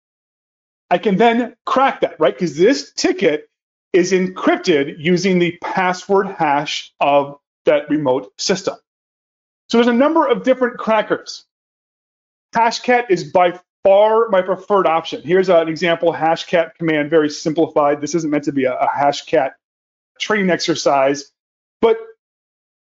I 0.90 0.98
can 0.98 1.16
then 1.16 1.56
crack 1.66 2.00
that, 2.00 2.18
right? 2.20 2.32
Because 2.32 2.56
this 2.56 2.92
ticket 2.92 3.50
is 3.92 4.12
encrypted 4.12 4.96
using 4.98 5.38
the 5.38 5.58
password 5.62 6.28
hash 6.28 6.92
of 7.00 7.38
that 7.64 7.90
remote 7.90 8.32
system. 8.40 8.76
So 9.68 9.78
there's 9.78 9.88
a 9.88 9.92
number 9.92 10.26
of 10.26 10.44
different 10.44 10.78
crackers. 10.78 11.44
Hashcat 12.54 13.10
is 13.10 13.24
by 13.24 13.60
far 13.86 14.28
my 14.30 14.42
preferred 14.42 14.84
option. 14.84 15.22
Here's 15.22 15.48
an 15.48 15.68
example 15.68 16.12
hashcat 16.12 16.74
command, 16.74 17.08
very 17.08 17.30
simplified. 17.30 18.00
This 18.00 18.16
isn't 18.16 18.28
meant 18.28 18.42
to 18.44 18.52
be 18.52 18.64
a, 18.64 18.74
a 18.74 18.88
hashcat 18.88 19.52
training 20.18 20.50
exercise, 20.50 21.30
but 21.80 21.96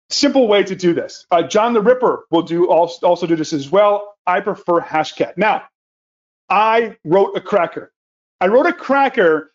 simple 0.09 0.47
way 0.47 0.63
to 0.63 0.73
do 0.73 0.93
this. 0.93 1.25
Uh, 1.29 1.43
John 1.43 1.73
the 1.73 1.81
Ripper 1.81 2.25
will 2.31 2.43
do 2.43 2.69
also, 2.69 3.05
also 3.05 3.27
do 3.27 3.35
this 3.35 3.51
as 3.51 3.69
well. 3.69 4.15
I 4.25 4.39
prefer 4.39 4.79
hashcat. 4.79 5.35
Now, 5.35 5.63
I 6.49 6.95
wrote 7.03 7.35
a 7.35 7.41
cracker. 7.41 7.91
I 8.39 8.47
wrote 8.47 8.65
a 8.65 8.73
cracker 8.73 9.51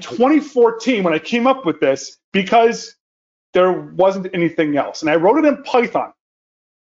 2014 0.00 1.04
when 1.04 1.14
I 1.14 1.20
came 1.20 1.46
up 1.46 1.64
with 1.64 1.78
this 1.78 2.18
because 2.32 2.96
there 3.54 3.70
wasn't 3.70 4.34
anything 4.34 4.76
else. 4.76 5.02
And 5.02 5.10
I 5.10 5.14
wrote 5.14 5.44
it 5.44 5.44
in 5.44 5.62
Python 5.62 6.12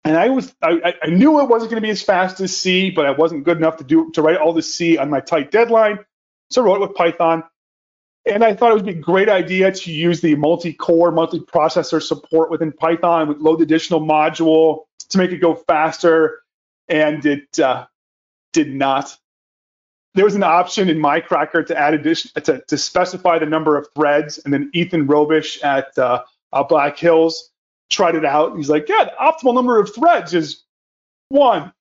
and 0.04 0.16
I 0.16 0.28
was 0.30 0.54
I, 0.62 0.94
I 1.02 1.10
knew 1.10 1.40
it 1.40 1.48
wasn't 1.48 1.70
going 1.70 1.80
to 1.80 1.86
be 1.86 1.90
as 1.90 2.02
fast 2.02 2.40
as 2.40 2.56
C, 2.56 2.90
but 2.90 3.06
I 3.06 3.12
wasn't 3.12 3.44
good 3.44 3.56
enough 3.56 3.76
to 3.78 3.84
do 3.84 4.10
to 4.12 4.22
write 4.22 4.38
all 4.38 4.52
the 4.52 4.62
C 4.62 4.98
on 4.98 5.10
my 5.10 5.20
tight 5.20 5.50
deadline. 5.50 5.98
So 6.50 6.62
I 6.62 6.66
wrote 6.66 6.76
it 6.76 6.88
with 6.88 6.94
Python. 6.94 7.44
And 8.24 8.44
I 8.44 8.54
thought 8.54 8.70
it 8.70 8.74
would 8.74 8.86
be 8.86 8.92
a 8.92 8.94
great 8.94 9.28
idea 9.28 9.72
to 9.72 9.92
use 9.92 10.20
the 10.20 10.36
multi-core, 10.36 11.10
multi-processor 11.10 12.00
support 12.00 12.52
within 12.52 12.70
Python 12.70 13.26
with 13.26 13.38
load 13.38 13.60
additional 13.60 14.00
module 14.00 14.84
to 15.08 15.18
make 15.18 15.32
it 15.32 15.38
go 15.38 15.54
faster. 15.54 16.40
And 16.88 17.24
it 17.26 17.58
uh, 17.58 17.86
did 18.52 18.72
not. 18.72 19.16
There 20.14 20.24
was 20.24 20.34
an 20.34 20.42
option 20.42 20.88
in 20.88 21.00
my 21.00 21.20
cracker 21.20 21.64
to 21.64 21.76
add 21.76 21.94
addition 21.94 22.30
to, 22.42 22.62
to 22.68 22.78
specify 22.78 23.38
the 23.38 23.46
number 23.46 23.76
of 23.76 23.88
threads, 23.94 24.38
and 24.38 24.52
then 24.52 24.70
Ethan 24.74 25.08
Robish 25.08 25.64
at 25.64 25.96
uh, 25.98 26.22
uh, 26.52 26.62
Black 26.64 26.98
Hills 26.98 27.50
tried 27.92 28.16
it 28.16 28.24
out. 28.24 28.56
He's 28.56 28.70
like, 28.70 28.88
yeah, 28.88 29.04
the 29.04 29.12
optimal 29.20 29.54
number 29.54 29.78
of 29.78 29.94
threads 29.94 30.34
is 30.34 30.64
one. 31.28 31.72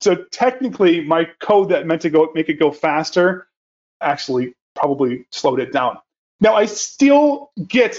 So 0.00 0.24
technically, 0.30 1.00
my 1.04 1.28
code 1.40 1.70
that 1.70 1.86
meant 1.86 2.02
to 2.02 2.10
go 2.10 2.30
make 2.34 2.48
it 2.48 2.54
go 2.54 2.70
faster 2.70 3.48
actually 4.00 4.54
probably 4.76 5.26
slowed 5.32 5.60
it 5.60 5.72
down. 5.72 5.98
Now 6.40 6.54
I 6.54 6.66
still 6.66 7.50
get 7.66 7.98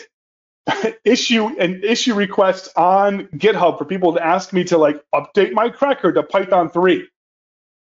issue 1.03 1.47
and 1.59 1.83
issue 1.83 2.13
requests 2.13 2.69
on 2.75 3.27
GitHub 3.27 3.77
for 3.77 3.85
people 3.85 4.13
to 4.13 4.25
ask 4.25 4.53
me 4.53 4.63
to 4.65 4.77
like 4.77 5.03
update 5.13 5.51
my 5.53 5.69
cracker 5.69 6.11
to 6.11 6.23
Python 6.23 6.69
3. 6.69 7.07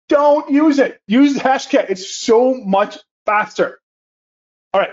Don't 0.09 0.51
use 0.51 0.79
it. 0.79 0.99
Use 1.07 1.37
Hashcat. 1.37 1.89
It's 1.89 2.09
so 2.09 2.55
much 2.55 2.97
faster. 3.25 3.79
All 4.73 4.81
right. 4.81 4.91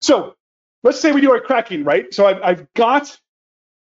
So 0.00 0.34
let's 0.82 1.00
say 1.00 1.12
we 1.12 1.20
do 1.20 1.32
our 1.32 1.40
cracking, 1.40 1.84
right? 1.84 2.12
So 2.14 2.26
I've, 2.26 2.42
I've 2.42 2.74
got 2.74 3.16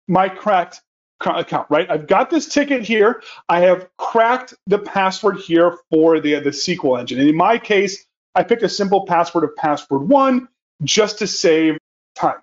my 0.08 0.30
cracked 0.30 0.82
account, 1.22 1.68
right? 1.70 1.89
I've 1.89 2.08
got 2.08 2.30
this 2.30 2.47
ticket 2.47 2.84
here. 2.84 3.22
I 3.49 3.62
have 3.62 3.89
cracked 3.97 4.53
the 4.68 4.80
password 4.80 5.38
here 5.38 5.78
for 5.89 6.20
the, 6.20 6.36
the 6.39 6.51
SQL 6.51 6.99
engine. 6.99 7.20
And 7.20 7.30
in 7.30 7.36
my 7.36 7.58
case, 7.58 8.05
I 8.36 8.43
picked 8.43 8.64
a 8.64 8.70
simple 8.70 9.05
password 9.05 9.43
of 9.43 9.55
password 9.55 10.03
one 10.08 10.47
just 10.84 11.20
to 11.20 11.28
save 11.28 11.78
time, 12.16 12.38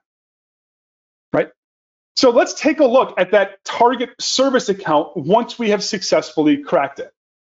right? 1.32 1.50
So 2.16 2.30
let's 2.30 2.54
take 2.54 2.80
a 2.80 2.84
look 2.84 3.14
at 3.18 3.30
that 3.30 3.64
target 3.64 4.10
service 4.20 4.68
account 4.68 5.16
once 5.16 5.58
we 5.58 5.70
have 5.70 5.84
successfully 5.84 6.58
cracked 6.58 6.98
it. 6.98 7.12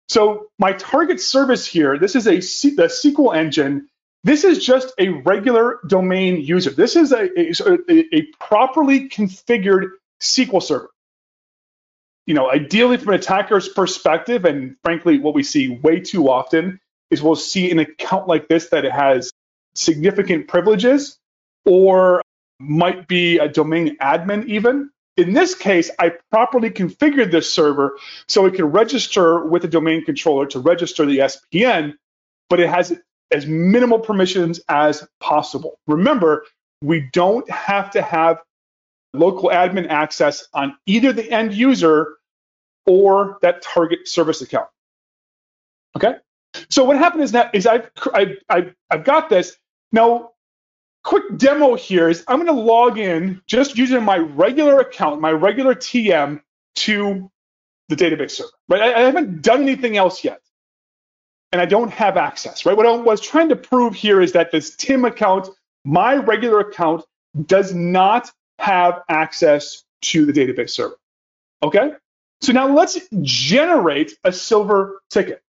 So 0.09 0.47
my 0.59 0.73
target 0.73 1.21
service 1.21 1.65
here, 1.65 1.97
this 1.97 2.15
is 2.15 2.27
a 2.27 2.35
the 2.35 2.87
SQL 2.87 3.35
engine 3.35 3.87
This 4.25 4.43
is 4.43 4.65
just 4.65 4.91
a 4.97 5.09
regular 5.09 5.77
domain 5.85 6.41
user. 6.41 6.71
This 6.71 6.95
is 6.95 7.11
a, 7.11 7.29
a, 7.39 8.05
a 8.11 8.23
properly 8.39 9.07
configured 9.07 9.89
SQL 10.19 10.63
server. 10.63 10.89
You 12.25 12.33
know, 12.33 12.49
ideally 12.49 12.97
from 12.97 13.09
an 13.09 13.19
attacker's 13.19 13.69
perspective, 13.69 14.45
and 14.45 14.77
frankly, 14.83 15.19
what 15.19 15.35
we 15.35 15.43
see 15.43 15.69
way 15.69 15.99
too 15.99 16.27
often 16.27 16.79
is 17.11 17.21
we'll 17.21 17.35
see 17.35 17.69
an 17.69 17.77
account 17.77 18.27
like 18.27 18.47
this 18.47 18.69
that 18.69 18.83
it 18.83 18.91
has 18.91 19.29
significant 19.75 20.47
privileges 20.47 21.19
or 21.63 22.23
might 22.59 23.07
be 23.07 23.37
a 23.37 23.47
domain 23.47 23.95
admin 24.01 24.47
even. 24.47 24.89
In 25.17 25.33
this 25.33 25.53
case, 25.53 25.91
I 25.99 26.13
properly 26.31 26.71
configured 26.71 27.29
this 27.29 27.53
server 27.53 27.99
so 28.27 28.47
it 28.47 28.55
can 28.55 28.65
register 28.65 29.45
with 29.45 29.61
the 29.61 29.67
domain 29.67 30.03
controller 30.03 30.47
to 30.47 30.59
register 30.59 31.05
the 31.05 31.19
SPN, 31.19 31.93
but 32.49 32.59
it 32.59 32.71
has 32.71 32.91
as 33.31 33.45
minimal 33.45 33.99
permissions 33.99 34.59
as 34.69 35.07
possible. 35.19 35.79
Remember, 35.87 36.45
we 36.81 37.09
don't 37.13 37.49
have 37.49 37.91
to 37.91 38.01
have 38.01 38.39
local 39.13 39.49
admin 39.49 39.87
access 39.89 40.47
on 40.53 40.75
either 40.85 41.13
the 41.13 41.29
end 41.31 41.53
user 41.53 42.17
or 42.85 43.37
that 43.41 43.61
target 43.61 44.07
service 44.07 44.41
account. 44.41 44.67
Okay. 45.95 46.15
So 46.69 46.83
what 46.83 46.97
happened 46.97 47.23
is 47.23 47.31
that 47.31 47.53
is 47.55 47.65
I've, 47.65 47.89
I've, 48.13 48.37
I've, 48.49 48.75
I've 48.89 49.03
got 49.03 49.29
this. 49.29 49.57
Now, 49.91 50.31
quick 51.03 51.23
demo 51.37 51.75
here 51.75 52.09
is 52.09 52.23
I'm 52.27 52.37
going 52.43 52.55
to 52.55 52.61
log 52.61 52.97
in 52.97 53.41
just 53.47 53.77
using 53.77 54.03
my 54.03 54.17
regular 54.17 54.79
account, 54.79 55.21
my 55.21 55.31
regular 55.31 55.75
TM 55.75 56.41
to 56.75 57.31
the 57.89 57.95
database 57.95 58.31
server, 58.31 58.49
right? 58.67 58.81
I, 58.81 58.93
I 58.93 58.99
haven't 59.01 59.41
done 59.41 59.61
anything 59.63 59.97
else 59.97 60.23
yet 60.23 60.41
and 61.51 61.61
I 61.61 61.65
don't 61.65 61.91
have 61.91 62.17
access, 62.17 62.65
right? 62.65 62.75
What 62.75 62.85
I 62.85 62.91
was 62.95 63.21
trying 63.21 63.49
to 63.49 63.55
prove 63.55 63.95
here 63.95 64.21
is 64.21 64.33
that 64.33 64.51
this 64.51 64.75
Tim 64.75 65.05
account, 65.05 65.49
my 65.83 66.15
regular 66.15 66.59
account, 66.59 67.05
does 67.45 67.73
not 67.73 68.31
have 68.59 69.01
access 69.09 69.83
to 70.01 70.25
the 70.25 70.33
database 70.33 70.71
server. 70.71 70.97
Okay? 71.63 71.93
So 72.41 72.51
now 72.51 72.67
let's 72.67 72.99
generate 73.21 74.13
a 74.23 74.31
silver 74.31 75.01
ticket, 75.09 75.41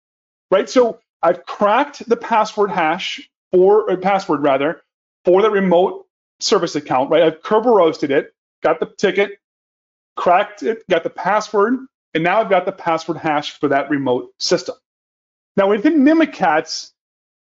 right? 0.50 0.68
So 0.68 1.00
I've 1.22 1.44
cracked 1.46 2.08
the 2.08 2.16
password 2.16 2.70
hash 2.70 3.28
for 3.52 3.90
or 3.90 3.96
password 3.96 4.42
rather 4.42 4.82
for 5.24 5.42
the 5.42 5.50
remote 5.50 6.06
service 6.40 6.76
account, 6.76 7.10
right? 7.10 7.22
I've 7.22 7.42
Kerberoasted 7.42 8.10
it, 8.10 8.34
got 8.62 8.80
the 8.80 8.86
ticket, 8.86 9.38
cracked 10.16 10.62
it, 10.62 10.86
got 10.88 11.02
the 11.02 11.10
password, 11.10 11.78
and 12.12 12.22
now 12.22 12.40
I've 12.40 12.50
got 12.50 12.66
the 12.66 12.72
password 12.72 13.18
hash 13.18 13.58
for 13.58 13.68
that 13.68 13.90
remote 13.90 14.32
system. 14.38 14.76
Now 15.56 15.68
within 15.68 16.00
Mimikatz, 16.00 16.90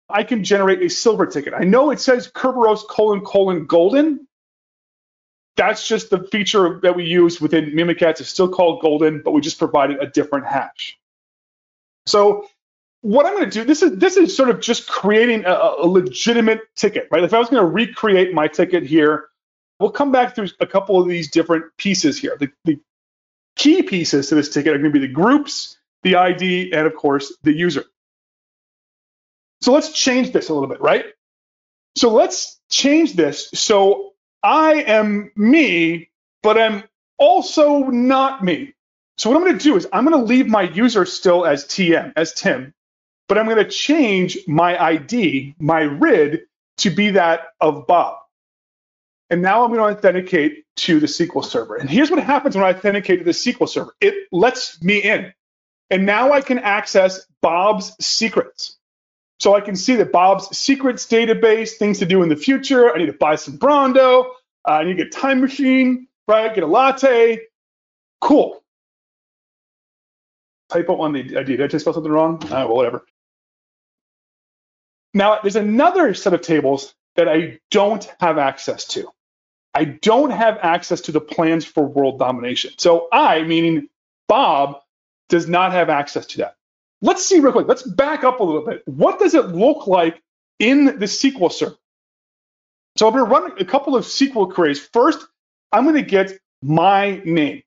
I 0.10 0.24
can 0.24 0.44
generate 0.44 0.82
a 0.82 0.90
silver 0.90 1.26
ticket. 1.26 1.54
I 1.54 1.64
know 1.64 1.92
it 1.92 2.00
says 2.00 2.28
Kerberos 2.28 2.88
colon 2.88 3.22
colon 3.22 3.66
golden. 3.66 4.28
That's 5.56 5.88
just 5.88 6.10
the 6.10 6.24
feature 6.32 6.80
that 6.82 6.96
we 6.96 7.06
use 7.06 7.40
within 7.40 7.72
Mimikatz. 7.72 8.20
It's 8.22 8.30
still 8.30 8.50
called 8.50 8.82
golden, 8.82 9.22
but 9.22 9.32
we 9.32 9.42
just 9.42 9.60
provided 9.60 10.02
a 10.02 10.08
different 10.08 10.48
hash. 10.48 10.98
So 12.06 12.48
what 13.02 13.26
I'm 13.26 13.34
going 13.34 13.50
to 13.50 13.60
do, 13.60 13.64
this 13.66 13.82
is 13.82 13.98
this 13.98 14.18
is 14.18 14.36
sort 14.36 14.50
of 14.50 14.60
just 14.60 14.88
creating 14.88 15.46
a, 15.46 15.74
a 15.82 15.88
legitimate 15.88 16.62
ticket, 16.76 17.08
right? 17.12 17.24
If 17.24 17.34
I 17.34 17.40
was 17.40 17.50
going 17.50 17.62
to 17.62 17.70
recreate 17.70 18.34
my 18.34 18.48
ticket 18.48 18.84
here, 18.84 19.26
we'll 19.80 19.92
come 19.92 20.12
back 20.12 20.36
through 20.36 20.48
a 20.60 20.66
couple 20.66 21.02
of 21.02 21.08
these 21.08 21.30
different 21.30 21.66
pieces 21.78 22.18
here. 22.18 22.38
The, 22.40 22.50
the 22.66 22.80
key 23.56 23.84
pieces 23.84 24.30
to 24.30 24.36
this 24.36 24.50
ticket 24.50 24.74
are 24.74 24.78
going 24.78 24.92
to 24.92 25.00
be 25.00 25.06
the 25.06 25.14
groups, 25.14 25.78
the 26.04 26.16
ID, 26.16 26.72
and 26.74 26.88
of 26.88 26.96
course 26.96 27.36
the 27.44 27.54
user. 27.54 27.86
So 29.64 29.72
let's 29.72 29.94
change 29.94 30.34
this 30.34 30.50
a 30.50 30.54
little 30.54 30.68
bit, 30.68 30.82
right? 30.82 31.06
So 31.96 32.12
let's 32.12 32.60
change 32.70 33.14
this 33.14 33.50
so 33.54 34.12
I 34.44 34.84
am 34.86 35.32
me, 35.38 36.10
but 36.42 36.60
I'm 36.60 36.84
also 37.18 37.84
not 37.84 38.44
me. 38.44 38.74
So 39.18 39.30
what 39.30 39.38
I'm 39.38 39.44
going 39.44 39.58
to 39.58 39.64
do 39.64 39.78
is 39.78 39.88
I'm 39.94 40.04
going 40.06 40.20
to 40.20 40.26
leave 40.26 40.48
my 40.48 40.64
user 40.64 41.06
still 41.06 41.46
as 41.46 41.64
TM, 41.64 42.12
as 42.18 42.34
Tim, 42.34 42.74
but 43.30 43.38
I'm 43.38 43.46
going 43.46 43.56
to 43.56 43.70
change 43.70 44.38
my 44.50 44.78
ID, 44.78 45.56
my 45.60 45.84
RID, 45.84 46.42
to 46.80 46.90
be 46.90 47.12
that 47.12 47.46
of 47.62 47.88
Bob. 47.88 48.18
And 49.30 49.42
now 49.42 49.64
I'm 49.64 49.74
going 49.74 49.80
to 49.80 49.98
authenticate 49.98 50.66
to 50.76 51.00
the 51.00 51.08
SQL 51.08 51.46
server. 51.46 51.78
And 51.78 51.90
here's 51.90 52.12
what 52.12 52.22
happens 52.22 52.58
when 52.58 52.66
I 52.66 52.72
authenticate 52.72 53.20
to 53.20 53.24
the 53.24 53.32
SQL 53.32 53.70
server. 53.70 53.96
It 54.02 54.28
lets 54.34 54.84
me 54.84 54.98
in. 54.98 55.32
And 55.90 56.06
now 56.06 56.34
I 56.34 56.42
can 56.42 56.60
access 56.60 57.26
Bob's 57.42 57.96
secrets. 58.02 58.78
So 59.44 59.54
I 59.54 59.60
can 59.60 59.76
see 59.76 59.98
that 59.98 60.14
Bob's 60.14 60.58
secrets 60.58 61.06
database, 61.06 61.72
things 61.72 62.00
to 62.00 62.06
do 62.06 62.24
in 62.24 62.30
the 62.30 62.36
future. 62.38 62.96
I 62.96 62.98
need 62.98 63.08
to 63.08 63.12
buy 63.12 63.36
some 63.36 63.58
Brondo. 63.58 64.28
Uh, 64.66 64.72
I 64.72 64.84
need 64.86 64.96
to 64.96 65.04
get 65.04 65.08
a 65.08 65.20
time 65.20 65.42
machine, 65.42 66.08
right? 66.30 66.56
Get 66.56 66.64
a 66.64 66.68
latte. 66.68 67.42
Cool. 68.22 68.64
Typo 70.70 70.96
on 70.96 71.12
the 71.12 71.38
ID. 71.38 71.58
Did 71.58 71.62
I 71.62 71.68
just 71.68 71.84
spell 71.84 71.94
something 71.94 72.10
wrong? 72.10 72.42
Uh, 72.46 72.48
well, 72.52 72.70
whatever. 72.70 73.06
Now, 75.14 75.40
there's 75.42 75.58
another 75.58 76.14
set 76.14 76.34
of 76.34 76.40
tables 76.40 76.96
that 77.18 77.28
I 77.28 77.60
don't 77.70 78.10
have 78.22 78.38
access 78.38 78.86
to. 78.86 79.12
I 79.74 79.84
don't 79.84 80.32
have 80.32 80.58
access 80.62 81.02
to 81.02 81.12
the 81.12 81.20
plans 81.20 81.66
for 81.66 81.86
world 81.86 82.18
domination. 82.18 82.72
So 82.78 83.10
I, 83.12 83.44
meaning 83.44 83.90
Bob, 84.30 84.80
does 85.28 85.50
not 85.50 85.74
have 85.74 85.90
access 85.90 86.28
to 86.28 86.38
that. 86.38 86.56
Let's 87.04 87.26
see 87.26 87.42
real 87.42 87.52
quick. 87.52 87.68
Let's 87.68 87.84
back 87.84 88.24
up 88.24 88.40
a 88.40 88.44
little 88.44 88.66
bit. 88.66 88.82
What 88.86 89.20
does 89.20 89.36
it 89.36 89.50
look 89.50 89.88
like 89.88 90.24
in 90.58 90.86
the 90.86 91.06
SQL 91.06 91.52
server? 91.52 91.76
So 92.98 93.08
I'm 93.08 93.14
going 93.14 93.26
to 93.26 93.30
run 93.30 93.52
a 93.60 93.66
couple 93.66 93.98
of 93.98 94.06
SQL 94.06 94.52
queries. 94.52 94.80
First, 94.94 95.28
I'm 95.74 95.84
going 95.84 95.96
to 95.96 96.02
get 96.02 96.32
my 96.62 97.22
name. 97.26 97.62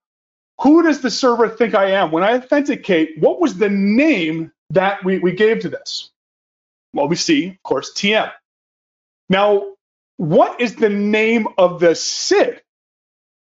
Who 0.62 0.82
does 0.82 1.03
the 1.03 1.11
server 1.11 1.51
think 1.51 1.74
I 1.74 1.91
am? 1.91 2.12
When 2.12 2.24
I 2.24 2.37
authenticate, 2.37 3.18
what 3.18 3.39
was 3.39 3.59
the 3.59 3.68
name 3.68 4.53
that 4.70 5.05
we, 5.05 5.18
we 5.18 5.32
gave 5.32 5.61
to 5.61 5.68
this? 5.68 6.11
Well, 6.95 7.09
we 7.09 7.16
see, 7.16 7.49
of 7.49 7.62
course, 7.62 7.93
TM. 7.93 8.32
Now, 9.28 9.72
what 10.16 10.62
is 10.62 10.76
the 10.76 10.89
name 10.89 11.47
of 11.59 11.78
the 11.78 11.95
SID? 11.95 12.62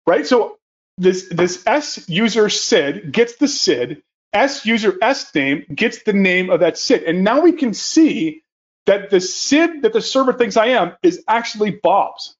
Right? 0.07 0.25
So 0.25 0.57
this, 0.97 1.27
this 1.27 1.63
S 1.67 2.07
user 2.07 2.47
SID 2.47 3.11
gets 3.11 3.35
the 3.35 3.49
SID, 3.49 4.03
S 4.33 4.65
user 4.65 4.97
S 5.01 5.33
name 5.35 5.65
gets 5.73 6.03
the 6.03 6.13
name 6.13 6.49
of 6.49 6.61
that 6.61 6.77
SID. 6.77 7.03
And 7.03 7.23
now 7.23 7.41
we 7.41 7.53
can 7.53 7.73
see 7.73 8.43
that 8.85 9.09
the 9.09 9.21
SID 9.21 9.83
that 9.83 9.93
the 9.93 10.01
server 10.01 10.33
thinks 10.33 10.57
I 10.57 10.67
am 10.67 10.93
is 11.03 11.23
actually 11.27 11.71
Bob's. 11.71 12.35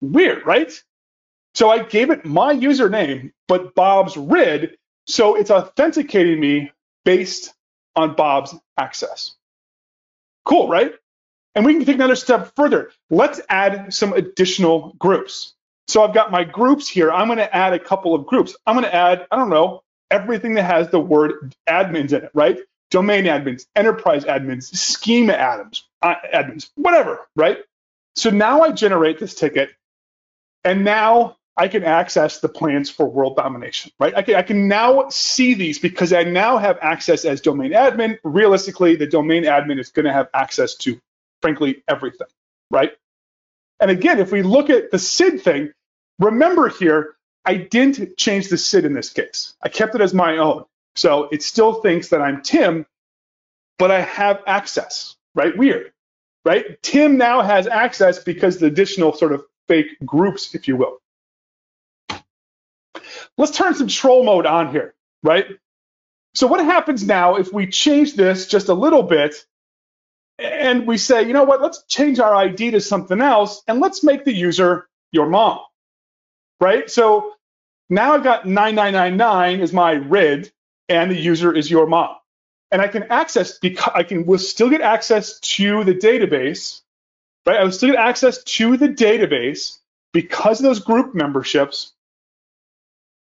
Weird, 0.00 0.46
right? 0.46 0.72
So 1.54 1.70
I 1.70 1.82
gave 1.82 2.10
it 2.10 2.26
my 2.26 2.54
username, 2.54 3.32
but 3.48 3.74
Bob's 3.74 4.16
RID, 4.16 4.76
so 5.06 5.36
it's 5.36 5.50
authenticating 5.50 6.38
me 6.38 6.70
based 7.04 7.54
on 7.94 8.14
Bob's 8.14 8.54
access. 8.76 9.34
Cool, 10.44 10.68
right? 10.68 10.92
And 11.54 11.64
we 11.64 11.74
can 11.74 11.86
take 11.86 11.96
another 11.96 12.16
step 12.16 12.52
further. 12.56 12.90
Let's 13.08 13.40
add 13.48 13.94
some 13.94 14.12
additional 14.12 14.94
groups. 14.98 15.54
So 15.88 16.02
I've 16.02 16.14
got 16.14 16.30
my 16.30 16.44
groups 16.44 16.88
here. 16.88 17.10
I'm 17.10 17.28
going 17.28 17.38
to 17.38 17.56
add 17.56 17.72
a 17.72 17.78
couple 17.78 18.14
of 18.14 18.26
groups. 18.26 18.54
I'm 18.66 18.74
going 18.74 18.84
to 18.84 18.94
add, 18.94 19.26
I 19.30 19.36
don't 19.36 19.48
know, 19.50 19.82
everything 20.10 20.54
that 20.54 20.64
has 20.64 20.90
the 20.90 21.00
word 21.00 21.54
admins 21.68 22.12
in 22.12 22.24
it, 22.24 22.30
right? 22.34 22.58
Domain 22.90 23.24
admins, 23.24 23.66
enterprise 23.76 24.24
admins, 24.24 24.64
schema 24.74 25.34
admins, 25.34 25.82
uh, 26.02 26.16
admins, 26.34 26.70
whatever, 26.76 27.20
right? 27.36 27.58
So 28.16 28.30
now 28.30 28.62
I 28.62 28.72
generate 28.72 29.18
this 29.20 29.34
ticket, 29.34 29.70
and 30.64 30.84
now 30.84 31.36
I 31.56 31.68
can 31.68 31.84
access 31.84 32.40
the 32.40 32.48
plans 32.48 32.90
for 32.90 33.06
world 33.06 33.36
domination, 33.36 33.92
right? 34.00 34.14
I 34.16 34.22
can, 34.22 34.36
I 34.36 34.42
can 34.42 34.68
now 34.68 35.08
see 35.10 35.54
these 35.54 35.78
because 35.78 36.12
I 36.12 36.24
now 36.24 36.58
have 36.58 36.78
access 36.82 37.24
as 37.24 37.40
domain 37.42 37.72
admin. 37.72 38.18
Realistically, 38.24 38.96
the 38.96 39.06
domain 39.06 39.44
admin 39.44 39.80
is 39.80 39.90
going 39.90 40.06
to 40.06 40.12
have 40.12 40.28
access 40.34 40.76
to, 40.76 41.00
frankly, 41.42 41.82
everything, 41.88 42.28
right? 42.70 42.92
And 43.80 43.90
again, 43.90 44.20
if 44.20 44.32
we 44.32 44.42
look 44.42 44.70
at 44.70 44.90
the 44.92 44.98
SID 44.98 45.42
thing, 45.42 45.72
remember 46.20 46.68
here, 46.68 47.15
I 47.46 47.54
didn't 47.56 48.18
change 48.18 48.48
the 48.48 48.58
SID 48.58 48.86
in 48.86 48.94
this 48.94 49.10
case. 49.10 49.54
I 49.62 49.70
kept 49.70 49.94
it 49.94 50.02
as 50.02 50.14
my 50.14 50.38
own. 50.38 50.64
So 50.96 51.28
it 51.32 51.42
still 51.42 51.74
thinks 51.74 52.10
that 52.10 52.22
I'm 52.22 52.42
Tim, 52.42 52.86
but 53.78 53.90
I 53.92 54.00
have 54.00 54.42
access, 54.46 55.16
right? 55.34 55.56
Weird, 55.56 55.92
right? 56.44 56.82
Tim 56.82 57.18
now 57.18 57.42
has 57.42 57.68
access 57.68 58.18
because 58.22 58.58
the 58.58 58.66
additional 58.66 59.14
sort 59.14 59.32
of 59.32 59.44
fake 59.68 59.88
groups, 60.04 60.54
if 60.54 60.68
you 60.68 60.76
will. 60.76 60.98
Let's 63.38 63.56
turn 63.56 63.74
some 63.74 63.88
troll 63.88 64.24
mode 64.24 64.46
on 64.46 64.70
here, 64.72 64.94
right? 65.22 65.46
So 66.34 66.46
what 66.46 66.64
happens 66.64 67.06
now 67.06 67.36
if 67.36 67.52
we 67.52 67.66
change 67.66 68.14
this 68.14 68.46
just 68.46 68.68
a 68.68 68.74
little 68.74 69.02
bit 69.04 69.36
and 70.38 70.86
we 70.86 70.98
say, 70.98 71.22
you 71.26 71.32
know 71.32 71.44
what, 71.44 71.62
let's 71.62 71.84
change 71.84 72.20
our 72.20 72.34
ID 72.34 72.72
to 72.72 72.80
something 72.80 73.20
else 73.20 73.62
and 73.68 73.80
let's 73.80 74.04
make 74.04 74.24
the 74.24 74.32
user 74.34 74.88
your 75.12 75.28
mom, 75.28 75.60
right? 76.60 76.90
So 76.90 77.35
now 77.88 78.14
I've 78.14 78.24
got 78.24 78.46
9999 78.46 79.60
is 79.60 79.72
my 79.72 79.92
RID 79.92 80.52
and 80.88 81.10
the 81.10 81.16
user 81.16 81.52
is 81.54 81.70
your 81.70 81.86
mom. 81.86 82.16
And 82.72 82.82
I 82.82 82.88
can 82.88 83.04
access, 83.04 83.58
because 83.58 83.92
I 83.94 84.02
can 84.02 84.26
will 84.26 84.38
still 84.38 84.70
get 84.70 84.80
access 84.80 85.38
to 85.40 85.84
the 85.84 85.94
database, 85.94 86.82
right? 87.46 87.58
I 87.60 87.64
would 87.64 87.74
still 87.74 87.90
get 87.90 87.98
access 87.98 88.42
to 88.44 88.76
the 88.76 88.88
database 88.88 89.78
because 90.12 90.60
of 90.60 90.64
those 90.64 90.80
group 90.80 91.14
memberships. 91.14 91.92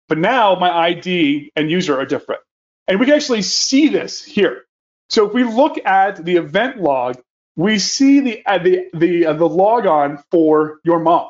But 0.08 0.20
now 0.20 0.56
my 0.60 0.72
ID 0.72 1.52
and 1.56 1.70
user 1.70 2.00
are 2.00 2.06
different. 2.06 2.41
And 2.88 3.00
we 3.00 3.06
can 3.06 3.16
actually 3.16 3.41
see 3.41 3.89
this 3.89 4.24
here. 4.24 4.66
So 5.10 5.28
if 5.28 5.34
we 5.34 5.43
look 5.43 5.78
at 5.86 6.24
the 6.24 6.38
event 6.38 6.82
log, 6.82 7.18
we 7.56 7.80
see 7.80 8.20
the 8.22 8.45
uh, 8.45 8.60
the 8.60 8.88
the 8.93 9.28
uh, 9.28 9.34
the 9.34 9.48
log 9.50 9.86
on 9.88 10.24
for 10.32 10.80
your 10.84 11.00
mom. 11.00 11.30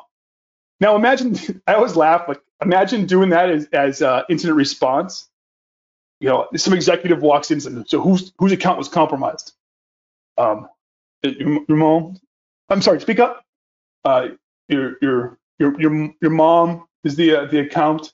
Now 0.80 0.96
imagine 0.96 1.36
I 1.66 1.74
always 1.74 1.96
laugh 1.96 2.28
like 2.28 2.40
imagine 2.62 3.06
doing 3.06 3.30
that 3.30 3.50
as 3.50 3.66
as 3.72 4.02
uh, 4.02 4.24
incident 4.30 4.56
response. 4.56 5.28
You 6.20 6.30
know, 6.30 6.48
some 6.56 6.74
executive 6.74 7.22
walks 7.22 7.50
in 7.50 7.60
so 7.86 8.00
whose 8.02 8.32
whose 8.38 8.52
account 8.52 8.78
was 8.78 8.88
compromised? 8.88 9.52
Um, 10.38 10.68
mom. 11.68 12.18
I'm 12.70 12.82
sorry. 12.82 13.00
Speak 13.00 13.20
up. 13.20 13.44
Uh, 14.04 14.28
your 14.68 14.96
your 15.02 15.38
your 15.58 15.80
your 15.80 16.14
your 16.22 16.30
mom 16.32 16.86
is 17.04 17.16
the 17.16 17.36
uh, 17.36 17.46
the 17.46 17.60
account 17.60 18.08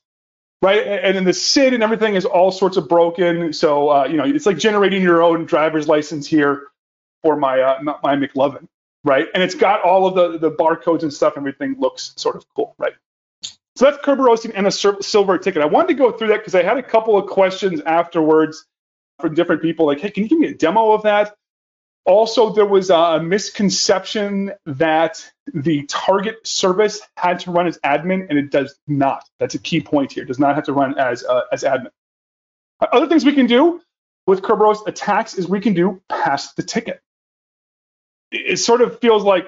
right? 0.63 0.87
And 0.87 1.17
then 1.17 1.25
the 1.25 1.33
SID 1.33 1.75
and 1.75 1.83
everything 1.83 2.15
is 2.15 2.25
all 2.25 2.51
sorts 2.51 2.77
of 2.77 2.89
broken. 2.89 3.53
So 3.53 3.91
uh, 3.91 4.07
you 4.07 4.17
know, 4.17 4.25
it's 4.25 4.47
like 4.47 4.59
generating 4.59 5.03
your 5.03 5.23
own 5.23 5.45
driver's 5.47 5.89
license 5.89 6.27
here 6.27 6.69
for 7.23 7.37
my 7.37 7.61
uh, 7.61 7.83
my 8.03 8.17
McLovin, 8.17 8.69
right? 9.05 9.29
And 9.35 9.43
it's 9.43 9.55
got 9.55 9.83
all 9.83 10.07
of 10.07 10.15
the 10.15 10.39
the 10.39 10.55
barcodes 10.55 11.03
and 11.03 11.13
stuff. 11.13 11.35
Everything 11.37 11.77
looks 11.79 12.13
sort 12.17 12.37
of 12.37 12.45
cool, 12.55 12.75
right? 12.79 12.95
So 13.77 13.87
that's 13.87 13.99
Kerberos 14.05 14.51
and 14.55 14.67
a 14.67 14.71
silver 14.71 15.39
ticket. 15.39 15.63
I 15.63 15.67
wanted 15.67 15.89
to 15.89 15.95
go 15.95 16.13
through 16.13 16.29
that 16.29 16.39
because 16.39 16.55
I 16.55 16.63
had 16.63 16.77
a 16.77 16.83
couple 16.83 17.17
of 17.17 17.29
questions 17.29 17.81
afterwards 17.81 18.65
from 19.21 19.35
different 19.35 19.63
people, 19.63 19.87
like, 19.87 20.01
hey, 20.01 20.11
can 20.11 20.23
you 20.23 20.29
give 20.29 20.39
me 20.39 20.49
a 20.49 20.55
demo 20.55 20.93
of 20.93 21.03
that? 21.03 21.35
Also, 22.07 22.53
there 22.53 22.67
was 22.67 22.91
a 22.91 23.19
misconception 23.21 24.53
that 24.67 25.25
the 25.53 25.85
target 25.87 26.47
service 26.47 27.01
had 27.17 27.41
to 27.41 27.51
run 27.51 27.67
as 27.67 27.79
admin, 27.79 28.27
and 28.29 28.39
it 28.39 28.51
does 28.51 28.79
not. 28.87 29.25
That's 29.41 29.55
a 29.55 29.59
key 29.59 29.81
point 29.81 30.13
here. 30.13 30.25
It 30.25 30.27
does 30.27 30.39
not 30.39 30.55
have 30.55 30.65
to 30.65 30.73
run 30.73 30.99
as 30.99 31.25
uh, 31.25 31.43
as 31.51 31.63
admin. 31.63 31.91
Other 32.93 33.09
things 33.09 33.25
we 33.25 33.33
can 33.33 33.47
do 33.47 33.81
with 34.27 34.43
Kerberos 34.43 34.87
attacks 34.87 35.35
is 35.35 35.49
we 35.49 35.61
can 35.61 35.73
do 35.73 36.03
pass 36.09 36.53
the 36.55 36.63
ticket. 36.63 37.01
It 38.31 38.59
sort 38.59 38.83
of 38.83 39.01
feels 39.01 39.25
like 39.25 39.47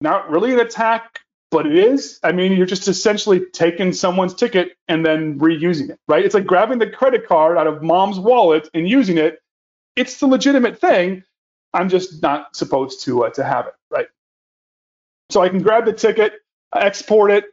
not 0.00 0.30
really 0.30 0.52
an 0.54 0.60
attack, 0.60 1.20
but 1.54 1.66
it 1.66 1.76
is. 1.76 2.18
I 2.24 2.32
mean, 2.32 2.50
you're 2.50 2.66
just 2.66 2.88
essentially 2.88 3.46
taking 3.52 3.92
someone's 3.92 4.34
ticket 4.34 4.76
and 4.88 5.06
then 5.06 5.38
reusing 5.38 5.88
it, 5.88 6.00
right? 6.08 6.24
It's 6.24 6.34
like 6.34 6.46
grabbing 6.46 6.80
the 6.80 6.90
credit 6.90 7.28
card 7.28 7.56
out 7.56 7.68
of 7.68 7.80
mom's 7.80 8.18
wallet 8.18 8.68
and 8.74 8.88
using 8.88 9.18
it. 9.18 9.40
It's 9.94 10.18
the 10.18 10.26
legitimate 10.26 10.80
thing 10.80 11.22
I'm 11.72 11.88
just 11.88 12.20
not 12.20 12.56
supposed 12.56 13.04
to 13.04 13.26
uh, 13.26 13.30
to 13.30 13.44
have 13.44 13.68
it, 13.68 13.74
right? 13.88 14.08
So 15.30 15.42
I 15.42 15.48
can 15.48 15.62
grab 15.62 15.84
the 15.84 15.92
ticket, 15.92 16.32
export 16.74 17.30
it 17.30 17.44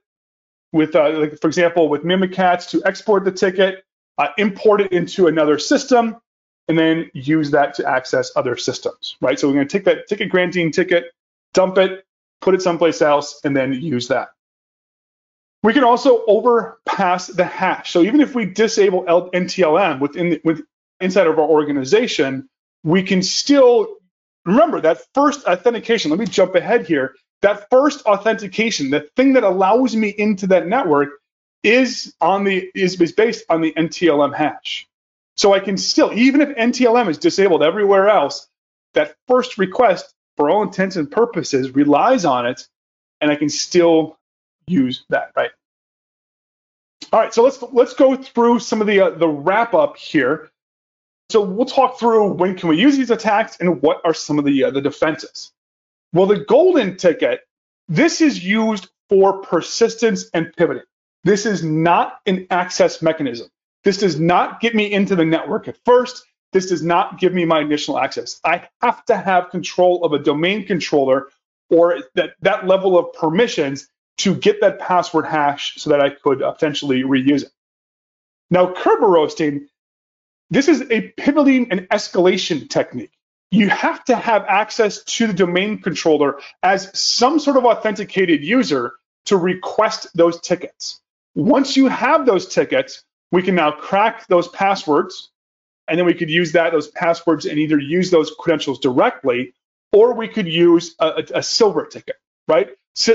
with, 0.71 0.95
uh, 0.95 1.11
like 1.19 1.39
for 1.39 1.47
example, 1.47 1.87
with 1.87 2.01
Mimikatz 2.01 2.71
to 2.71 2.81
export 2.83 3.23
the 3.23 3.31
ticket, 3.31 3.83
uh, 4.17 4.29
import 4.39 4.81
it 4.81 4.91
into 4.91 5.27
another 5.27 5.59
system, 5.59 6.17
and 6.67 6.75
then 6.75 7.11
use 7.13 7.51
that 7.51 7.75
to 7.75 7.87
access 7.87 8.31
other 8.35 8.57
systems, 8.57 9.15
right? 9.21 9.39
So 9.39 9.47
we're 9.47 9.53
going 9.53 9.67
to 9.67 9.77
take 9.77 9.85
that 9.85 10.07
ticket 10.07 10.29
granting 10.29 10.71
ticket, 10.71 11.11
dump 11.53 11.77
it, 11.77 12.03
put 12.41 12.55
it 12.55 12.61
someplace 12.61 13.01
else, 13.01 13.39
and 13.43 13.55
then 13.55 13.73
use 13.73 14.07
that. 14.09 14.29
We 15.63 15.73
can 15.73 15.83
also 15.83 16.23
overpass 16.25 17.27
the 17.27 17.45
hash. 17.45 17.91
So 17.91 18.01
even 18.01 18.19
if 18.19 18.33
we 18.33 18.45
disable 18.45 19.03
NTLM 19.03 19.99
within 19.99 20.31
the, 20.31 20.41
with, 20.43 20.61
inside 20.99 21.27
of 21.27 21.37
our 21.37 21.47
organization, 21.47 22.49
we 22.83 23.03
can 23.03 23.21
still 23.21 23.95
Remember 24.45 24.81
that 24.81 25.01
first 25.13 25.45
authentication, 25.45 26.09
let 26.09 26.19
me 26.19 26.25
jump 26.25 26.55
ahead 26.55 26.87
here. 26.87 27.15
That 27.41 27.69
first 27.69 28.05
authentication, 28.05 28.89
the 28.89 29.07
thing 29.15 29.33
that 29.33 29.43
allows 29.43 29.95
me 29.95 30.09
into 30.09 30.47
that 30.47 30.67
network 30.67 31.09
is 31.63 32.13
on 32.19 32.43
the 32.43 32.69
is, 32.73 32.99
is 32.99 33.11
based 33.11 33.45
on 33.49 33.61
the 33.61 33.71
NTLM 33.73 34.35
hash. 34.35 34.87
So 35.37 35.53
I 35.53 35.59
can 35.59 35.77
still, 35.77 36.11
even 36.13 36.41
if 36.41 36.49
NTLM 36.49 37.07
is 37.07 37.17
disabled 37.17 37.63
everywhere 37.63 38.09
else, 38.09 38.47
that 38.93 39.15
first 39.27 39.57
request, 39.57 40.13
for 40.41 40.49
all 40.49 40.63
intents 40.63 40.95
and 40.95 41.11
purposes, 41.11 41.69
relies 41.75 42.25
on 42.25 42.47
it, 42.47 42.67
and 43.21 43.29
I 43.29 43.35
can 43.35 43.47
still 43.47 44.17
use 44.65 45.05
that, 45.09 45.31
right? 45.35 45.51
All 47.13 47.19
right, 47.19 47.31
so 47.31 47.43
let's 47.43 47.61
let's 47.71 47.93
go 47.93 48.15
through 48.15 48.57
some 48.57 48.81
of 48.81 48.87
the 48.87 49.01
uh, 49.01 49.09
the 49.11 49.27
wrap 49.27 49.75
up 49.75 49.97
here. 49.97 50.49
So 51.29 51.41
we'll 51.41 51.67
talk 51.67 51.99
through 51.99 52.33
when 52.33 52.55
can 52.55 52.69
we 52.69 52.81
use 52.81 52.97
these 52.97 53.11
attacks 53.11 53.57
and 53.59 53.83
what 53.83 54.01
are 54.03 54.15
some 54.15 54.39
of 54.39 54.45
the 54.45 54.63
uh, 54.63 54.71
the 54.71 54.81
defenses. 54.81 55.51
Well, 56.11 56.25
the 56.25 56.39
golden 56.39 56.97
ticket, 56.97 57.41
this 57.87 58.19
is 58.19 58.43
used 58.43 58.89
for 59.09 59.43
persistence 59.43 60.25
and 60.33 60.51
pivoting. 60.57 60.85
This 61.23 61.45
is 61.45 61.63
not 61.63 62.17
an 62.25 62.47
access 62.49 62.99
mechanism. 63.03 63.47
This 63.83 63.97
does 63.97 64.19
not 64.19 64.59
get 64.59 64.73
me 64.73 64.91
into 64.91 65.15
the 65.15 65.23
network 65.23 65.67
at 65.67 65.77
first. 65.85 66.25
This 66.51 66.67
does 66.67 66.83
not 66.83 67.19
give 67.19 67.33
me 67.33 67.45
my 67.45 67.61
initial 67.61 67.97
access. 67.97 68.39
I 68.43 68.67
have 68.81 69.05
to 69.05 69.15
have 69.15 69.49
control 69.51 70.03
of 70.03 70.13
a 70.13 70.19
domain 70.19 70.65
controller 70.65 71.29
or 71.69 72.03
that, 72.15 72.31
that 72.41 72.67
level 72.67 72.97
of 72.97 73.13
permissions 73.13 73.87
to 74.17 74.35
get 74.35 74.61
that 74.61 74.79
password 74.79 75.25
hash 75.25 75.75
so 75.77 75.91
that 75.91 76.01
I 76.01 76.09
could 76.09 76.39
potentially 76.39 77.03
reuse 77.03 77.43
it. 77.43 77.51
Now, 78.49 78.73
Kerber 78.73 79.07
roasting 79.07 79.69
this 80.51 80.67
is 80.67 80.83
a 80.91 81.01
pivoting 81.15 81.71
and 81.71 81.87
escalation 81.89 82.69
technique. 82.69 83.13
You 83.51 83.69
have 83.69 84.03
to 84.05 84.15
have 84.17 84.43
access 84.47 85.01
to 85.03 85.27
the 85.27 85.33
domain 85.33 85.81
controller 85.81 86.39
as 86.61 86.91
some 86.97 87.39
sort 87.39 87.55
of 87.55 87.63
authenticated 87.63 88.43
user 88.43 88.93
to 89.25 89.37
request 89.37 90.07
those 90.13 90.41
tickets. 90.41 90.99
Once 91.35 91.77
you 91.77 91.87
have 91.87 92.25
those 92.25 92.47
tickets, 92.47 93.03
we 93.31 93.41
can 93.41 93.55
now 93.55 93.71
crack 93.71 94.27
those 94.27 94.49
passwords, 94.49 95.31
and 95.91 95.99
then 95.99 96.05
we 96.05 96.13
could 96.13 96.29
use 96.29 96.53
that 96.53 96.71
those 96.71 96.87
passwords 96.87 97.45
and 97.45 97.59
either 97.59 97.77
use 97.77 98.11
those 98.11 98.31
credentials 98.39 98.79
directly, 98.79 99.53
or 99.91 100.13
we 100.13 100.29
could 100.29 100.47
use 100.47 100.95
a, 100.99 101.25
a 101.35 101.43
silver 101.43 101.85
ticket, 101.85 102.15
right? 102.47 102.69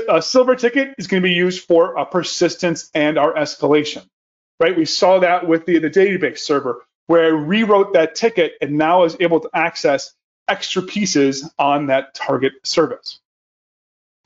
A 0.07 0.21
silver 0.21 0.55
ticket 0.55 0.93
is 0.99 1.07
going 1.07 1.23
to 1.23 1.27
be 1.27 1.33
used 1.33 1.63
for 1.63 1.97
uh, 1.97 2.05
persistence 2.05 2.91
and 2.93 3.17
our 3.17 3.33
escalation, 3.33 4.05
right? 4.59 4.77
We 4.77 4.85
saw 4.85 5.19
that 5.19 5.47
with 5.47 5.65
the, 5.65 5.79
the 5.79 5.89
database 5.89 6.37
server 6.37 6.85
where 7.07 7.25
I 7.25 7.29
rewrote 7.29 7.93
that 7.93 8.13
ticket 8.13 8.53
and 8.61 8.73
now 8.73 9.05
is 9.05 9.17
able 9.19 9.39
to 9.39 9.49
access 9.55 10.13
extra 10.47 10.83
pieces 10.83 11.51
on 11.57 11.87
that 11.87 12.13
target 12.13 12.53
service. 12.63 13.19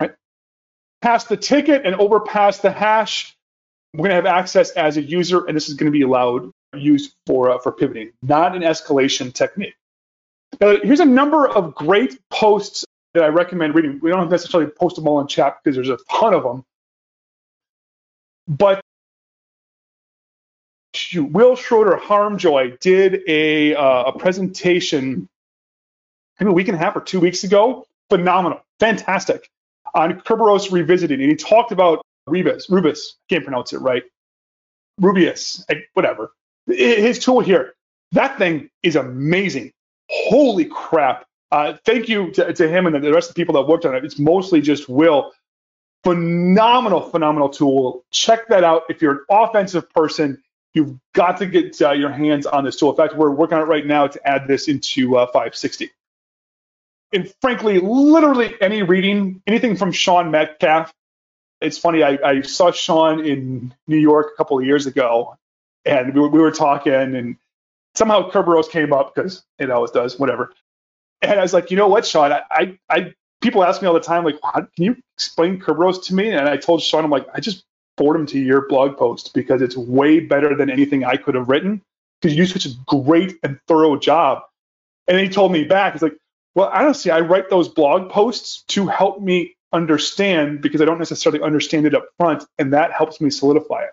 Right? 0.01 0.11
Pass 1.01 1.23
the 1.23 1.37
ticket 1.37 1.85
and 1.85 1.95
overpass 1.95 2.57
the 2.57 2.71
hash. 2.71 3.33
We're 3.93 4.09
going 4.09 4.09
to 4.09 4.15
have 4.15 4.25
access 4.25 4.71
as 4.71 4.97
a 4.97 5.01
user, 5.01 5.45
and 5.45 5.55
this 5.55 5.69
is 5.69 5.75
going 5.75 5.89
to 5.89 5.97
be 5.97 6.01
allowed 6.01 6.51
used 6.75 7.13
for 7.25 7.51
uh, 7.51 7.59
for 7.59 7.71
pivoting, 7.71 8.11
not 8.21 8.55
an 8.55 8.61
escalation 8.61 9.33
technique. 9.33 9.75
Now, 10.59 10.77
here's 10.83 10.99
a 10.99 11.05
number 11.05 11.47
of 11.47 11.73
great 11.75 12.19
posts 12.29 12.85
that 13.13 13.23
I 13.23 13.27
recommend 13.27 13.75
reading. 13.75 13.99
We 14.01 14.11
don't 14.11 14.29
necessarily 14.29 14.69
post 14.69 14.95
them 14.95 15.07
all 15.07 15.19
in 15.19 15.27
chat 15.27 15.57
because 15.63 15.75
there's 15.75 15.89
a 15.89 15.97
ton 16.09 16.33
of 16.33 16.43
them. 16.43 16.63
But 18.47 18.81
Will 21.15 21.55
Schroeder 21.55 21.97
Harmjoy 21.97 22.79
did 22.79 23.21
a, 23.27 23.75
uh, 23.75 24.03
a 24.03 24.19
presentation 24.19 25.27
maybe 26.39 26.49
a 26.49 26.53
week 26.53 26.67
and 26.67 26.75
a 26.75 26.79
half 26.79 26.95
or 26.95 27.01
two 27.01 27.19
weeks 27.19 27.43
ago. 27.43 27.85
Phenomenal, 28.09 28.61
fantastic, 28.79 29.49
on 29.93 30.19
Kerberos 30.21 30.71
Revisited. 30.71 31.19
And 31.21 31.29
he 31.29 31.35
talked 31.35 31.71
about 31.71 32.01
Rebus, 32.27 32.69
Rubus, 32.69 33.15
can't 33.29 33.43
pronounce 33.43 33.73
it 33.73 33.79
right, 33.79 34.03
Rubius, 34.99 35.63
whatever. 35.93 36.31
His 36.67 37.19
tool 37.19 37.39
here, 37.39 37.73
that 38.11 38.37
thing 38.37 38.69
is 38.83 38.95
amazing. 38.95 39.71
Holy 40.09 40.65
crap. 40.65 41.25
Uh, 41.51 41.73
thank 41.85 42.07
you 42.07 42.31
to, 42.31 42.53
to 42.53 42.69
him 42.69 42.85
and 42.85 43.03
the 43.03 43.13
rest 43.13 43.29
of 43.29 43.35
the 43.35 43.41
people 43.41 43.55
that 43.55 43.67
worked 43.67 43.85
on 43.85 43.95
it. 43.95 44.05
It's 44.05 44.19
mostly 44.19 44.61
just 44.61 44.87
Will. 44.87 45.31
Phenomenal, 46.03 47.01
phenomenal 47.01 47.49
tool. 47.49 48.03
Check 48.11 48.47
that 48.47 48.63
out 48.63 48.83
if 48.89 49.01
you're 49.01 49.11
an 49.11 49.25
offensive 49.29 49.89
person 49.91 50.41
You've 50.73 50.97
got 51.13 51.37
to 51.37 51.45
get 51.45 51.81
uh, 51.81 51.91
your 51.91 52.11
hands 52.11 52.45
on 52.45 52.63
this 52.63 52.77
tool. 52.77 52.91
In 52.91 52.97
fact, 52.97 53.15
we're 53.15 53.31
working 53.31 53.57
on 53.57 53.63
it 53.63 53.67
right 53.67 53.85
now 53.85 54.07
to 54.07 54.27
add 54.27 54.47
this 54.47 54.67
into 54.67 55.17
uh, 55.17 55.25
560. 55.27 55.91
And 57.13 57.31
frankly, 57.41 57.79
literally 57.79 58.55
any 58.61 58.83
reading, 58.83 59.41
anything 59.45 59.75
from 59.75 59.91
Sean 59.91 60.31
Metcalf. 60.31 60.93
It's 61.59 61.77
funny, 61.77 62.03
I, 62.03 62.17
I 62.23 62.41
saw 62.41 62.71
Sean 62.71 63.25
in 63.25 63.73
New 63.85 63.97
York 63.97 64.31
a 64.33 64.37
couple 64.37 64.57
of 64.57 64.65
years 64.65 64.87
ago, 64.87 65.37
and 65.85 66.13
we 66.13 66.21
were, 66.21 66.29
we 66.29 66.39
were 66.39 66.51
talking, 66.51 66.93
and 66.93 67.37
somehow 67.95 68.29
Kerberos 68.29 68.69
came 68.69 68.93
up 68.93 69.13
because 69.13 69.43
it 69.59 69.69
always 69.69 69.91
does, 69.91 70.19
whatever. 70.19 70.51
And 71.21 71.39
I 71.39 71.41
was 71.43 71.53
like, 71.53 71.71
you 71.71 71.77
know 71.77 71.87
what, 71.87 72.05
Sean? 72.05 72.31
I, 72.31 72.41
I, 72.51 72.79
I 72.89 73.13
people 73.41 73.63
ask 73.63 73.81
me 73.81 73.87
all 73.87 73.93
the 73.93 73.99
time, 73.99 74.23
like, 74.23 74.39
can 74.41 74.67
you 74.77 74.95
explain 75.15 75.59
Kerberos 75.59 76.03
to 76.05 76.15
me? 76.15 76.29
And 76.29 76.47
I 76.47 76.57
told 76.57 76.81
Sean, 76.81 77.03
I'm 77.03 77.11
like, 77.11 77.27
I 77.33 77.39
just 77.39 77.63
forward 77.97 78.17
them 78.17 78.25
to 78.27 78.39
your 78.39 78.67
blog 78.67 78.97
post 78.97 79.33
because 79.33 79.61
it's 79.61 79.77
way 79.77 80.19
better 80.19 80.55
than 80.55 80.69
anything 80.69 81.03
I 81.03 81.17
could 81.17 81.35
have 81.35 81.49
written 81.49 81.81
because 82.21 82.35
you 82.35 82.43
do 82.43 82.51
such 82.51 82.65
a 82.65 82.75
great 82.87 83.37
and 83.43 83.59
thorough 83.67 83.97
job. 83.97 84.43
And 85.07 85.19
he 85.19 85.29
told 85.29 85.51
me 85.51 85.63
back, 85.65 85.93
he's 85.93 86.01
like, 86.01 86.17
Well, 86.55 86.71
honestly, 86.73 87.11
I 87.11 87.19
write 87.21 87.49
those 87.49 87.67
blog 87.67 88.09
posts 88.09 88.63
to 88.69 88.87
help 88.87 89.21
me 89.21 89.55
understand 89.73 90.61
because 90.61 90.81
I 90.81 90.85
don't 90.85 90.99
necessarily 90.99 91.41
understand 91.41 91.85
it 91.85 91.95
up 91.95 92.05
front, 92.17 92.43
and 92.57 92.73
that 92.73 92.91
helps 92.91 93.21
me 93.21 93.29
solidify 93.29 93.83
it. 93.83 93.91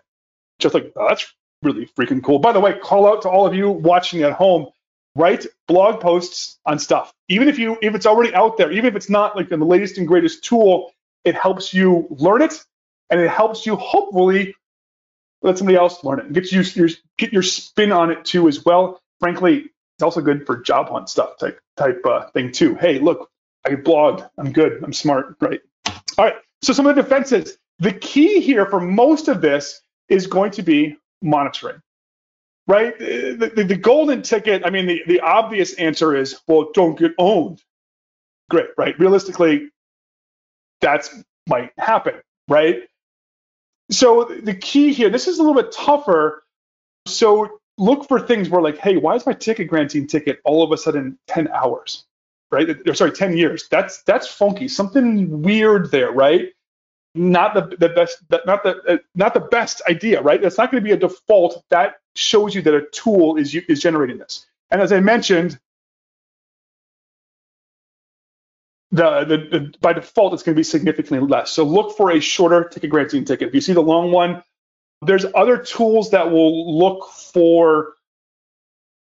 Just 0.59 0.75
like 0.75 0.93
oh, 0.97 1.07
that's 1.09 1.33
really 1.63 1.87
freaking 1.87 2.23
cool. 2.23 2.39
By 2.39 2.53
the 2.53 2.61
way, 2.61 2.79
call 2.79 3.07
out 3.07 3.23
to 3.23 3.29
all 3.29 3.47
of 3.47 3.55
you 3.55 3.71
watching 3.71 4.23
at 4.23 4.33
home. 4.33 4.69
Write 5.15 5.47
blog 5.67 6.01
posts 6.01 6.59
on 6.65 6.79
stuff, 6.79 7.13
even 7.29 7.49
if 7.49 7.59
you 7.59 7.77
if 7.83 7.95
it's 7.95 8.07
already 8.07 8.33
out 8.35 8.57
there, 8.57 8.71
even 8.71 8.87
if 8.87 8.95
it's 8.95 9.11
not 9.11 9.37
like 9.37 9.49
the 9.49 9.57
latest 9.57 9.99
and 9.99 10.07
greatest 10.07 10.45
tool. 10.45 10.93
It 11.25 11.35
helps 11.35 11.75
you 11.75 12.07
learn 12.11 12.43
it, 12.43 12.65
and 13.11 13.21
it 13.21 13.29
helps 13.29 13.67
you 13.67 13.75
hopefully 13.75 14.55
let 15.43 15.59
somebody 15.59 15.77
else 15.77 16.03
learn 16.05 16.21
it 16.21 16.27
and 16.27 16.35
get 16.35 16.53
you 16.53 16.63
your 16.63 16.89
get 17.17 17.33
your 17.33 17.43
spin 17.43 17.91
on 17.91 18.11
it 18.11 18.25
too 18.25 18.47
as 18.47 18.65
well. 18.65 19.01
Frankly, 19.19 19.71
it's 19.97 20.03
also 20.03 20.21
good 20.21 20.47
for 20.47 20.59
job 20.63 20.89
hunt 20.89 21.09
stuff 21.09 21.39
type 21.39 21.61
type 21.77 22.01
uh, 22.05 22.29
thing 22.31 22.53
too. 22.53 22.77
Hey, 22.77 22.99
look, 22.99 23.31
I 23.67 23.71
blogged. 23.71 24.29
I'm 24.39 24.53
good. 24.53 24.83
I'm 24.85 24.93
smart. 24.93 25.37
Right. 25.41 25.61
All 26.17 26.25
right. 26.25 26.37
So 26.63 26.73
some 26.73 26.87
of 26.87 26.95
the 26.95 27.03
defenses. 27.03 27.57
The 27.81 27.93
key 27.93 28.41
here 28.41 28.67
for 28.67 28.81
most 28.81 29.29
of 29.29 29.41
this 29.41 29.81
is 30.09 30.27
going 30.27 30.53
to 30.53 30.63
be 30.63 30.97
monitoring. 31.23 31.81
Right. 32.67 32.99
The, 32.99 33.53
the, 33.55 33.65
the 33.65 33.77
golden 33.77 34.23
ticket. 34.23 34.63
I 34.65 34.71
mean, 34.71 34.87
the, 34.87 35.03
the 35.07 35.21
obvious 35.21 35.75
answer 35.75 36.15
is, 36.15 36.39
well, 36.47 36.71
don't 36.75 36.99
get 36.99 37.13
owned. 37.19 37.63
Great. 38.51 38.69
Right. 38.77 38.99
Realistically, 38.99 39.71
that's 40.81 41.15
might 41.49 41.73
happen. 41.79 42.15
Right. 42.49 42.83
So 43.91 44.25
the 44.25 44.55
key 44.55 44.93
here, 44.93 45.11
this 45.11 45.29
is 45.29 45.39
a 45.39 45.43
little 45.43 45.61
bit 45.61 45.73
tougher. 45.73 46.43
So 47.07 47.59
look 47.79 48.07
for 48.07 48.21
things 48.21 48.51
where 48.51 48.61
like, 48.61 48.79
hey, 48.79 48.97
why 48.97 49.15
is 49.15 49.25
my 49.25 49.33
ticket 49.33 49.69
granting 49.69 50.07
ticket 50.07 50.41
all 50.45 50.63
of 50.63 50.73
a 50.73 50.77
sudden 50.77 51.19
10 51.29 51.49
hours? 51.49 52.05
Right? 52.51 52.69
Or 52.87 52.95
sorry, 52.95 53.13
10 53.13 53.37
years. 53.37 53.69
That's 53.71 54.03
that's 54.03 54.27
funky. 54.27 54.69
Something 54.69 55.43
weird 55.43 55.91
there, 55.91 56.13
right? 56.13 56.51
Not 57.15 57.55
the, 57.55 57.77
the 57.77 57.89
best 57.89 58.19
not 58.47 58.63
the 58.63 58.77
uh, 58.87 58.99
not 59.15 59.35
the 59.35 59.41
best 59.41 59.83
idea, 59.89 60.21
right? 60.23 60.41
That's 60.41 60.59
not 60.59 60.71
going 60.71 60.83
to 60.83 60.87
be 60.87 60.93
a 60.93 60.97
default. 60.97 61.65
That 61.71 61.97
shows 62.15 62.55
you 62.55 62.63
that 62.63 62.75
a 62.75 62.83
tool 62.93 63.37
is 63.37 63.55
is 63.55 63.81
generating 63.81 64.19
this. 64.19 64.47
And 64.71 64.81
as 64.81 64.93
I 64.93 65.01
mentioned, 65.01 65.59
the, 68.91 69.25
the, 69.25 69.37
the, 69.37 69.75
by 69.81 69.93
default 69.93 70.35
it's 70.35 70.43
going 70.43 70.55
to 70.55 70.59
be 70.59 70.65
significantly 70.65 71.27
less. 71.27 71.51
So 71.51 71.65
look 71.65 71.97
for 71.97 72.11
a 72.11 72.21
shorter 72.21 72.65
ticket 72.65 72.91
granting 72.91 73.25
ticket. 73.25 73.49
If 73.49 73.55
you 73.55 73.61
see 73.61 73.73
the 73.73 73.83
long 73.83 74.13
one, 74.13 74.43
there's 75.03 75.27
other 75.35 75.59
tools 75.59 76.11
that 76.11 76.31
will 76.31 76.79
look 76.79 77.11
for 77.11 77.95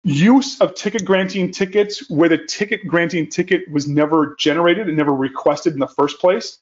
use 0.03 0.59
of 0.61 0.75
ticket 0.75 1.05
granting 1.05 1.51
tickets 1.51 2.09
where 2.09 2.29
the 2.29 2.37
ticket 2.37 2.87
granting 2.87 3.29
ticket 3.29 3.69
was 3.71 3.87
never 3.87 4.35
generated 4.39 4.87
and 4.87 4.97
never 4.97 5.13
requested 5.13 5.73
in 5.73 5.79
the 5.79 5.87
first 5.87 6.19
place. 6.19 6.59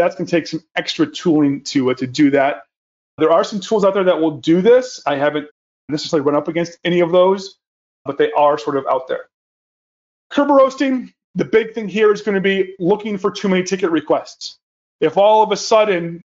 That's 0.00 0.16
going 0.16 0.26
to 0.26 0.30
take 0.30 0.46
some 0.46 0.62
extra 0.76 1.04
tooling 1.06 1.62
to 1.64 1.90
uh, 1.90 1.94
to 1.94 2.06
do 2.06 2.30
that. 2.30 2.62
There 3.18 3.30
are 3.30 3.44
some 3.44 3.60
tools 3.60 3.84
out 3.84 3.92
there 3.92 4.04
that 4.04 4.18
will 4.18 4.38
do 4.38 4.62
this. 4.62 5.02
I 5.06 5.16
haven't 5.16 5.48
necessarily 5.90 6.24
run 6.24 6.36
up 6.36 6.48
against 6.48 6.78
any 6.84 7.00
of 7.00 7.12
those, 7.12 7.58
but 8.06 8.16
they 8.16 8.32
are 8.32 8.56
sort 8.56 8.78
of 8.78 8.86
out 8.90 9.08
there. 9.08 9.28
Kerberoasting, 10.32 10.58
roasting, 10.58 11.12
the 11.34 11.44
big 11.44 11.74
thing 11.74 11.86
here 11.86 12.14
is 12.14 12.22
going 12.22 12.34
to 12.34 12.40
be 12.40 12.74
looking 12.78 13.18
for 13.18 13.30
too 13.30 13.50
many 13.50 13.62
ticket 13.62 13.90
requests. 13.90 14.56
If 15.02 15.18
all 15.18 15.42
of 15.42 15.52
a 15.52 15.56
sudden 15.58 16.22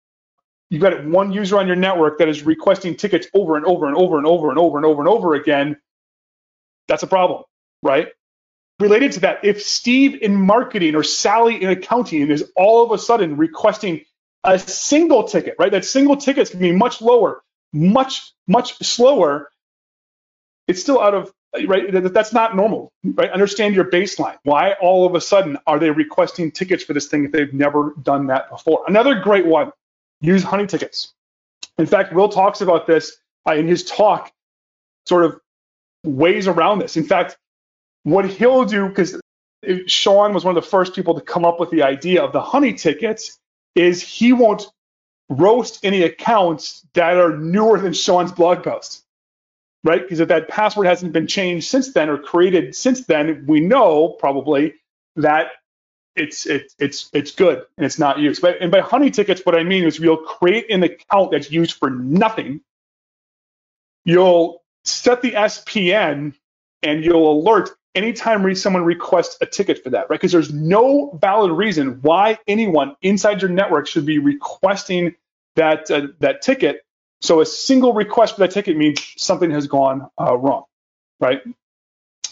you've 0.70 0.82
got 0.82 1.04
one 1.04 1.32
user 1.32 1.58
on 1.58 1.66
your 1.66 1.74
network 1.74 2.18
that 2.18 2.28
is 2.28 2.44
requesting 2.44 2.94
tickets 2.94 3.26
over 3.34 3.56
and 3.56 3.66
over 3.66 3.88
and 3.88 3.96
over 3.96 4.18
and 4.18 4.26
over 4.28 4.50
and 4.50 4.58
over 4.58 4.76
and 4.76 4.86
over 4.86 5.00
and 5.00 5.08
over 5.08 5.34
again, 5.34 5.76
that's 6.86 7.02
a 7.02 7.08
problem, 7.08 7.42
right? 7.82 8.10
Related 8.80 9.12
to 9.12 9.20
that, 9.20 9.44
if 9.44 9.62
Steve 9.62 10.20
in 10.20 10.34
marketing 10.34 10.96
or 10.96 11.04
Sally 11.04 11.62
in 11.62 11.70
accounting 11.70 12.28
is 12.30 12.50
all 12.56 12.84
of 12.84 12.90
a 12.90 12.98
sudden 12.98 13.36
requesting 13.36 14.04
a 14.42 14.58
single 14.58 15.24
ticket, 15.24 15.54
right? 15.58 15.70
That 15.70 15.84
single 15.84 16.16
ticket 16.16 16.42
is 16.42 16.50
going 16.50 16.62
to 16.62 16.70
be 16.70 16.76
much 16.76 17.00
lower, 17.00 17.42
much, 17.72 18.32
much 18.48 18.76
slower. 18.78 19.50
It's 20.66 20.80
still 20.80 21.00
out 21.00 21.14
of 21.14 21.32
right? 21.66 21.84
That's 22.12 22.32
not 22.32 22.56
normal, 22.56 22.92
right? 23.04 23.30
Understand 23.30 23.74
your 23.74 23.84
baseline. 23.84 24.36
Why 24.42 24.72
all 24.80 25.06
of 25.06 25.14
a 25.14 25.20
sudden 25.20 25.58
are 25.66 25.78
they 25.78 25.90
requesting 25.90 26.50
tickets 26.50 26.84
for 26.84 26.92
this 26.92 27.06
thing 27.06 27.24
if 27.24 27.32
they've 27.32 27.52
never 27.52 27.94
done 28.02 28.26
that 28.28 28.50
before? 28.50 28.84
Another 28.86 29.20
great 29.20 29.46
one, 29.46 29.72
use 30.20 30.42
honey 30.42 30.66
tickets. 30.66 31.12
In 31.78 31.86
fact, 31.86 32.12
Will 32.12 32.28
talks 32.28 32.60
about 32.60 32.86
this 32.86 33.16
uh, 33.46 33.54
in 33.54 33.68
his 33.68 33.84
talk, 33.84 34.32
sort 35.06 35.24
of 35.24 35.40
ways 36.04 36.48
around 36.48 36.80
this. 36.80 36.96
In 36.96 37.04
fact, 37.04 37.36
what 38.04 38.26
he'll 38.30 38.66
do, 38.66 38.88
because 38.88 39.20
Sean 39.88 40.34
was 40.34 40.44
one 40.44 40.56
of 40.56 40.64
the 40.64 40.70
first 40.70 40.94
people 40.94 41.14
to 41.16 41.22
come 41.22 41.44
up 41.44 41.60
with 41.60 41.70
the 41.70 41.84
idea 41.84 42.22
of 42.22 42.32
the 42.32 42.42
honey 42.42 42.74
tickets, 42.74 43.38
is 43.74 44.02
he 44.02 44.32
won't 44.32 44.66
roast 45.28 45.84
any 45.84 46.02
accounts 46.04 46.86
that 46.94 47.18
are 47.18 47.36
newer 47.36 47.80
than 47.80 47.94
Sean's 47.94 48.32
blog 48.32 48.64
post 48.64 49.02
right? 49.84 50.02
Because 50.02 50.20
if 50.20 50.28
that 50.28 50.48
password 50.48 50.86
hasn't 50.86 51.12
been 51.12 51.26
changed 51.26 51.68
since 51.68 51.92
then 51.92 52.08
or 52.08 52.18
created 52.18 52.74
since 52.74 53.06
then, 53.06 53.44
we 53.46 53.60
know 53.60 54.08
probably 54.08 54.74
that 55.16 55.48
it's 56.16 56.46
it's 56.46 56.74
it's 56.78 57.10
it's 57.12 57.32
good 57.32 57.62
and 57.76 57.86
it's 57.86 57.98
not 57.98 58.18
used. 58.18 58.42
But 58.42 58.60
and 58.60 58.72
by 58.72 58.80
honey 58.80 59.10
tickets, 59.10 59.42
what 59.44 59.56
I 59.56 59.64
mean 59.64 59.84
is 59.84 59.98
you'll 59.98 60.18
create 60.18 60.70
an 60.70 60.82
account 60.82 61.32
that's 61.32 61.50
used 61.50 61.78
for 61.78 61.90
nothing. 61.90 62.60
You'll 64.04 64.62
set 64.84 65.22
the 65.22 65.32
SPN 65.32 66.34
and 66.82 67.04
you'll 67.04 67.32
alert 67.40 67.70
anytime 67.94 68.54
someone 68.54 68.84
requests 68.84 69.36
a 69.40 69.46
ticket 69.46 69.82
for 69.82 69.90
that, 69.90 70.10
right? 70.10 70.20
Because 70.20 70.32
there's 70.32 70.52
no 70.52 71.16
valid 71.20 71.52
reason 71.52 72.00
why 72.02 72.38
anyone 72.46 72.96
inside 73.02 73.42
your 73.42 73.50
network 73.50 73.86
should 73.86 74.06
be 74.06 74.18
requesting 74.18 75.14
that 75.56 75.90
uh, 75.90 76.08
that 76.20 76.42
ticket 76.42 76.84
so 77.24 77.40
a 77.40 77.46
single 77.46 77.94
request 77.94 78.34
for 78.34 78.40
that 78.40 78.50
ticket 78.50 78.76
means 78.76 79.02
something 79.16 79.50
has 79.50 79.66
gone 79.66 80.08
uh, 80.20 80.36
wrong, 80.36 80.64
right? 81.20 81.40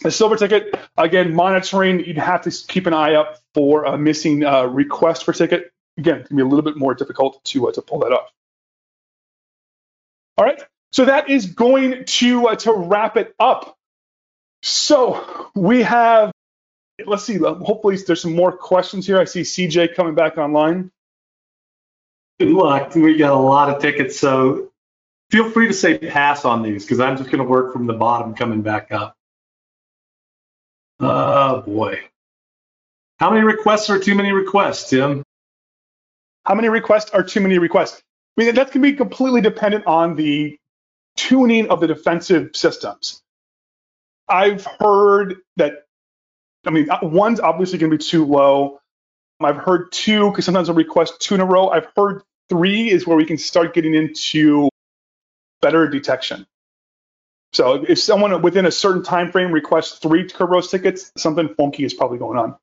A 0.04 0.10
silver 0.10 0.36
ticket, 0.36 0.74
again, 0.98 1.34
monitoring, 1.34 2.04
you'd 2.04 2.18
have 2.18 2.42
to 2.42 2.50
keep 2.68 2.86
an 2.86 2.92
eye 2.92 3.14
up 3.14 3.38
for 3.54 3.84
a 3.84 3.96
missing 3.96 4.44
uh, 4.44 4.64
request 4.64 5.24
for 5.24 5.32
ticket. 5.32 5.72
Again, 5.96 6.18
it 6.18 6.26
can 6.26 6.36
be 6.36 6.42
a 6.42 6.46
little 6.46 6.62
bit 6.62 6.76
more 6.76 6.94
difficult 6.94 7.42
to, 7.46 7.68
uh, 7.68 7.72
to 7.72 7.80
pull 7.80 8.00
that 8.00 8.12
off. 8.12 8.28
All 10.36 10.44
right, 10.44 10.62
so 10.90 11.06
that 11.06 11.30
is 11.30 11.46
going 11.46 12.04
to, 12.04 12.48
uh, 12.48 12.56
to 12.56 12.72
wrap 12.74 13.16
it 13.16 13.34
up. 13.40 13.78
So 14.62 15.50
we 15.54 15.82
have, 15.82 16.32
let's 17.04 17.24
see, 17.24 17.44
um, 17.44 17.60
hopefully 17.60 17.96
there's 17.96 18.22
some 18.22 18.34
more 18.34 18.52
questions 18.52 19.06
here. 19.06 19.18
I 19.18 19.24
see 19.24 19.42
CJ 19.42 19.94
coming 19.94 20.14
back 20.14 20.38
online. 20.38 20.90
Good 22.38 22.50
luck. 22.50 22.94
We 22.94 23.16
got 23.16 23.32
a 23.32 23.36
lot 23.36 23.70
of 23.70 23.82
tickets, 23.82 24.18
so 24.18 24.70
feel 25.30 25.50
free 25.50 25.68
to 25.68 25.74
say 25.74 25.98
pass 25.98 26.44
on 26.44 26.62
these 26.62 26.84
because 26.84 27.00
I'm 27.00 27.16
just 27.16 27.30
going 27.30 27.42
to 27.42 27.48
work 27.48 27.72
from 27.72 27.86
the 27.86 27.92
bottom 27.92 28.34
coming 28.34 28.62
back 28.62 28.92
up. 28.92 29.16
Oh 31.00 31.62
boy. 31.62 32.00
How 33.18 33.30
many 33.30 33.42
requests 33.42 33.90
are 33.90 33.98
too 33.98 34.14
many 34.14 34.32
requests, 34.32 34.90
Tim? 34.90 35.22
How 36.44 36.54
many 36.54 36.68
requests 36.68 37.10
are 37.10 37.22
too 37.22 37.40
many 37.40 37.58
requests? 37.58 38.02
I 38.36 38.44
mean, 38.44 38.54
that 38.54 38.70
can 38.70 38.82
be 38.82 38.94
completely 38.94 39.40
dependent 39.40 39.86
on 39.86 40.16
the 40.16 40.56
tuning 41.16 41.68
of 41.70 41.80
the 41.80 41.86
defensive 41.86 42.50
systems. 42.54 43.21
I've 44.28 44.64
heard 44.64 45.36
that, 45.56 45.86
I 46.66 46.70
mean, 46.70 46.90
uh, 46.90 46.98
one's 47.02 47.40
obviously 47.40 47.78
going 47.78 47.90
to 47.90 47.98
be 47.98 48.04
too 48.04 48.24
low. 48.24 48.80
I've 49.40 49.56
heard 49.56 49.90
two 49.92 50.30
because 50.30 50.44
sometimes 50.44 50.68
I'll 50.68 50.74
request 50.74 51.20
two 51.20 51.34
in 51.34 51.40
a 51.40 51.44
row. 51.44 51.68
I've 51.68 51.88
heard 51.96 52.22
three 52.48 52.90
is 52.90 53.06
where 53.06 53.16
we 53.16 53.24
can 53.24 53.38
start 53.38 53.74
getting 53.74 53.94
into 53.94 54.68
better 55.60 55.88
detection. 55.88 56.46
So 57.52 57.84
if 57.86 57.98
someone 57.98 58.40
within 58.42 58.66
a 58.66 58.70
certain 58.70 59.02
time 59.02 59.30
frame 59.30 59.52
requests 59.52 59.98
three 59.98 60.26
Kerberos 60.28 60.70
tickets, 60.70 61.12
something 61.16 61.54
funky 61.56 61.84
is 61.84 61.92
probably 61.92 62.18
going 62.18 62.38
on. 62.38 62.56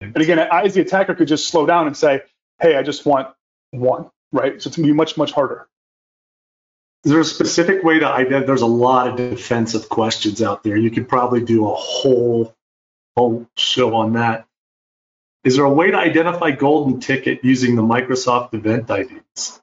And 0.00 0.16
again, 0.16 0.38
I 0.38 0.62
as 0.62 0.74
the 0.74 0.80
attacker 0.80 1.14
could 1.14 1.28
just 1.28 1.48
slow 1.48 1.66
down 1.66 1.86
and 1.86 1.96
say, 1.96 2.22
"Hey, 2.60 2.76
I 2.76 2.82
just 2.82 3.06
want 3.06 3.28
one," 3.70 4.10
right? 4.32 4.60
So 4.60 4.68
it's 4.68 4.76
gonna 4.76 4.88
be 4.88 4.94
much 4.94 5.16
much 5.16 5.32
harder. 5.32 5.68
Is 7.04 7.10
there 7.10 7.20
a 7.20 7.24
specific 7.24 7.82
way 7.82 7.98
to 7.98 8.06
identify? 8.06 8.46
There's 8.46 8.62
a 8.62 8.66
lot 8.66 9.08
of 9.08 9.16
defensive 9.16 9.88
questions 9.88 10.40
out 10.40 10.62
there. 10.62 10.76
You 10.76 10.90
could 10.90 11.08
probably 11.08 11.44
do 11.44 11.68
a 11.68 11.74
whole 11.74 12.54
whole 13.16 13.46
show 13.56 13.94
on 13.96 14.14
that. 14.14 14.46
Is 15.44 15.56
there 15.56 15.64
a 15.64 15.72
way 15.72 15.90
to 15.90 15.96
identify 15.96 16.52
golden 16.52 17.00
ticket 17.00 17.40
using 17.42 17.74
the 17.74 17.82
Microsoft 17.82 18.54
Event 18.54 18.88
IDs? 18.88 19.60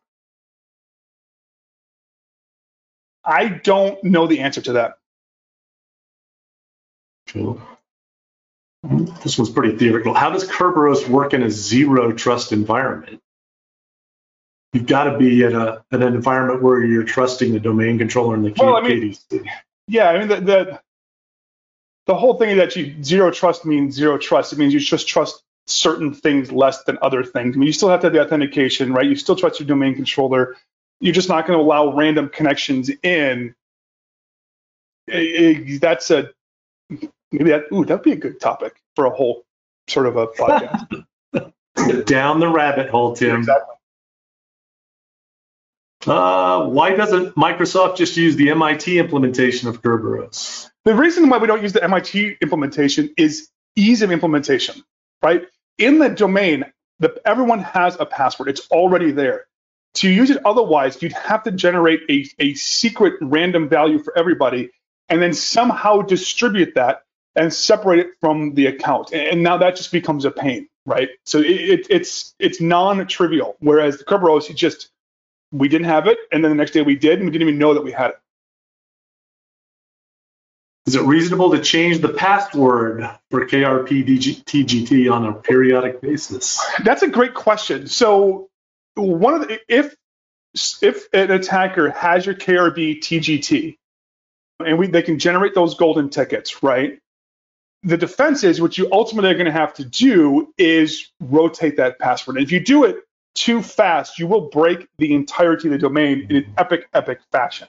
I 3.24 3.48
don't 3.48 4.04
know 4.04 4.28
the 4.28 4.42
answer 4.42 4.62
to 4.62 4.74
that. 4.74 4.98
Cool. 7.28 7.62
This 9.24 9.38
one's 9.38 9.50
pretty 9.50 9.78
theoretical. 9.78 10.14
How 10.14 10.32
does 10.32 10.48
Kerberos 10.50 11.08
work 11.08 11.34
in 11.34 11.44
a 11.44 11.50
zero 11.50 12.12
trust 12.12 12.52
environment? 12.52 13.22
You've 14.74 14.86
got 14.86 15.06
to 15.06 15.18
be 15.18 15.42
in 15.44 15.56
a 15.56 15.84
in 15.92 16.04
an 16.04 16.14
environment 16.14 16.62
where 16.62 16.84
you're 16.84 17.04
trusting 17.04 17.54
the 17.54 17.60
domain 17.60 17.98
controller 17.98 18.36
and 18.36 18.46
the 18.46 18.54
well, 18.58 18.76
I 18.78 18.82
mean, 18.82 19.16
Yeah, 19.88 20.10
I 20.10 20.20
mean 20.20 20.28
the, 20.28 20.36
the 20.42 20.82
the 22.06 22.16
whole 22.16 22.36
thing 22.36 22.58
that 22.58 22.76
you 22.76 23.02
zero 23.04 23.32
trust 23.32 23.66
means 23.66 23.96
zero 23.96 24.18
trust. 24.18 24.54
It 24.54 24.60
means 24.60 24.74
you 24.74 24.80
just 24.80 25.08
trust 25.08 25.44
certain 25.68 26.14
things 26.14 26.52
less 26.52 26.84
than 26.84 26.98
other 27.02 27.24
things. 27.24 27.56
I 27.56 27.60
mean, 27.60 27.68
you 27.68 27.74
still 27.74 27.90
have 27.90 28.00
to 28.02 28.08
have 28.08 28.14
the 28.14 28.22
authentication, 28.22 28.94
right? 28.94 29.06
You 29.06 29.16
still 29.16 29.36
trust 29.36 29.60
your 29.60 29.68
domain 29.68 29.96
controller. 29.96 30.56
You're 31.00 31.14
just 31.14 31.30
not 31.30 31.48
going 31.48 31.58
to 31.58 31.64
allow 31.64 31.96
random 31.96 32.30
connections 32.30 32.90
in. 33.04 33.56
It- 35.08 35.68
it- 35.70 35.82
that's 35.82 36.12
a 36.12 36.30
maybe 37.32 37.50
that. 37.52 37.66
Ooh, 37.74 37.86
that'd 37.86 38.04
be 38.04 38.12
a 38.12 38.16
good 38.18 38.40
topic 38.40 38.82
for 38.96 39.06
a 39.06 39.10
whole 39.10 39.46
sort 39.88 40.06
of 40.06 40.18
a 40.18 40.28
podcast. 40.28 41.06
Down 42.06 42.40
the 42.40 42.48
rabbit 42.50 42.90
hole, 42.90 43.16
Tim. 43.16 43.38
exactly. 43.38 43.76
Uh, 46.08 46.66
why 46.68 46.96
doesn't 46.96 47.36
Microsoft 47.36 47.98
just 47.98 48.16
use 48.16 48.36
the 48.36 48.50
MIT 48.52 49.00
implementation 49.00 49.68
of 49.68 49.82
Kerberos? 49.82 50.70
The 50.86 50.96
reason 50.96 51.30
why 51.30 51.38
we 51.38 51.48
don't 51.48 51.62
use 51.62 51.74
the 51.74 51.84
MIT 51.84 52.38
implementation 52.42 53.14
is 53.18 53.50
ease 53.76 54.02
of 54.02 54.12
implementation, 54.12 54.82
right? 55.22 55.44
In 55.78 56.00
the 56.00 56.10
domain, 56.10 56.66
the, 57.00 57.20
everyone 57.26 57.60
has 57.60 57.98
a 58.00 58.06
password. 58.06 58.50
It's 58.50 58.68
already 58.72 59.12
there. 59.12 59.46
To 59.96 60.10
use 60.10 60.30
it 60.30 60.38
otherwise, 60.46 61.02
you'd 61.02 61.14
have 61.14 61.44
to 61.44 61.52
generate 61.52 62.02
a, 62.10 62.26
a 62.40 62.54
secret 62.54 63.16
random 63.22 63.68
value 63.68 64.00
for 64.00 64.18
everybody 64.18 64.70
and 65.10 65.22
then 65.22 65.34
somehow 65.34 66.02
distribute 66.02 66.76
that 66.76 67.04
and 67.36 67.54
separate 67.54 68.00
it 68.00 68.08
from 68.22 68.54
the 68.54 68.68
account. 68.68 69.12
And, 69.14 69.44
now 69.44 69.58
that 69.58 69.76
just 69.76 69.92
becomes 69.92 70.26
a 70.26 70.32
pain, 70.32 70.68
right? 70.86 71.10
So 71.26 71.40
it, 71.40 71.46
it, 71.46 71.88
it's 71.90 72.36
it's 72.40 72.62
non-trivial. 72.62 73.58
Whereas 73.60 73.98
the 73.98 74.04
Kerberos, 74.04 74.50
you 74.50 74.56
just 74.56 74.90
we 75.52 75.68
didn't 75.68 75.88
have 75.88 76.08
it, 76.08 76.18
and 76.32 76.44
then 76.44 76.52
the 76.52 76.56
next 76.56 76.72
day 76.72 76.82
we 76.82 76.96
did, 76.96 77.20
and 77.20 77.26
we 77.26 77.32
didn't 77.32 77.48
even 77.48 77.60
know 77.60 77.74
that 77.74 77.84
we 77.84 77.92
had 77.92 78.12
it. 78.12 78.20
Is 80.88 80.96
it 80.96 81.04
reasonable 81.04 81.52
to 81.52 81.60
change 81.60 82.00
the 82.00 82.10
password 82.10 83.08
for 83.30 83.46
KRP 83.46 84.06
TGT 84.06 85.12
on 85.12 85.26
a 85.26 85.34
periodic 85.34 86.02
basis? 86.02 86.60
That's 86.84 87.04
a 87.04 87.08
great 87.08 87.36
question. 87.36 87.88
So 87.88 88.50
one 88.96 89.36
of 89.36 89.48
the 89.48 89.60
if 89.68 89.96
if 90.82 91.08
an 91.14 91.30
attacker 91.32 91.92
has 91.92 92.26
your 92.26 92.36
KRB 92.36 93.02
TGT 93.02 93.78
and 94.66 94.80
we 94.80 94.88
they 94.88 95.04
can 95.04 95.20
generate 95.20 95.54
those 95.54 95.76
golden 95.76 96.10
tickets, 96.10 96.64
right? 96.64 97.00
The 97.84 97.98
defense 97.98 98.44
is 98.44 98.60
what 98.60 98.78
you 98.78 98.90
ultimately 98.92 99.30
are 99.30 99.36
going 99.36 99.46
to 99.46 99.52
have 99.52 99.76
to 99.76 99.86
do 99.86 100.54
is 100.58 101.12
rotate 101.22 101.78
that 101.78 102.00
password. 102.00 102.38
And 102.38 102.46
if 102.46 102.52
you 102.52 102.60
do 102.60 102.84
it 102.86 102.98
too 103.36 103.62
fast, 103.62 104.20
you 104.20 104.28
will 104.28 104.50
break 104.50 104.88
the 104.98 105.14
entirety 105.14 105.68
of 105.68 105.72
the 105.74 105.78
domain 105.78 106.28
in 106.30 106.38
an 106.38 106.54
epic, 106.58 106.88
epic 106.94 107.20
fashion. 107.32 107.68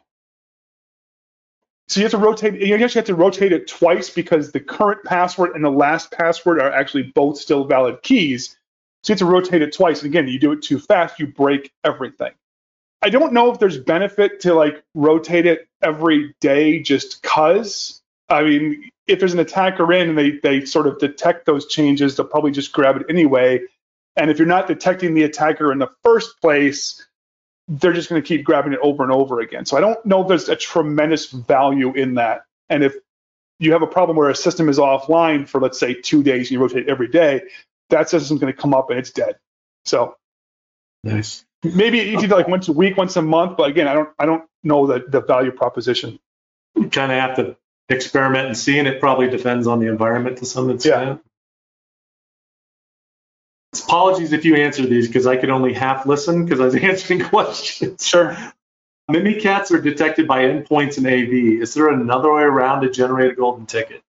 So 1.88 2.00
you 2.00 2.04
have 2.04 2.12
to 2.12 2.18
rotate. 2.18 2.60
You 2.60 2.74
actually 2.74 3.00
have 3.00 3.06
to 3.06 3.16
rotate 3.16 3.52
it 3.52 3.66
twice 3.66 4.10
because 4.10 4.52
the 4.52 4.60
current 4.60 5.02
password 5.04 5.56
and 5.56 5.64
the 5.64 5.70
last 5.70 6.12
password 6.12 6.60
are 6.60 6.70
actually 6.70 7.12
both 7.14 7.36
still 7.36 7.64
valid 7.64 8.02
keys. 8.02 8.56
So 9.02 9.10
you 9.10 9.14
have 9.14 9.18
to 9.18 9.26
rotate 9.26 9.62
it 9.62 9.74
twice. 9.74 10.02
And 10.02 10.10
again, 10.10 10.28
you 10.28 10.38
do 10.38 10.52
it 10.52 10.62
too 10.62 10.78
fast, 10.78 11.18
you 11.18 11.26
break 11.26 11.72
everything. 11.84 12.32
I 13.02 13.10
don't 13.10 13.32
know 13.32 13.50
if 13.50 13.58
there's 13.58 13.78
benefit 13.78 14.40
to 14.40 14.54
like 14.54 14.82
rotate 14.94 15.46
it 15.46 15.68
every 15.82 16.34
day 16.40 16.80
just 16.80 17.22
cause. 17.22 18.02
I 18.28 18.44
mean, 18.44 18.90
if 19.08 19.18
there's 19.18 19.32
an 19.32 19.40
attacker 19.40 19.92
in 19.92 20.10
and 20.10 20.18
they 20.18 20.32
they 20.42 20.64
sort 20.64 20.86
of 20.86 20.98
detect 20.98 21.46
those 21.46 21.66
changes, 21.66 22.16
they'll 22.16 22.26
probably 22.26 22.52
just 22.52 22.72
grab 22.72 22.96
it 22.96 23.06
anyway. 23.08 23.60
And 24.16 24.30
if 24.30 24.38
you're 24.38 24.48
not 24.48 24.66
detecting 24.66 25.14
the 25.14 25.22
attacker 25.22 25.72
in 25.72 25.78
the 25.78 25.88
first 26.02 26.40
place, 26.40 27.06
they're 27.68 27.92
just 27.92 28.08
going 28.08 28.20
to 28.20 28.26
keep 28.26 28.44
grabbing 28.44 28.72
it 28.72 28.80
over 28.82 29.02
and 29.02 29.12
over 29.12 29.40
again. 29.40 29.64
So 29.64 29.76
I 29.76 29.80
don't 29.80 30.04
know 30.04 30.22
if 30.22 30.28
there's 30.28 30.48
a 30.48 30.56
tremendous 30.56 31.30
value 31.30 31.92
in 31.94 32.14
that. 32.14 32.42
And 32.68 32.82
if 32.82 32.94
you 33.60 33.72
have 33.72 33.82
a 33.82 33.86
problem 33.86 34.16
where 34.16 34.30
a 34.30 34.34
system 34.34 34.68
is 34.68 34.78
offline 34.78 35.48
for 35.48 35.60
let's 35.60 35.78
say 35.78 35.94
two 35.94 36.22
days 36.22 36.48
and 36.48 36.52
you 36.52 36.60
rotate 36.60 36.88
every 36.88 37.08
day, 37.08 37.42
that 37.90 38.08
system's 38.08 38.40
going 38.40 38.52
to 38.52 38.60
come 38.60 38.74
up 38.74 38.90
and 38.90 38.98
it's 38.98 39.10
dead. 39.10 39.36
So 39.84 40.16
Nice. 41.04 41.44
maybe 41.62 42.00
if 42.00 42.22
you 42.22 42.28
do 42.28 42.34
like 42.34 42.48
once 42.48 42.68
a 42.68 42.72
week, 42.72 42.96
once 42.96 43.16
a 43.16 43.22
month, 43.22 43.56
but 43.56 43.70
again, 43.70 43.88
I 43.88 43.94
don't 43.94 44.08
I 44.18 44.26
don't 44.26 44.44
know 44.62 44.86
the, 44.86 45.04
the 45.06 45.20
value 45.20 45.52
proposition. 45.52 46.18
You 46.76 46.88
kind 46.88 47.12
of 47.12 47.18
have 47.18 47.36
to 47.36 47.56
experiment 47.88 48.48
and 48.48 48.56
see, 48.56 48.78
and 48.78 48.86
it 48.86 49.00
probably 49.00 49.28
depends 49.28 49.66
on 49.66 49.80
the 49.80 49.86
environment 49.86 50.38
to 50.38 50.46
some 50.46 50.70
extent. 50.70 51.20
Apologies 53.72 54.32
if 54.32 54.44
you 54.44 54.56
answer 54.56 54.84
these 54.84 55.06
because 55.06 55.26
I 55.26 55.36
could 55.36 55.50
only 55.50 55.72
half 55.72 56.06
listen 56.06 56.44
because 56.44 56.60
I 56.60 56.64
was 56.64 56.74
answering 56.82 57.20
questions. 57.20 58.06
Sure. 58.06 58.36
Mimikatz 59.10 59.72
are 59.72 59.80
detected 59.80 60.26
by 60.26 60.42
endpoints 60.42 60.98
in 60.98 61.06
AV. 61.06 61.62
Is 61.62 61.74
there 61.74 61.88
another 61.88 62.32
way 62.32 62.42
around 62.42 62.82
to 62.82 62.90
generate 62.90 63.32
a 63.32 63.34
golden 63.34 63.66
ticket? 63.66 64.02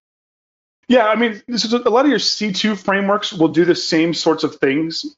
Yeah, 0.87 1.07
I 1.07 1.15
mean, 1.15 1.41
this 1.47 1.63
is 1.63 1.73
a 1.73 1.89
lot 1.89 2.05
of 2.05 2.09
your 2.09 2.19
C2 2.19 2.77
frameworks 2.77 3.31
will 3.31 3.47
do 3.47 3.65
the 3.65 3.75
same 3.75 4.13
sorts 4.13 4.43
of 4.43 4.55
things. 4.55 5.15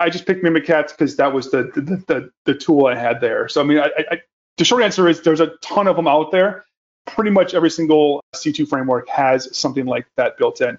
I 0.00 0.10
just 0.10 0.26
picked 0.26 0.44
Mimikatz 0.44 0.90
because 0.90 1.16
that 1.16 1.32
was 1.32 1.50
the 1.50 1.70
the, 1.74 1.80
the 2.06 2.30
the 2.44 2.54
tool 2.54 2.86
I 2.86 2.94
had 2.94 3.20
there. 3.20 3.48
So 3.48 3.60
I 3.60 3.64
mean, 3.64 3.78
I, 3.78 3.90
I, 4.10 4.20
the 4.56 4.64
short 4.64 4.82
answer 4.82 5.08
is 5.08 5.22
there's 5.22 5.40
a 5.40 5.52
ton 5.62 5.88
of 5.88 5.96
them 5.96 6.06
out 6.06 6.30
there. 6.30 6.64
Pretty 7.06 7.30
much 7.30 7.54
every 7.54 7.70
single 7.70 8.22
C2 8.36 8.68
framework 8.68 9.08
has 9.08 9.56
something 9.56 9.86
like 9.86 10.06
that 10.16 10.36
built 10.36 10.60
in. 10.60 10.78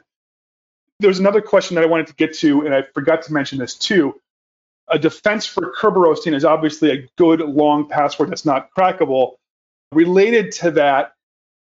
There's 1.00 1.20
another 1.20 1.42
question 1.42 1.76
that 1.76 1.84
I 1.84 1.88
wanted 1.88 2.08
to 2.08 2.16
get 2.16 2.34
to, 2.40 2.66
and 2.66 2.74
I 2.74 2.84
forgot 2.94 3.24
to 3.24 3.34
mention 3.34 3.58
this 3.58 3.76
too. 3.76 4.20
A 4.88 5.00
defense 5.00 5.46
for 5.46 5.74
Kerberos 5.74 6.26
is 6.34 6.46
obviously 6.46 6.92
a 6.92 7.08
good 7.18 7.42
long 7.42 7.88
password 7.88 8.32
that's 8.32 8.46
not 8.46 8.70
crackable. 8.76 9.36
Related 9.92 10.52
to 10.54 10.72
that, 10.72 11.14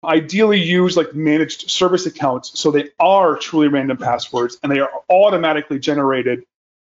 ideally 0.03 0.59
use 0.59 0.97
like 0.97 1.13
managed 1.13 1.69
service 1.69 2.05
accounts 2.05 2.59
so 2.59 2.71
they 2.71 2.89
are 2.99 3.35
truly 3.35 3.67
random 3.67 3.97
passwords 3.97 4.57
and 4.63 4.71
they 4.71 4.79
are 4.79 4.89
automatically 5.09 5.77
generated 5.77 6.43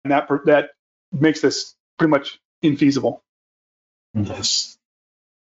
and 0.04 0.12
that 0.12 0.28
that 0.46 0.72
makes 1.14 1.40
this 1.40 1.74
pretty 1.98 2.12
much 2.12 2.38
infeasible 2.64 3.22
Yes. 4.14 4.76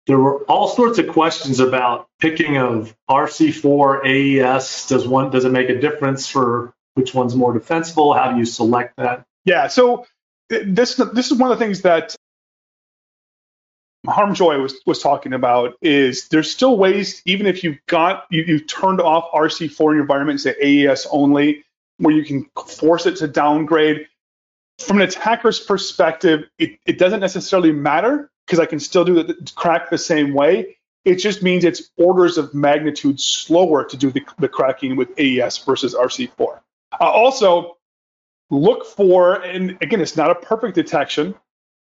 There 0.09 0.19
were 0.19 0.43
all 0.45 0.67
sorts 0.69 0.99
of 0.99 1.07
questions 1.09 1.61
about 1.61 2.09
picking 2.19 2.57
of 2.57 2.97
RC4, 3.09 4.05
AES. 4.05 4.89
Does 4.89 5.07
one 5.07 5.31
does 5.31 5.45
it 5.45 5.53
make 5.53 5.69
a 5.69 5.79
difference 5.81 6.27
for 6.27 6.75
which 6.95 7.15
one's 7.15 7.37
more 7.37 7.53
defensible? 7.53 8.15
How 8.15 8.33
do 8.33 8.39
you 8.39 8.45
select 8.45 8.97
that? 8.97 9.25
yeah 9.49 9.67
so 9.67 10.07
th- 10.51 10.63
this 10.67 10.95
this 10.97 11.31
is 11.31 11.39
one 11.39 11.51
of 11.51 11.59
the 11.59 11.65
things 11.65 11.83
that 11.83 12.15
harmjoy 14.07 14.61
was 14.63 14.75
was 14.87 15.01
talking 15.01 15.33
about 15.33 15.75
is 15.83 16.29
there's 16.29 16.51
still 16.51 16.77
ways 16.77 17.23
even 17.25 17.47
if 17.47 17.65
you've 17.65 17.79
got 17.87 18.25
you, 18.31 18.45
you've 18.47 18.67
turned 18.67 19.01
off 19.01 19.31
rc4 19.33 19.81
in 19.81 19.95
your 19.95 20.01
environment 20.03 20.41
say 20.41 20.55
aes 20.61 21.07
only 21.11 21.65
where 21.99 22.15
you 22.15 22.25
can 22.25 22.47
force 22.67 23.07
it 23.07 23.17
to 23.17 23.27
downgrade 23.27 24.07
from 24.79 24.99
an 24.99 25.09
attacker's 25.09 25.59
perspective, 25.59 26.45
it, 26.59 26.79
it 26.87 26.99
doesn't 26.99 27.21
necessarily 27.21 27.73
matter 27.73 28.31
because 28.49 28.59
I 28.59 28.65
can 28.65 28.81
still 28.81 29.05
do 29.05 29.23
the 29.23 29.37
crack 29.55 29.91
the 29.91 29.99
same 29.99 30.33
way. 30.33 30.79
It 31.05 31.17
just 31.17 31.43
means 31.43 31.65
it's 31.65 31.91
orders 31.99 32.39
of 32.39 32.55
magnitude 32.55 33.21
slower 33.21 33.85
to 33.85 33.97
do 33.97 34.11
the, 34.11 34.25
the 34.39 34.49
cracking 34.49 34.97
with 34.97 35.11
AES 35.19 35.59
versus 35.59 35.95
RC4. 35.95 36.31
Uh, 36.41 37.05
also, 37.05 37.77
look 38.49 38.87
for, 38.87 39.35
and 39.43 39.77
again, 39.83 40.01
it's 40.01 40.17
not 40.17 40.31
a 40.31 40.35
perfect 40.35 40.75
detection. 40.75 41.35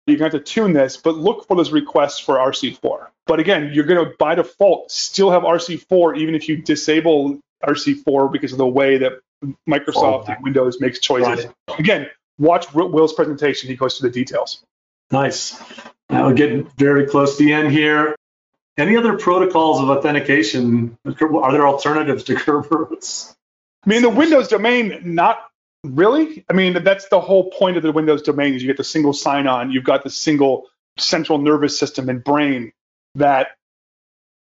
You're 0.07 0.17
going 0.17 0.31
to 0.31 0.39
have 0.39 0.45
to 0.45 0.53
tune 0.53 0.73
this, 0.73 0.97
but 0.97 1.17
look 1.17 1.47
for 1.47 1.57
those 1.57 1.71
requests 1.71 2.19
for 2.19 2.37
RC4. 2.37 3.09
But 3.27 3.41
again, 3.41 3.71
you're 3.73 3.85
going 3.85 4.03
to, 4.03 4.15
by 4.19 4.35
default, 4.35 4.91
still 4.91 5.31
have 5.31 5.43
RC4 5.43 6.17
even 6.19 6.35
if 6.35 6.49
you 6.49 6.57
disable 6.57 7.39
RC4 7.63 8.33
because 8.33 8.53
of 8.53 8.59
the 8.59 8.67
way 8.67 8.99
that 8.99 9.13
Microsoft 9.69 10.29
and 10.29 10.43
Windows 10.43 10.81
makes 10.81 10.99
choices. 10.99 11.47
Again, 11.79 12.09
watch 12.39 12.73
Will's 12.73 13.13
presentation. 13.13 13.69
He 13.69 13.77
goes 13.77 13.99
through 13.99 14.11
the 14.11 14.15
details. 14.15 14.65
Nice. 15.11 15.61
Now 16.11 16.27
we're 16.27 16.35
getting 16.35 16.69
very 16.77 17.07
close 17.07 17.37
to 17.37 17.45
the 17.45 17.53
end 17.53 17.73
here. 17.73 18.17
Any 18.77 18.97
other 18.97 19.17
protocols 19.19 19.81
of 19.81 19.89
authentication? 19.89 20.99
Are 21.05 21.53
there 21.53 21.67
alternatives 21.67 22.25
to 22.25 22.35
Kerberos? 22.35 23.35
I 23.85 23.89
mean, 23.89 24.03
the 24.03 24.11
Windows 24.11 24.49
domain, 24.49 25.01
not 25.05 25.39
really. 25.85 26.45
I 26.49 26.55
mean, 26.55 26.83
that's 26.83 27.09
the 27.09 27.21
whole 27.21 27.51
point 27.51 27.77
of 27.77 27.83
the 27.83 27.93
Windows 27.93 28.23
domain 28.23 28.55
is 28.55 28.63
you 28.63 28.69
get 28.69 28.77
the 28.77 28.85
single 28.85 29.13
sign-on. 29.13 29.71
You've 29.71 29.85
got 29.85 30.03
the 30.03 30.11
single 30.11 30.67
central 30.99 31.39
nervous 31.39 31.79
system 31.79 32.09
and 32.09 32.23
brain 32.23 32.73
that 33.15 33.49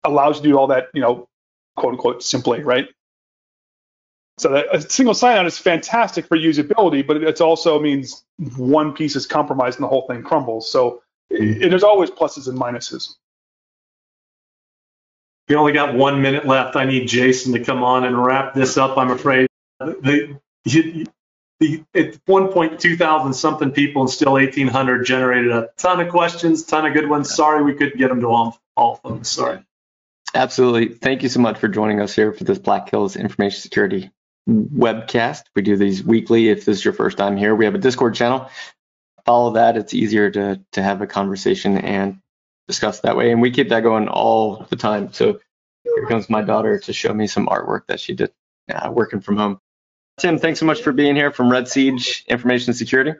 allows 0.04 0.36
you 0.36 0.42
to 0.44 0.48
do 0.48 0.58
all 0.58 0.68
that, 0.68 0.88
you 0.94 1.00
know, 1.00 1.28
quote 1.76 1.92
unquote, 1.92 2.22
simply, 2.22 2.62
right? 2.62 2.88
So 4.38 4.50
that 4.50 4.66
a 4.70 4.82
single 4.82 5.14
sign-on 5.14 5.46
is 5.46 5.56
fantastic 5.56 6.26
for 6.26 6.36
usability, 6.36 7.06
but 7.06 7.22
it 7.22 7.40
also 7.40 7.80
means 7.80 8.22
one 8.56 8.92
piece 8.92 9.16
is 9.16 9.26
compromised 9.26 9.78
and 9.78 9.84
the 9.84 9.88
whole 9.88 10.06
thing 10.06 10.22
crumbles. 10.22 10.70
So 10.70 11.02
it, 11.30 11.70
there's 11.70 11.82
always 11.82 12.10
pluses 12.10 12.46
and 12.46 12.58
minuses. 12.58 13.14
We 15.48 15.54
only 15.54 15.72
got 15.72 15.94
one 15.94 16.20
minute 16.20 16.44
left. 16.44 16.76
I 16.76 16.84
need 16.84 17.08
Jason 17.08 17.54
to 17.54 17.64
come 17.64 17.82
on 17.82 18.04
and 18.04 18.22
wrap 18.22 18.52
this 18.52 18.76
up. 18.76 18.98
I'm 18.98 19.10
afraid 19.10 19.48
the, 19.80 20.38
the, 20.64 21.06
the 21.60 21.84
at 21.94 22.18
one 22.26 22.48
point 22.48 22.78
two 22.78 22.96
thousand 22.96 23.32
something 23.32 23.70
people 23.70 24.02
and 24.02 24.10
still 24.10 24.36
eighteen 24.36 24.68
hundred 24.68 25.04
generated 25.06 25.50
a 25.50 25.70
ton 25.78 26.00
of 26.00 26.10
questions, 26.10 26.64
ton 26.64 26.84
of 26.84 26.92
good 26.92 27.08
ones. 27.08 27.34
Sorry 27.34 27.62
we 27.62 27.72
couldn't 27.72 27.96
get 27.96 28.08
them 28.08 28.20
to 28.20 28.26
all, 28.26 28.60
all 28.76 29.00
of 29.02 29.10
them. 29.10 29.24
Sorry. 29.24 29.64
Absolutely. 30.34 30.94
Thank 30.94 31.22
you 31.22 31.30
so 31.30 31.40
much 31.40 31.58
for 31.58 31.68
joining 31.68 32.00
us 32.00 32.14
here 32.14 32.32
for 32.32 32.44
this 32.44 32.58
Black 32.58 32.90
Hills 32.90 33.16
Information 33.16 33.60
Security 33.60 34.10
webcast. 34.48 35.44
We 35.54 35.62
do 35.62 35.76
these 35.76 36.02
weekly. 36.02 36.48
If 36.48 36.64
this 36.64 36.78
is 36.78 36.84
your 36.84 36.94
first 36.94 37.18
time 37.18 37.36
here, 37.36 37.54
we 37.54 37.64
have 37.64 37.74
a 37.74 37.78
Discord 37.78 38.14
channel. 38.14 38.50
Follow 39.24 39.52
that. 39.52 39.76
It's 39.76 39.94
easier 39.94 40.30
to, 40.30 40.60
to 40.72 40.82
have 40.82 41.02
a 41.02 41.06
conversation 41.06 41.78
and 41.78 42.18
discuss 42.68 43.00
that 43.00 43.16
way. 43.16 43.32
And 43.32 43.40
we 43.40 43.50
keep 43.50 43.68
that 43.70 43.80
going 43.80 44.08
all 44.08 44.66
the 44.70 44.76
time. 44.76 45.12
So 45.12 45.40
here 45.82 46.06
comes 46.06 46.30
my 46.30 46.42
daughter 46.42 46.78
to 46.78 46.92
show 46.92 47.12
me 47.12 47.26
some 47.26 47.46
artwork 47.46 47.86
that 47.88 48.00
she 48.00 48.14
did 48.14 48.32
uh, 48.72 48.90
working 48.92 49.20
from 49.20 49.36
home. 49.36 49.60
Tim, 50.18 50.38
thanks 50.38 50.60
so 50.60 50.66
much 50.66 50.82
for 50.82 50.92
being 50.92 51.14
here 51.14 51.30
from 51.30 51.50
Red 51.50 51.68
Siege 51.68 52.24
Information 52.28 52.72
Security. 52.72 53.12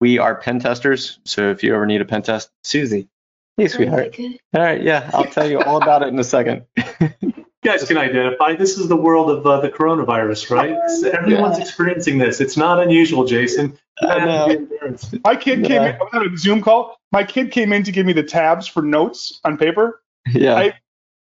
We 0.00 0.18
are 0.18 0.34
pen 0.34 0.60
testers. 0.60 1.18
So 1.24 1.50
if 1.50 1.62
you 1.62 1.74
ever 1.74 1.86
need 1.86 2.00
a 2.00 2.04
pen 2.04 2.22
test, 2.22 2.50
Susie. 2.62 3.08
Hey, 3.56 3.68
sweetheart. 3.68 4.18
All 4.18 4.62
right. 4.62 4.82
Yeah, 4.82 5.10
I'll 5.14 5.24
tell 5.24 5.48
you 5.48 5.60
all 5.60 5.82
about 5.82 6.02
it 6.02 6.08
in 6.08 6.18
a 6.18 6.24
second. 6.24 6.64
You 7.66 7.72
guys 7.72 7.82
can 7.88 7.98
identify 7.98 8.54
this 8.54 8.78
is 8.78 8.86
the 8.86 8.94
world 8.96 9.28
of 9.28 9.44
uh, 9.44 9.58
the 9.60 9.68
coronavirus, 9.68 10.50
right? 10.50 10.70
Everyone's 11.14 11.58
Yeah. 11.58 11.64
experiencing 11.64 12.16
this. 12.18 12.40
It's 12.40 12.56
not 12.56 12.80
unusual, 12.80 13.24
Jason. 13.24 13.76
You 14.00 14.08
I 14.08 14.18
don't 14.18 14.28
have 14.28 14.46
to 14.46 14.52
know. 14.52 14.66
be 14.66 14.74
embarrassed. 14.74 15.14
My 15.24 15.34
kid 15.34 15.64
came 15.64 15.72
Yeah. 15.82 15.88
in. 15.88 15.94
I 15.96 15.98
was 15.98 16.10
on 16.12 16.32
a 16.32 16.36
Zoom 16.36 16.62
call. 16.62 16.96
My 17.10 17.24
kid 17.24 17.50
came 17.50 17.72
in 17.72 17.82
to 17.82 17.90
give 17.90 18.06
me 18.06 18.12
the 18.12 18.22
tabs 18.22 18.68
for 18.68 18.82
notes 18.82 19.40
on 19.44 19.56
paper. 19.58 20.00
Yeah. 20.32 20.54
I- 20.54 20.74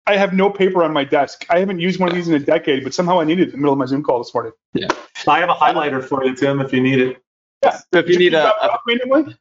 I 0.04 0.16
have 0.16 0.32
no 0.32 0.50
paper 0.50 0.82
on 0.82 0.92
my 0.92 1.04
desk. 1.04 1.46
I 1.48 1.60
haven't 1.60 1.78
used 1.78 2.00
one 2.00 2.08
of 2.08 2.16
these 2.16 2.26
in 2.26 2.34
a 2.34 2.40
decade, 2.40 2.82
but 2.82 2.92
somehow 2.92 3.20
I 3.20 3.24
needed 3.24 3.42
it 3.42 3.44
in 3.46 3.52
the 3.52 3.58
middle 3.58 3.72
of 3.74 3.78
my 3.78 3.86
Zoom 3.86 4.02
call 4.02 4.18
this 4.18 4.34
morning. 4.34 4.50
Yeah. 4.74 4.88
I 5.28 5.38
have 5.38 5.48
a 5.48 5.54
highlighter 5.54 6.02
for 6.02 6.24
you, 6.24 6.34
Tim, 6.34 6.60
if 6.60 6.72
you 6.72 6.80
need 6.82 6.98
it. 7.00 7.22
Yeah. 7.62 7.78
If 7.92 8.08
you 8.08 8.18
need 8.18 8.34
a, 8.34 8.52
Drop 8.60 8.82
a? 8.88 9.34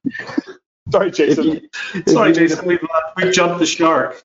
Sorry, 0.92 1.10
Jason. 1.10 1.44
you, 1.46 1.62
Sorry, 2.06 2.30
you 2.30 2.36
need 2.36 2.44
a- 2.44 2.48
Jason, 2.50 2.68
we've, 2.68 2.84
uh, 2.84 3.02
we've 3.18 3.34
jumped 3.34 3.58
the 3.58 3.66
shark. 3.66 4.22